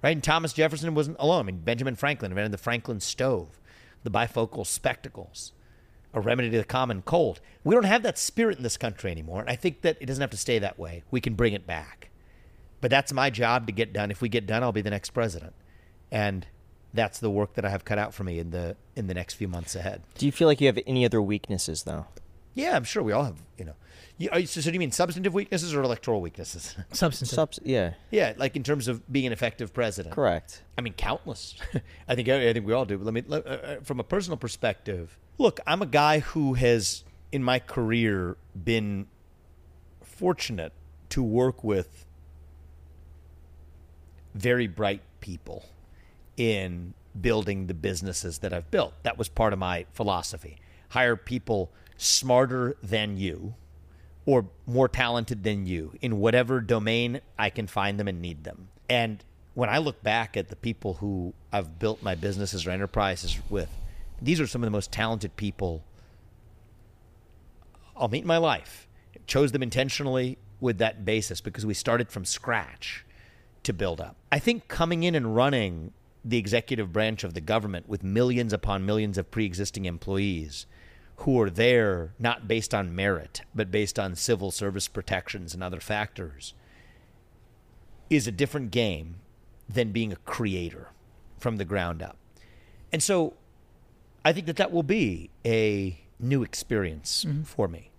[0.04, 0.12] Right?
[0.12, 1.40] And Thomas Jefferson wasn't alone.
[1.40, 3.60] I mean, Benjamin Franklin invented the Franklin stove,
[4.04, 5.54] the bifocal spectacles,
[6.14, 7.40] a remedy to the common cold.
[7.64, 9.42] We don't have that spirit in this country anymore.
[9.42, 11.04] And I think that it doesn't have to stay that way.
[11.12, 12.10] We can bring it back.
[12.80, 14.12] But that's my job to get done.
[14.12, 15.54] If we get done, I'll be the next president.
[16.12, 16.46] And
[16.94, 19.34] that's the work that I have cut out for me in the in the next
[19.36, 20.04] few months ahead.
[20.18, 22.06] Do you feel like you have any other weaknesses though?
[22.58, 23.76] Yeah, I'm sure we all have, you know.
[24.18, 26.76] You, so, so do you mean substantive weaknesses or electoral weaknesses?
[26.92, 27.36] Substantive.
[27.36, 30.16] Subs- yeah, yeah, like in terms of being an effective president.
[30.16, 30.64] correct.
[30.76, 31.54] I mean, countless.
[32.08, 32.98] I think I think we all do.
[32.98, 35.20] Let me let, uh, uh, from a personal perspective.
[35.38, 39.06] Look, I'm a guy who has in my career been
[40.02, 40.74] fortunate
[41.10, 42.08] to work with
[44.34, 45.64] very bright people
[46.38, 48.94] in building the businesses that I've built.
[49.04, 50.58] That was part of my philosophy.
[50.90, 53.56] Hire people smarter than you
[54.26, 58.70] or more talented than you in whatever domain I can find them and need them.
[58.90, 63.38] And when I look back at the people who I've built my businesses or enterprises
[63.50, 63.70] with,
[64.22, 65.84] these are some of the most talented people
[67.96, 68.88] I'll meet in my life.
[69.26, 73.06] Chose them intentionally with that basis because we started from scratch
[73.64, 74.16] to build up.
[74.32, 75.94] I think coming in and running
[76.24, 80.66] the executive branch of the government with millions upon millions of pre existing employees
[81.18, 85.80] who are there not based on merit, but based on civil service protections and other
[85.80, 86.54] factors
[88.10, 89.16] is a different game
[89.68, 90.90] than being a creator
[91.40, 92.18] from the ground up.
[92.94, 93.34] And so
[94.24, 97.44] I think that that will be a new experience mm-hmm.
[97.44, 97.92] for me,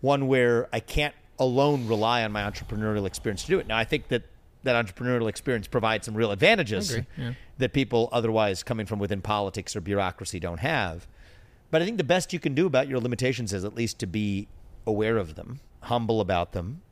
[0.00, 3.66] one where I can't alone rely on my entrepreneurial experience to do it.
[3.66, 4.24] Now, I think that
[4.62, 7.32] that entrepreneurial experience provides some real advantages yeah.
[7.56, 11.06] that people otherwise coming from within politics or bureaucracy don't have.
[11.70, 14.06] But I think the best you can do about your limitations is at least to
[14.06, 14.48] be
[14.86, 16.82] aware of them, humble about them.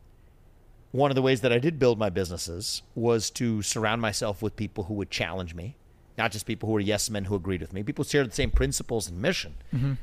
[0.93, 4.57] One of the ways that I did build my businesses was to surround myself with
[4.57, 5.77] people who would challenge me,
[6.17, 8.35] not just people who were yes men who agreed with me, people who shared the
[8.35, 9.95] same principles and mission mm-hmm.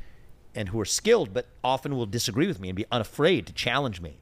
[0.54, 4.00] and who are skilled, but often will disagree with me and be unafraid to challenge
[4.00, 4.18] me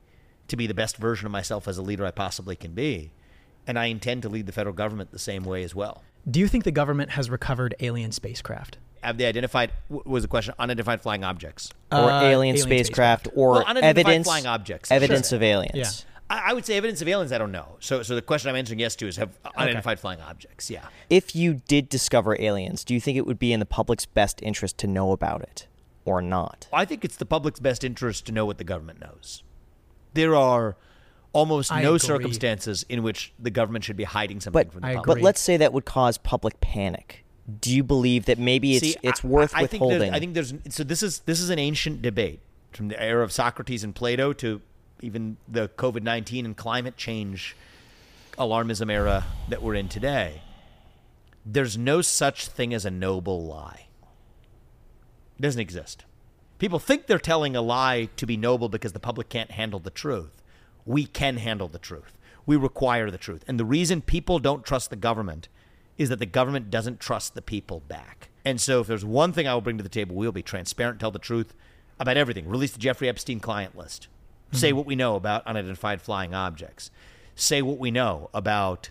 [0.48, 3.12] to be the best version of myself as a leader I possibly can be.
[3.66, 6.02] And I intend to lead the federal government the same way as well.
[6.30, 8.78] Do you think the government has recovered alien spacecraft?
[9.04, 11.70] Have they identified, w- was the question, unidentified flying objects?
[11.92, 13.28] or Uh, alien, alien spacecraft, spacecraft.
[13.36, 15.36] or Well, evidence flying objects, evidence sure.
[15.36, 15.74] of aliens.
[15.74, 16.34] Yeah.
[16.36, 17.76] I, I would say evidence of aliens, I don't know.
[17.80, 20.70] So, so the question I'm answering yes to is have unidentified flying objects.
[20.70, 20.86] Yeah.
[21.10, 24.40] If you did discover aliens, do you think it would be in the public's best
[24.42, 25.66] interest to know about it
[26.06, 26.66] or not?
[26.72, 29.42] I think it's the public's best interest to know what the government knows.
[30.14, 30.76] There are
[31.34, 31.98] almost I no agree.
[32.06, 35.18] circumstances in which the government should be hiding something But from the I public.
[35.18, 37.23] but let's say that would cause public panic.
[37.60, 40.14] Do you believe that maybe it's See, it's worth I, I think withholding?
[40.14, 42.40] I think there's so this is this is an ancient debate
[42.72, 44.62] from the era of Socrates and Plato to
[45.02, 47.54] even the COVID nineteen and climate change
[48.38, 50.42] alarmism era that we're in today.
[51.44, 53.88] There's no such thing as a noble lie.
[55.38, 56.04] It doesn't exist.
[56.58, 59.90] People think they're telling a lie to be noble because the public can't handle the
[59.90, 60.42] truth.
[60.86, 62.16] We can handle the truth.
[62.46, 63.44] We require the truth.
[63.46, 65.48] And the reason people don't trust the government
[65.98, 68.30] is that the government doesn't trust the people back.
[68.44, 71.00] And so, if there's one thing I will bring to the table, we'll be transparent,
[71.00, 71.54] tell the truth
[71.98, 72.48] about everything.
[72.48, 74.08] Release the Jeffrey Epstein client list.
[74.52, 74.76] Say mm-hmm.
[74.76, 76.90] what we know about unidentified flying objects.
[77.34, 78.90] Say what we know about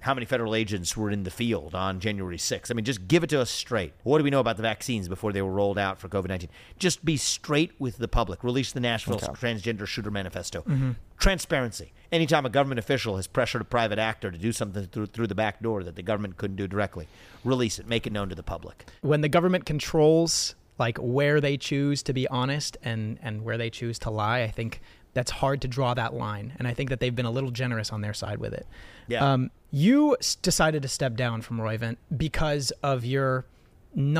[0.00, 2.70] how many federal agents were in the field on January 6th.
[2.70, 3.92] I mean, just give it to us straight.
[4.02, 6.50] What do we know about the vaccines before they were rolled out for COVID 19?
[6.78, 8.42] Just be straight with the public.
[8.42, 10.62] Release the Nashville Transgender Shooter Manifesto.
[10.62, 10.92] Mm-hmm.
[11.18, 11.92] Transparency.
[12.12, 15.34] Anytime a government official has pressured a private actor to do something through, through the
[15.34, 17.06] back door that the government couldn't do directly,
[17.44, 17.86] release it.
[17.86, 18.86] Make it known to the public.
[19.02, 23.70] When the government controls like where they choose to be honest and and where they
[23.70, 24.80] choose to lie, I think
[25.14, 26.54] that's hard to draw that line.
[26.58, 28.66] And I think that they've been a little generous on their side with it.
[29.08, 29.32] Yeah.
[29.32, 33.46] Um, you s- decided to step down from Roivant because of your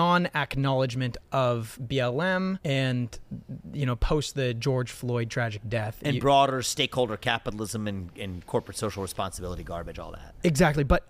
[0.04, 3.16] non-acknowledgement of BLM and
[3.72, 5.98] you know post the George Floyd tragic death.
[6.02, 10.34] And You- broader stakeholder capitalism and, and corporate social responsibility garbage, all that.
[10.42, 11.08] Exactly, but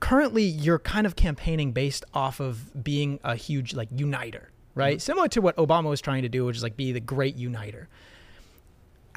[0.00, 5.00] currently you're kind of campaigning based off of being a huge like uniter, right?
[5.02, 7.88] Similar to what Obama was trying to do, which is like be the great uniter.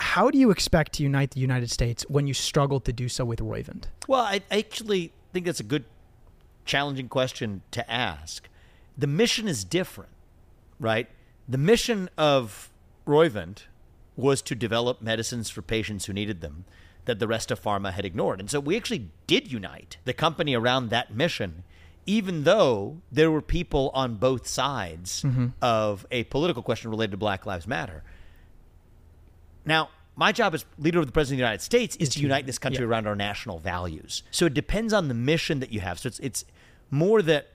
[0.01, 3.23] How do you expect to unite the United States when you struggle to do so
[3.23, 3.83] with Roivant?
[4.07, 5.85] Well, I, actually think that's a good,
[6.65, 8.49] challenging question to ask.
[8.97, 10.09] The mission is different,
[10.79, 11.07] right?
[11.47, 12.71] The mission of
[13.05, 13.65] Roivant
[14.15, 16.65] was to develop medicines for patients who needed them
[17.05, 18.39] that the rest of pharma had ignored.
[18.39, 21.63] And so we actually did unite the company around that mission,
[22.07, 25.47] even though there were people on both sides mm-hmm.
[25.61, 28.03] of a political question related to Black Lives Matter.
[29.65, 32.45] Now, my job as leader of the President of the United States is to unite
[32.45, 34.23] this country around our national values.
[34.31, 35.99] So it depends on the mission that you have.
[35.99, 36.45] So it's it's
[36.89, 37.47] more that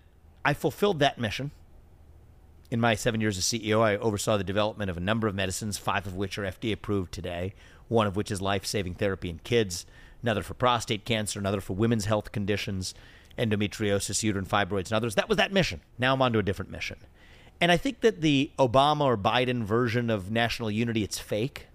[0.44, 1.50] I fulfilled that mission.
[2.70, 5.78] In my seven years as CEO, I oversaw the development of a number of medicines,
[5.78, 7.54] five of which are FDA approved today,
[7.88, 9.86] one of which is life saving therapy in kids,
[10.22, 12.94] another for prostate cancer, another for women's health conditions,
[13.38, 15.14] endometriosis, uterine fibroids, and others.
[15.14, 15.80] That was that mission.
[15.98, 16.98] Now I'm on to a different mission.
[17.60, 21.68] And I think that the Obama or Biden version of national unity, it's fake.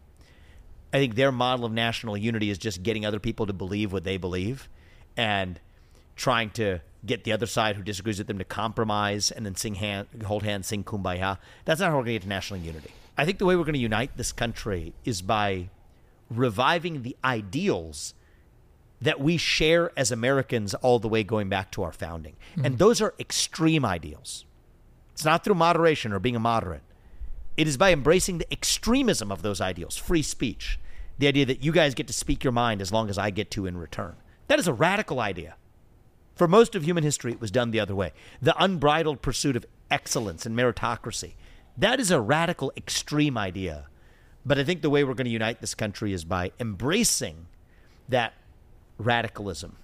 [0.93, 4.03] I think their model of national unity is just getting other people to believe what
[4.03, 4.67] they believe
[5.15, 5.59] and
[6.15, 9.75] trying to get the other side who disagrees with them to compromise and then sing
[9.75, 11.37] hand, hold hands, sing kumbaya.
[11.65, 12.91] That's not how we're going to get to national unity.
[13.17, 15.69] I think the way we're going to unite this country is by
[16.29, 18.13] reviving the ideals
[19.01, 22.35] that we share as Americans all the way going back to our founding.
[22.55, 22.75] And mm-hmm.
[22.75, 24.45] those are extreme ideals.
[25.13, 26.83] It's not through moderation or being a moderate.
[27.57, 30.79] It is by embracing the extremism of those ideals, free speech,
[31.17, 33.51] the idea that you guys get to speak your mind as long as I get
[33.51, 34.15] to in return.
[34.47, 35.55] That is a radical idea.
[36.35, 38.13] For most of human history, it was done the other way.
[38.41, 41.33] The unbridled pursuit of excellence and meritocracy.
[41.77, 43.87] That is a radical, extreme idea.
[44.45, 47.47] But I think the way we're going to unite this country is by embracing
[48.09, 48.33] that
[48.97, 49.77] radicalism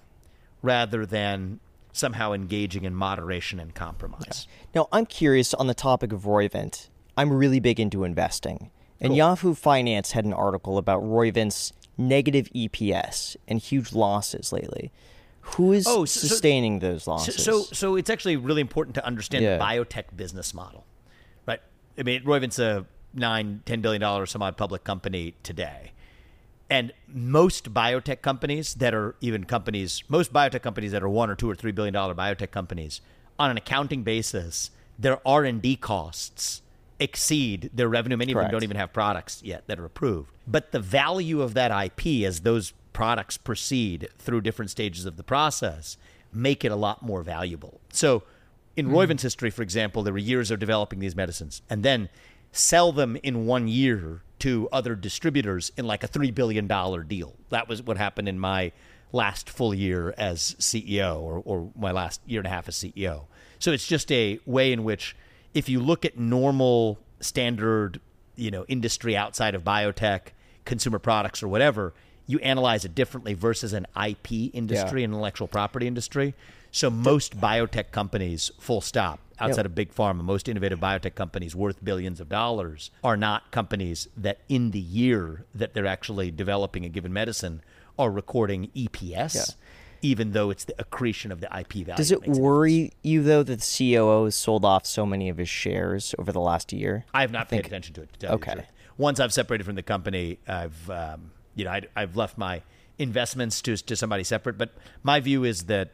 [0.62, 1.60] rather than
[1.92, 4.46] somehow engaging in moderation and compromise.
[4.74, 6.88] Now, I'm curious on the topic of Roivant.
[7.18, 8.70] I'm really big into investing.
[9.00, 14.92] And Yahoo Finance had an article about Roivant's negative EPS and huge losses lately.
[15.42, 17.42] Who is Oh, so- so- sustaining those losses?
[17.42, 19.56] so, so it's actually really important to understand Yeah.
[19.56, 20.84] the biotech business model,
[21.46, 21.60] right?
[21.98, 25.92] I mean, Roivant's a nine, ten billion dollar some odd public company today,
[26.70, 31.34] and most biotech companies that are even companies, most biotech companies that are one or
[31.34, 33.00] two or three billion dollar biotech companies,
[33.40, 36.62] on an accounting basis, their R and D costs
[37.00, 38.16] exceed their revenue.
[38.16, 40.30] Many of them don't even have products yet that are approved.
[40.46, 45.22] But the value of that IP as those products proceed through different stages of the
[45.22, 45.96] process
[46.32, 47.80] make it a lot more valuable.
[47.90, 48.24] So
[48.76, 48.94] in hmm.
[48.94, 52.08] Roivant's history, for example, there were years of developing these medicines and then
[52.52, 56.66] sell them in one year to other distributors in like a $3 billion
[57.06, 57.34] deal.
[57.50, 58.72] That was what happened in my
[59.12, 63.24] last full year as CEO or, or my last year and a half as CEO.
[63.58, 65.16] So it's just a way in which
[65.54, 68.00] if you look at normal standard,
[68.36, 70.28] you know, industry outside of biotech,
[70.64, 71.94] consumer products or whatever,
[72.26, 76.34] you analyze it differently versus an IP industry, an intellectual property industry.
[76.70, 81.82] So most biotech companies, full stop, outside of big pharma, most innovative biotech companies worth
[81.82, 86.88] billions of dollars are not companies that in the year that they're actually developing a
[86.88, 87.62] given medicine
[87.98, 89.54] are recording EPS,
[90.02, 91.96] even though it's the accretion of the IP value.
[91.96, 95.48] Does it worry you, though, that the COO has sold off so many of his
[95.48, 97.04] shares over the last year?
[97.12, 98.12] I have not paid attention to it.
[98.14, 98.66] To tell you the Okay.
[98.96, 102.62] Once I've separated from the company, I've um, you know I, I've left my
[102.98, 104.58] investments to to somebody separate.
[104.58, 104.70] But
[105.02, 105.92] my view is that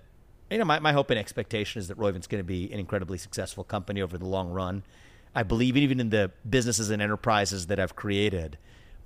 [0.51, 3.19] you know my, my hope and expectation is that Roivant's going to be an incredibly
[3.19, 4.85] successful company over the long run.
[5.35, 8.57] I believe even in the businesses and enterprises that I've created,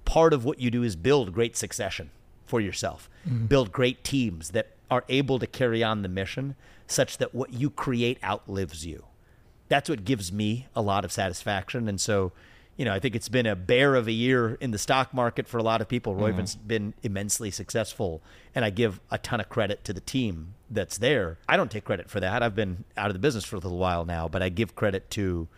[0.04, 2.10] part of what you do is build great succession
[2.46, 3.10] for yourself,
[3.46, 6.56] build great teams that are able to carry on the mission
[6.86, 9.04] such that what you create outlives you
[9.68, 11.88] that's what gives me a lot of satisfaction.
[11.88, 12.32] And so,
[12.76, 15.46] you know, I think it's been a bear of a year in the stock market
[15.46, 16.14] for a lot of people.
[16.14, 16.68] Roivant's mm-hmm.
[16.68, 18.22] been immensely successful,
[18.54, 21.38] and I give a ton of credit to the team that's there.
[21.48, 22.42] I don't take credit for that.
[22.42, 25.10] I've been out of the business for a little while now, but I give credit
[25.12, 25.48] to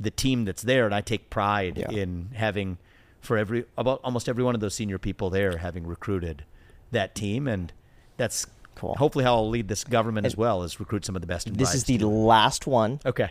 [0.00, 1.90] the team that's there, and I take pride Yeah.
[1.90, 2.78] in having
[3.20, 6.44] for every about almost every one of those senior people there having recruited
[6.92, 7.72] that team, and
[8.16, 8.46] that's
[8.78, 8.94] Cool.
[8.96, 11.46] Hopefully, how I'll lead this government as well is recruit some of the best.
[11.48, 12.08] and This is the to it.
[12.08, 13.00] last one.
[13.04, 13.30] okay.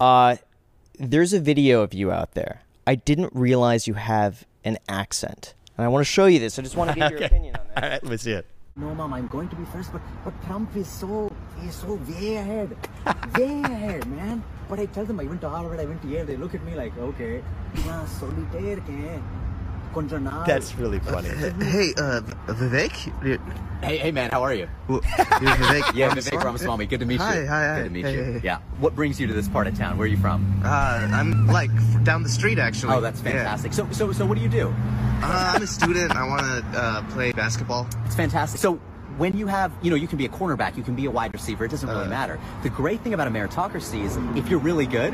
[0.00, 0.36] Uh,
[0.98, 2.62] there's a video of you out there.
[2.86, 5.54] I didn't realize you have an accent.
[5.76, 6.58] And I want to show you this.
[6.58, 7.82] I just want to get your opinion on All that.
[7.92, 8.46] right, let me see it.
[8.76, 11.30] No, mom, I'm going to be first, but but Trump is so
[11.60, 12.76] he's so way ahead,
[13.38, 14.42] way ahead, man.
[14.68, 16.26] But I tell them I went to Harvard, I went to Yale.
[16.26, 17.40] They look at me like, okay,
[19.94, 21.30] that's really uh, funny.
[21.30, 23.82] Uh, hey, uh, Vivek?
[23.82, 24.68] Hey, hey, man, how are you?
[24.88, 26.86] Well, Vivek yeah, Vivek Ramaswamy.
[26.86, 27.20] Good to meet you.
[27.20, 28.24] Hi, hi, Good to meet hey, you.
[28.24, 28.40] Hey.
[28.42, 28.58] Yeah.
[28.78, 29.96] What brings you to this part of town?
[29.96, 30.62] Where are you from?
[30.64, 31.70] Uh, I'm like
[32.04, 32.94] down the street, actually.
[32.94, 33.72] Oh, that's fantastic.
[33.72, 33.76] Yeah.
[33.76, 34.68] So, so, so, what do you do?
[35.22, 36.16] Uh, I'm a student.
[36.16, 37.86] I want to uh, play basketball.
[38.04, 38.60] It's fantastic.
[38.60, 38.80] So,
[39.18, 41.32] when you have, you know, you can be a cornerback, you can be a wide
[41.32, 41.64] receiver.
[41.64, 42.08] It doesn't really Uh.
[42.08, 42.38] matter.
[42.62, 45.12] The great thing about a meritocracy is if you're really good,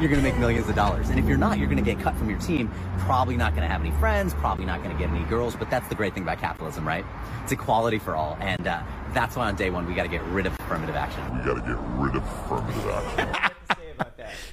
[0.00, 1.08] you're going to make millions of dollars.
[1.08, 2.70] And if you're not, you're going to get cut from your team.
[2.98, 4.34] Probably not going to have any friends.
[4.34, 5.56] Probably not going to get any girls.
[5.56, 7.04] But that's the great thing about capitalism, right?
[7.42, 8.36] It's equality for all.
[8.40, 8.82] And uh,
[9.14, 11.22] that's why on day one we got to get rid of affirmative action.
[11.38, 13.50] We got to get rid of affirmative action.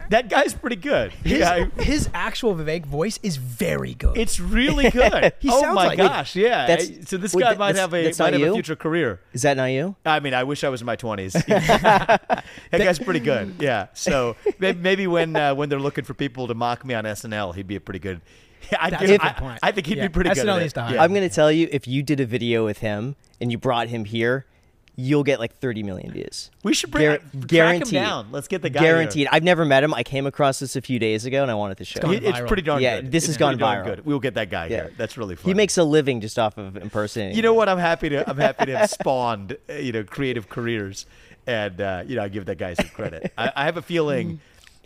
[0.10, 1.11] That guy's pretty good.
[1.23, 4.18] His, Yeah, I- his actual Vivek voice is very good.
[4.18, 5.34] it's really good.
[5.39, 6.68] He oh my like- gosh, yeah.
[6.68, 8.53] That's- so this wait, guy that- might that's- have a that's might not have a
[8.53, 9.19] future career.
[9.34, 9.95] Is that not you?
[10.06, 11.34] I mean, I wish I was in my twenties.
[11.47, 13.56] that guy's pretty good.
[13.60, 13.88] Yeah.
[13.93, 17.56] So maybe, maybe when uh, when they're looking for people to mock me on SNL,
[17.56, 18.22] he'd be a pretty good.
[18.80, 19.60] I'd That's give- a good I, point.
[19.61, 20.45] I think he'd Yeah, be pretty good.
[20.45, 20.77] SNL at needs it.
[20.95, 21.03] Yeah.
[21.03, 23.89] I'm going to tell you if you did a video with him and you brought
[23.89, 24.45] him here,
[24.97, 26.49] you'll get like 30 million views.
[26.63, 28.31] We should bring Guar- track him down.
[28.31, 28.93] Let's get the guy here.
[28.93, 29.27] Guaranteed.
[29.31, 29.93] I've never met him.
[29.93, 32.09] I came across this a few days ago, and I wanted to show.
[32.11, 32.19] you.
[32.22, 33.11] It's pretty darn Yeah, good.
[33.11, 33.85] this It's has gone viral.
[33.85, 34.05] Good.
[34.05, 34.69] We'll get that guy Yeah.
[34.84, 34.91] here.
[34.97, 35.49] That's really fun.
[35.49, 37.35] He makes a living just off of impersonating.
[37.35, 37.67] You know what?
[37.69, 38.30] I'm happy to.
[38.30, 41.05] I'm happy to have spawned, uh, you know, creative careers,
[41.45, 43.34] and uh, you know, I give that guy some credit.
[43.38, 44.39] I, I have a feeling,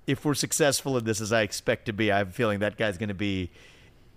[0.07, 2.77] if we're successful in this, as I expect to be, I have a feeling that
[2.77, 3.52] guy's going to be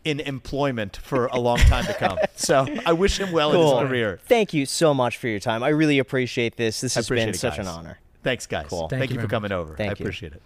[0.04, 2.18] in employment for a long time to come.
[2.34, 4.18] So I wish him well in his career.
[4.24, 5.62] Thank you so much for your time.
[5.62, 6.80] I really appreciate this.
[6.80, 8.00] This has been it, such an honor.
[8.24, 8.66] Thanks, guys.
[8.68, 8.88] Cool.
[8.88, 9.76] Thank, Thank you you for very coming over.
[9.76, 10.04] Thank I you.
[10.04, 10.42] appreciate it.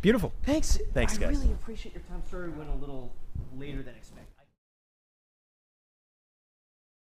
[0.00, 0.32] Beautiful.
[0.44, 0.78] Thanks.
[0.94, 1.36] Thanks, I guys.
[1.36, 2.22] I really appreciate your time.
[2.28, 3.12] Sorry, we went a little
[3.56, 4.01] later than expected.